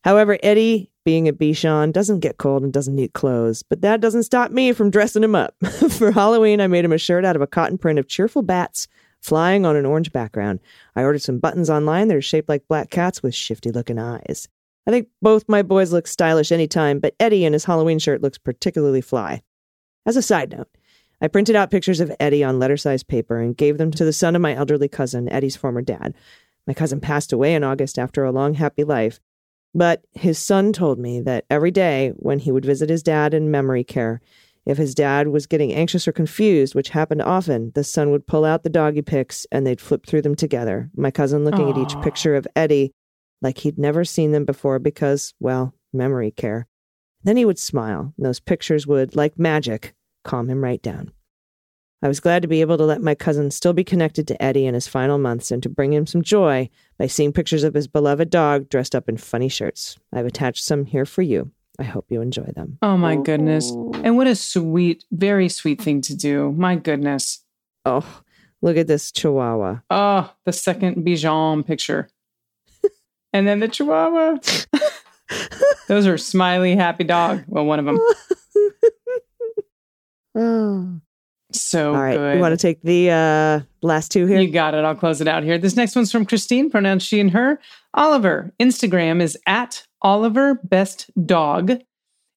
However, 0.03 0.39
Eddie, 0.41 0.91
being 1.05 1.27
a 1.27 1.33
Bichon, 1.33 1.93
doesn't 1.93 2.19
get 2.19 2.37
cold 2.37 2.63
and 2.63 2.73
doesn't 2.73 2.95
need 2.95 3.13
clothes, 3.13 3.63
but 3.63 3.81
that 3.81 4.01
doesn't 4.01 4.23
stop 4.23 4.51
me 4.51 4.73
from 4.73 4.89
dressing 4.89 5.23
him 5.23 5.35
up. 5.35 5.55
For 5.91 6.11
Halloween, 6.11 6.59
I 6.59 6.67
made 6.67 6.83
him 6.83 6.91
a 6.91 6.97
shirt 6.97 7.23
out 7.23 7.35
of 7.35 7.41
a 7.41 7.47
cotton 7.47 7.77
print 7.77 7.99
of 7.99 8.07
cheerful 8.07 8.41
bats 8.41 8.87
flying 9.21 9.65
on 9.65 9.75
an 9.75 9.85
orange 9.85 10.11
background. 10.11 10.59
I 10.95 11.03
ordered 11.03 11.21
some 11.21 11.39
buttons 11.39 11.69
online 11.69 12.07
that 12.07 12.17
are 12.17 12.21
shaped 12.21 12.49
like 12.49 12.67
black 12.67 12.89
cats 12.89 13.21
with 13.21 13.35
shifty 13.35 13.71
looking 13.71 13.99
eyes. 13.99 14.47
I 14.87 14.91
think 14.91 15.09
both 15.21 15.47
my 15.47 15.61
boys 15.61 15.91
look 15.91 16.07
stylish 16.07 16.51
anytime, 16.51 16.99
but 16.99 17.15
Eddie 17.19 17.45
in 17.45 17.53
his 17.53 17.65
Halloween 17.65 17.99
shirt 17.99 18.21
looks 18.21 18.37
particularly 18.37 19.01
fly. 19.01 19.41
As 20.05 20.15
a 20.15 20.21
side 20.21 20.51
note, 20.51 20.69
I 21.21 21.27
printed 21.27 21.55
out 21.55 21.69
pictures 21.69 21.99
of 21.99 22.11
Eddie 22.19 22.43
on 22.43 22.59
letter 22.59 22.77
sized 22.77 23.07
paper 23.07 23.39
and 23.39 23.57
gave 23.57 23.77
them 23.77 23.91
to 23.91 24.05
the 24.05 24.13
son 24.13 24.35
of 24.35 24.41
my 24.41 24.55
elderly 24.55 24.87
cousin, 24.87 25.29
Eddie's 25.29 25.55
former 25.55 25.81
dad. 25.81 26.15
My 26.65 26.73
cousin 26.73 26.99
passed 26.99 27.33
away 27.33 27.53
in 27.53 27.63
August 27.63 27.99
after 27.99 28.23
a 28.23 28.31
long, 28.31 28.53
happy 28.53 28.83
life, 28.83 29.19
but 29.73 30.05
his 30.13 30.39
son 30.39 30.73
told 30.73 30.97
me 30.97 31.19
that 31.21 31.45
every 31.49 31.71
day 31.71 32.13
when 32.15 32.39
he 32.39 32.51
would 32.51 32.65
visit 32.65 32.89
his 32.89 33.03
dad 33.03 33.33
in 33.33 33.51
memory 33.51 33.83
care, 33.83 34.21
If 34.69 34.77
his 34.77 34.93
dad 34.93 35.29
was 35.29 35.47
getting 35.47 35.73
anxious 35.73 36.07
or 36.07 36.11
confused, 36.11 36.75
which 36.75 36.89
happened 36.89 37.23
often, 37.23 37.71
the 37.73 37.83
son 37.83 38.11
would 38.11 38.27
pull 38.27 38.45
out 38.45 38.61
the 38.61 38.69
doggy 38.69 39.01
pics 39.01 39.47
and 39.51 39.65
they'd 39.65 39.81
flip 39.81 40.05
through 40.05 40.21
them 40.21 40.35
together. 40.35 40.91
My 40.95 41.09
cousin 41.09 41.43
looking 41.43 41.71
at 41.71 41.77
each 41.79 41.99
picture 42.03 42.35
of 42.35 42.47
Eddie 42.55 42.91
like 43.41 43.57
he'd 43.57 43.79
never 43.79 44.05
seen 44.05 44.31
them 44.31 44.45
before 44.45 44.77
because, 44.77 45.33
well, 45.39 45.73
memory 45.91 46.29
care. 46.29 46.67
Then 47.23 47.35
he 47.35 47.45
would 47.45 47.57
smile, 47.57 48.13
and 48.15 48.23
those 48.23 48.39
pictures 48.39 48.85
would, 48.85 49.15
like 49.15 49.39
magic, 49.39 49.95
calm 50.23 50.51
him 50.51 50.63
right 50.63 50.83
down. 50.83 51.13
I 52.03 52.07
was 52.07 52.19
glad 52.19 52.43
to 52.43 52.47
be 52.47 52.61
able 52.61 52.77
to 52.77 52.85
let 52.85 53.01
my 53.01 53.15
cousin 53.15 53.49
still 53.49 53.73
be 53.73 53.83
connected 53.83 54.27
to 54.27 54.39
Eddie 54.39 54.67
in 54.67 54.75
his 54.75 54.87
final 54.87 55.17
months 55.17 55.49
and 55.49 55.63
to 55.63 55.69
bring 55.69 55.93
him 55.93 56.05
some 56.05 56.21
joy 56.21 56.69
by 56.99 57.07
seeing 57.07 57.33
pictures 57.33 57.63
of 57.63 57.73
his 57.73 57.87
beloved 57.87 58.29
dog 58.29 58.69
dressed 58.69 58.93
up 58.93 59.09
in 59.09 59.17
funny 59.17 59.49
shirts. 59.49 59.97
I've 60.13 60.27
attached 60.27 60.63
some 60.63 60.85
here 60.85 61.07
for 61.07 61.23
you. 61.23 61.53
I 61.79 61.83
hope 61.83 62.05
you 62.09 62.21
enjoy 62.21 62.51
them. 62.55 62.77
Oh 62.81 62.97
my 62.97 63.15
goodness. 63.15 63.71
And 63.71 64.17
what 64.17 64.27
a 64.27 64.35
sweet, 64.35 65.05
very 65.11 65.47
sweet 65.47 65.81
thing 65.81 66.01
to 66.01 66.15
do. 66.15 66.51
My 66.51 66.75
goodness. 66.75 67.43
Oh, 67.85 68.05
look 68.61 68.75
at 68.75 68.87
this 68.87 69.11
chihuahua. 69.13 69.79
Oh, 69.89 70.33
the 70.45 70.51
second 70.51 71.05
Bichon 71.05 71.65
picture. 71.65 72.09
and 73.33 73.47
then 73.47 73.61
the 73.61 73.69
Chihuahua. 73.69 74.39
Those 75.87 76.05
are 76.05 76.17
smiley, 76.17 76.75
happy 76.75 77.05
dog. 77.05 77.45
Well, 77.47 77.65
one 77.65 77.79
of 77.79 77.85
them. 77.85 77.99
Oh. 80.35 81.01
So 81.51 81.95
All 81.95 82.01
right. 82.01 82.15
good. 82.15 82.35
You 82.35 82.39
want 82.39 82.53
to 82.53 82.61
take 82.61 82.81
the 82.83 83.09
uh, 83.09 83.59
last 83.81 84.11
two 84.11 84.27
here? 84.27 84.39
You 84.39 84.51
got 84.51 84.75
it. 84.75 84.85
I'll 84.85 84.95
close 84.95 85.19
it 85.19 85.27
out 85.27 85.43
here. 85.43 85.57
This 85.57 85.75
next 85.75 85.95
one's 85.95 86.11
from 86.11 86.25
Christine, 86.25 86.69
pronounced 86.69 87.07
she 87.07 87.19
and 87.19 87.31
her. 87.31 87.59
Oliver, 87.95 88.53
Instagram 88.59 89.21
is 89.21 89.37
at 89.47 89.83
Oliver 90.01 90.55
Best 90.63 91.09
Dog, 91.25 91.81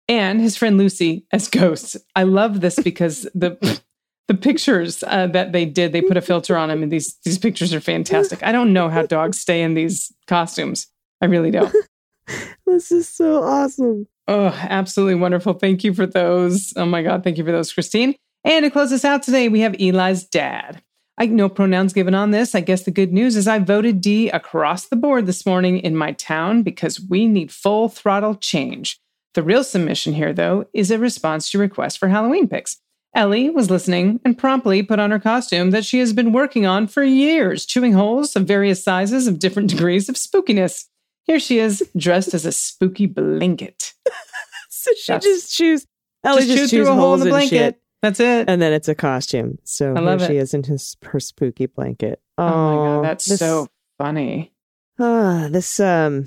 and 0.08 0.40
his 0.40 0.56
friend 0.56 0.78
Lucy 0.78 1.26
as 1.32 1.48
ghosts. 1.48 1.96
I 2.16 2.24
love 2.24 2.60
this 2.60 2.78
because 2.80 3.22
the 3.34 3.80
the 4.28 4.34
pictures 4.34 5.02
uh, 5.06 5.26
that 5.28 5.52
they 5.52 5.64
did, 5.64 5.92
they 5.92 6.00
put 6.00 6.16
a 6.16 6.22
filter 6.22 6.56
on 6.56 6.68
them, 6.68 6.82
and 6.82 6.92
these 6.92 7.16
these 7.24 7.38
pictures 7.38 7.74
are 7.74 7.80
fantastic. 7.80 8.42
I 8.42 8.52
don't 8.52 8.72
know 8.72 8.88
how 8.88 9.06
dogs 9.06 9.38
stay 9.38 9.62
in 9.62 9.74
these 9.74 10.12
costumes. 10.26 10.86
I 11.20 11.26
really 11.26 11.50
don't. 11.50 11.74
this 12.66 12.90
is 12.90 13.08
so 13.08 13.42
awesome. 13.42 14.06
Oh, 14.28 14.46
absolutely 14.46 15.16
wonderful. 15.16 15.54
Thank 15.54 15.84
you 15.84 15.92
for 15.94 16.06
those. 16.06 16.72
Oh 16.76 16.86
my 16.86 17.02
God. 17.02 17.24
Thank 17.24 17.38
you 17.38 17.44
for 17.44 17.52
those, 17.52 17.72
Christine. 17.72 18.14
And 18.44 18.64
to 18.64 18.70
close 18.70 18.92
us 18.92 19.04
out 19.04 19.22
today, 19.22 19.48
we 19.48 19.60
have 19.60 19.74
Eli's 19.80 20.24
dad. 20.24 20.82
I 21.18 21.26
no 21.26 21.48
pronouns 21.48 21.92
given 21.92 22.14
on 22.14 22.30
this. 22.30 22.54
I 22.54 22.60
guess 22.60 22.82
the 22.82 22.90
good 22.90 23.12
news 23.12 23.36
is 23.36 23.46
I 23.46 23.58
voted 23.58 24.00
D 24.00 24.28
across 24.30 24.86
the 24.86 24.96
board 24.96 25.26
this 25.26 25.44
morning 25.44 25.78
in 25.78 25.96
my 25.96 26.12
town 26.12 26.62
because 26.62 27.00
we 27.00 27.26
need 27.26 27.52
full 27.52 27.88
throttle 27.88 28.34
change. 28.34 28.98
The 29.34 29.42
real 29.42 29.64
submission 29.64 30.14
here, 30.14 30.32
though, 30.32 30.66
is 30.74 30.90
a 30.90 30.98
response 30.98 31.50
to 31.50 31.58
request 31.58 31.98
for 31.98 32.08
Halloween 32.08 32.48
pics. 32.48 32.78
Ellie 33.14 33.50
was 33.50 33.70
listening 33.70 34.20
and 34.24 34.38
promptly 34.38 34.82
put 34.82 34.98
on 34.98 35.10
her 35.10 35.18
costume 35.20 35.70
that 35.70 35.84
she 35.84 35.98
has 35.98 36.12
been 36.14 36.32
working 36.32 36.64
on 36.64 36.86
for 36.86 37.02
years, 37.02 37.66
chewing 37.66 37.92
holes 37.92 38.34
of 38.36 38.46
various 38.46 38.82
sizes 38.82 39.26
of 39.26 39.38
different 39.38 39.68
degrees 39.74 40.08
of 40.08 40.14
spookiness. 40.16 40.86
Here 41.24 41.38
she 41.38 41.58
is, 41.58 41.86
dressed 41.96 42.34
as 42.34 42.46
a 42.46 42.52
spooky 42.52 43.06
blanket. 43.06 43.92
So 44.82 44.90
she 44.94 45.12
That's- 45.12 45.22
just 45.24 45.54
chews. 45.56 45.86
Ellie 46.24 46.38
Just 46.42 46.48
just, 46.48 46.58
chews 46.58 46.70
through 46.70 46.92
a 46.92 46.94
hole 46.96 47.14
in 47.14 47.20
the 47.20 47.26
blanket. 47.28 47.80
Shit, 48.02 48.16
That's 48.16 48.20
it. 48.20 48.48
and 48.48 48.60
then 48.60 48.72
it's 48.72 48.88
a 48.88 48.94
costume. 48.94 49.58
So 49.64 49.92
I 49.94 49.98
here 50.00 50.06
love 50.06 50.20
she 50.20 50.36
it. 50.36 50.42
is 50.42 50.54
in 50.54 50.62
his 50.64 50.96
her 51.04 51.20
spooky 51.20 51.66
blanket. 51.66 52.20
oh 52.38 52.44
my 52.46 52.74
god, 52.96 53.04
that's 53.04 53.24
this- 53.26 53.38
so 53.38 53.68
funny. 53.98 54.52
Ah, 54.98 55.48
this 55.50 55.80
um 55.80 56.26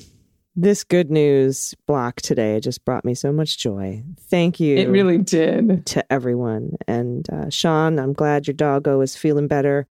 this 0.57 0.83
good 0.85 1.11
news 1.11 1.75
block 1.85 2.15
today 2.21 2.59
just 2.61 2.85
brought 2.85 3.03
me 3.03 3.13
so 3.13 3.31
much 3.33 3.57
joy. 3.57 4.01
Thank 4.29 4.59
you. 4.59 4.77
It 4.77 4.87
really 4.89 5.17
did. 5.17 5.85
to 5.87 6.13
everyone. 6.13 6.77
And 6.87 7.29
uh, 7.29 7.49
Sean, 7.49 7.99
I'm 7.99 8.13
glad 8.13 8.47
your 8.47 8.53
doggo 8.53 9.01
is 9.01 9.17
feeling 9.17 9.47
better. 9.47 9.85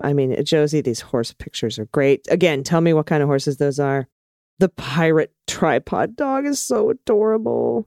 I 0.00 0.14
mean, 0.14 0.34
Josie, 0.44 0.80
these 0.80 1.00
horse 1.00 1.34
pictures 1.34 1.78
are 1.78 1.84
great. 1.86 2.26
Again, 2.30 2.62
tell 2.62 2.80
me 2.80 2.94
what 2.94 3.04
kind 3.06 3.22
of 3.22 3.28
horses 3.28 3.58
those 3.58 3.78
are. 3.78 4.08
The 4.60 4.70
pirate 4.70 5.32
tripod 5.46 6.16
dog 6.16 6.46
is 6.46 6.58
so 6.58 6.88
adorable. 6.90 7.86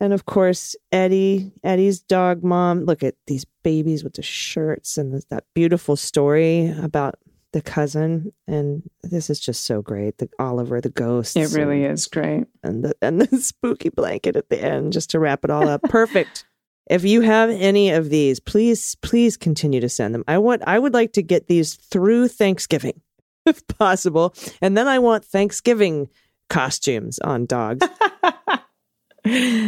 And 0.00 0.12
of 0.12 0.26
course, 0.26 0.76
Eddie, 0.92 1.52
Eddie's 1.64 2.00
dog 2.00 2.42
mom. 2.44 2.84
Look 2.84 3.02
at 3.02 3.14
these 3.26 3.46
babies 3.62 4.04
with 4.04 4.14
the 4.14 4.22
shirts 4.22 4.98
and 4.98 5.22
that 5.30 5.44
beautiful 5.54 5.96
story 5.96 6.68
about 6.82 7.14
the 7.52 7.62
cousin. 7.62 8.32
And 8.46 8.82
this 9.02 9.30
is 9.30 9.40
just 9.40 9.64
so 9.64 9.80
great. 9.80 10.18
The 10.18 10.28
Oliver, 10.38 10.80
the 10.82 10.90
ghost. 10.90 11.36
It 11.36 11.52
really 11.52 11.84
and- 11.84 11.94
is 11.94 12.06
great. 12.06 12.44
and 12.62 12.84
the 12.84 12.94
and 13.00 13.20
the 13.22 13.38
spooky 13.40 13.88
blanket 13.88 14.36
at 14.36 14.50
the 14.50 14.62
end 14.62 14.92
just 14.92 15.10
to 15.10 15.18
wrap 15.18 15.44
it 15.44 15.50
all 15.50 15.68
up. 15.68 15.82
Perfect. 15.84 16.44
If 16.88 17.02
you 17.04 17.22
have 17.22 17.50
any 17.50 17.90
of 17.90 18.10
these, 18.10 18.38
please 18.38 18.96
please 18.96 19.36
continue 19.36 19.80
to 19.80 19.88
send 19.88 20.14
them. 20.14 20.24
I 20.28 20.38
want 20.38 20.62
I 20.66 20.78
would 20.78 20.92
like 20.94 21.14
to 21.14 21.22
get 21.22 21.46
these 21.48 21.74
through 21.74 22.28
Thanksgiving 22.28 23.00
if 23.46 23.66
possible. 23.66 24.34
And 24.60 24.76
then 24.76 24.86
I 24.88 24.98
want 24.98 25.24
Thanksgiving 25.24 26.08
costumes 26.50 27.18
on 27.20 27.46
dogs. 27.46 27.84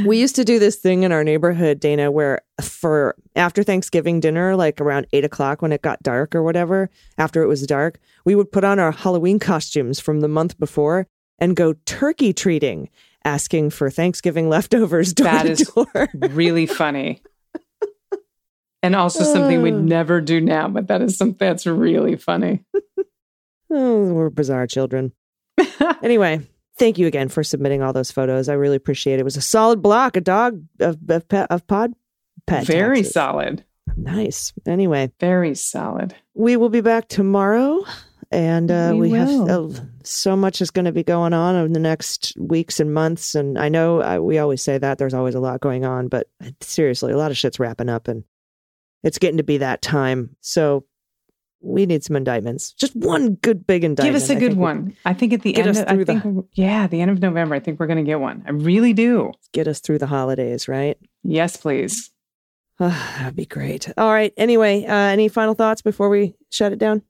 we 0.06 0.18
used 0.20 0.36
to 0.36 0.44
do 0.44 0.58
this 0.58 0.76
thing 0.76 1.02
in 1.02 1.12
our 1.12 1.24
neighborhood, 1.24 1.80
Dana, 1.80 2.10
where 2.10 2.40
for 2.62 3.16
after 3.36 3.62
Thanksgiving 3.62 4.20
dinner, 4.20 4.54
like 4.56 4.80
around 4.80 5.06
eight 5.12 5.24
o'clock 5.24 5.60
when 5.62 5.72
it 5.72 5.82
got 5.82 6.02
dark 6.02 6.34
or 6.34 6.42
whatever, 6.42 6.90
after 7.18 7.42
it 7.42 7.46
was 7.46 7.66
dark, 7.66 7.98
we 8.24 8.34
would 8.34 8.52
put 8.52 8.64
on 8.64 8.78
our 8.78 8.92
Halloween 8.92 9.38
costumes 9.38 9.98
from 10.00 10.20
the 10.20 10.28
month 10.28 10.58
before 10.58 11.06
and 11.38 11.56
go 11.56 11.74
turkey 11.86 12.32
treating, 12.32 12.88
asking 13.24 13.70
for 13.70 13.90
Thanksgiving 13.90 14.48
leftovers 14.48 15.12
door 15.12 15.24
That 15.24 15.42
to 15.44 15.50
is- 15.52 15.68
door. 15.74 16.08
really 16.30 16.66
funny. 16.66 17.20
And 18.82 18.94
also 18.94 19.24
something 19.24 19.60
we'd 19.62 19.74
Uh. 19.74 19.80
never 19.80 20.20
do 20.20 20.40
now, 20.40 20.68
but 20.68 20.86
that 20.86 21.02
is 21.02 21.16
something 21.16 21.36
that's 21.38 21.66
really 21.66 22.14
funny. 22.16 22.64
oh, 23.70 24.12
we're 24.12 24.30
bizarre 24.30 24.68
children. 24.68 25.12
Anyway, 26.02 26.40
thank 26.78 26.98
you 26.98 27.06
again 27.06 27.28
for 27.28 27.42
submitting 27.42 27.82
all 27.82 27.92
those 27.92 28.10
photos. 28.10 28.48
I 28.48 28.54
really 28.54 28.76
appreciate 28.76 29.14
it. 29.14 29.20
It 29.20 29.24
was 29.24 29.36
a 29.36 29.42
solid 29.42 29.82
block, 29.82 30.16
a 30.16 30.20
dog 30.20 30.62
of 30.80 30.96
of, 31.08 31.28
pet, 31.28 31.46
of 31.50 31.66
pod 31.66 31.92
pet. 32.46 32.64
Very 32.66 32.98
taxes. 32.98 33.12
solid. 33.12 33.64
Nice. 33.96 34.52
Anyway, 34.66 35.10
Very 35.18 35.54
solid. 35.54 36.14
we 36.34 36.56
will 36.56 36.68
be 36.68 36.80
back 36.82 37.08
tomorrow. 37.08 37.84
And 38.30 38.70
uh, 38.70 38.90
We 38.92 39.10
we, 39.12 39.18
have 39.18 39.48
uh, 39.48 39.68
so 40.04 40.36
much 40.36 40.60
is 40.60 40.70
going 40.70 40.84
to 40.84 40.92
be 40.92 41.02
going 41.02 41.32
on 41.32 41.56
in 41.56 41.72
the 41.72 41.80
next 41.80 42.34
weeks 42.38 42.78
and 42.78 42.92
months. 42.92 43.34
And 43.34 43.58
I 43.58 43.70
know 43.70 44.02
I, 44.02 44.18
we 44.18 44.36
always 44.38 44.60
say 44.62 44.76
that 44.76 44.98
there's 44.98 45.14
always 45.14 45.34
a 45.34 45.40
lot 45.40 45.60
going 45.60 45.86
on, 45.86 46.08
but 46.08 46.28
seriously, 46.60 47.12
a 47.12 47.16
lot 47.16 47.30
of 47.30 47.38
shit's 47.38 47.58
wrapping 47.58 47.88
up 47.88 48.06
and 48.06 48.24
it's 49.02 49.16
getting 49.18 49.38
to 49.38 49.42
be 49.42 49.56
that 49.58 49.80
time. 49.80 50.36
So 50.42 50.84
we 51.60 51.86
need 51.86 52.04
some 52.04 52.16
indictments. 52.16 52.72
Just 52.72 52.94
one 52.96 53.34
good 53.34 53.66
big 53.66 53.84
indictment. 53.84 54.14
Give 54.14 54.22
us 54.22 54.30
a 54.30 54.36
I 54.36 54.38
good 54.38 54.56
one. 54.56 54.94
I 55.04 55.12
think 55.14 55.32
at 55.32 55.42
the 55.42 55.56
end, 55.56 55.68
of, 55.68 55.76
I 55.78 55.94
through 55.94 56.04
the- 56.04 56.20
think, 56.20 56.46
yeah, 56.54 56.86
the 56.86 57.00
end 57.00 57.10
of 57.10 57.20
November, 57.20 57.54
I 57.56 57.60
think 57.60 57.80
we're 57.80 57.86
going 57.88 57.98
to 57.98 58.08
get 58.08 58.20
one. 58.20 58.44
I 58.46 58.50
really 58.50 58.92
do. 58.92 59.32
Get 59.52 59.66
us 59.68 59.80
through 59.80 59.98
the 59.98 60.06
holidays, 60.06 60.68
right? 60.68 60.96
Yes, 61.24 61.56
please. 61.56 62.10
that'd 62.78 63.34
be 63.34 63.44
great. 63.46 63.92
All 63.96 64.12
right. 64.12 64.32
Anyway, 64.36 64.84
uh, 64.84 64.92
any 64.94 65.28
final 65.28 65.54
thoughts 65.54 65.82
before 65.82 66.08
we 66.08 66.36
shut 66.50 66.72
it 66.72 66.78
down? 66.78 67.02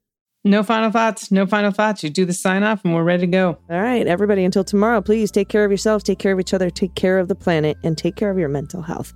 No 0.45 0.63
final 0.63 0.89
thoughts. 0.89 1.31
No 1.31 1.45
final 1.45 1.69
thoughts. 1.71 2.01
You 2.03 2.09
do 2.09 2.25
the 2.25 2.33
sign 2.33 2.63
off 2.63 2.83
and 2.85 2.95
we're 2.95 3.03
ready 3.03 3.21
to 3.21 3.27
go. 3.27 3.57
All 3.69 3.81
right, 3.81 4.07
everybody, 4.07 4.45
until 4.45 4.63
tomorrow, 4.63 5.01
please 5.01 5.31
take 5.31 5.49
care 5.49 5.65
of 5.65 5.69
yourselves, 5.69 6.03
take 6.03 6.17
care 6.17 6.31
of 6.31 6.39
each 6.39 6.53
other, 6.53 6.69
take 6.69 6.95
care 6.95 7.19
of 7.19 7.27
the 7.27 7.35
planet, 7.35 7.77
and 7.83 7.97
take 7.97 8.15
care 8.15 8.31
of 8.31 8.39
your 8.39 8.47
mental 8.49 8.81
health. 8.81 9.13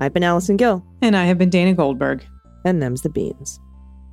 I've 0.00 0.12
been 0.12 0.24
Allison 0.24 0.56
Gill, 0.56 0.84
And 1.00 1.16
I 1.16 1.24
have 1.24 1.38
been 1.38 1.50
Dana 1.50 1.72
Goldberg. 1.72 2.26
and 2.64 2.82
them's 2.82 3.02
the 3.02 3.08
beans. 3.08 3.58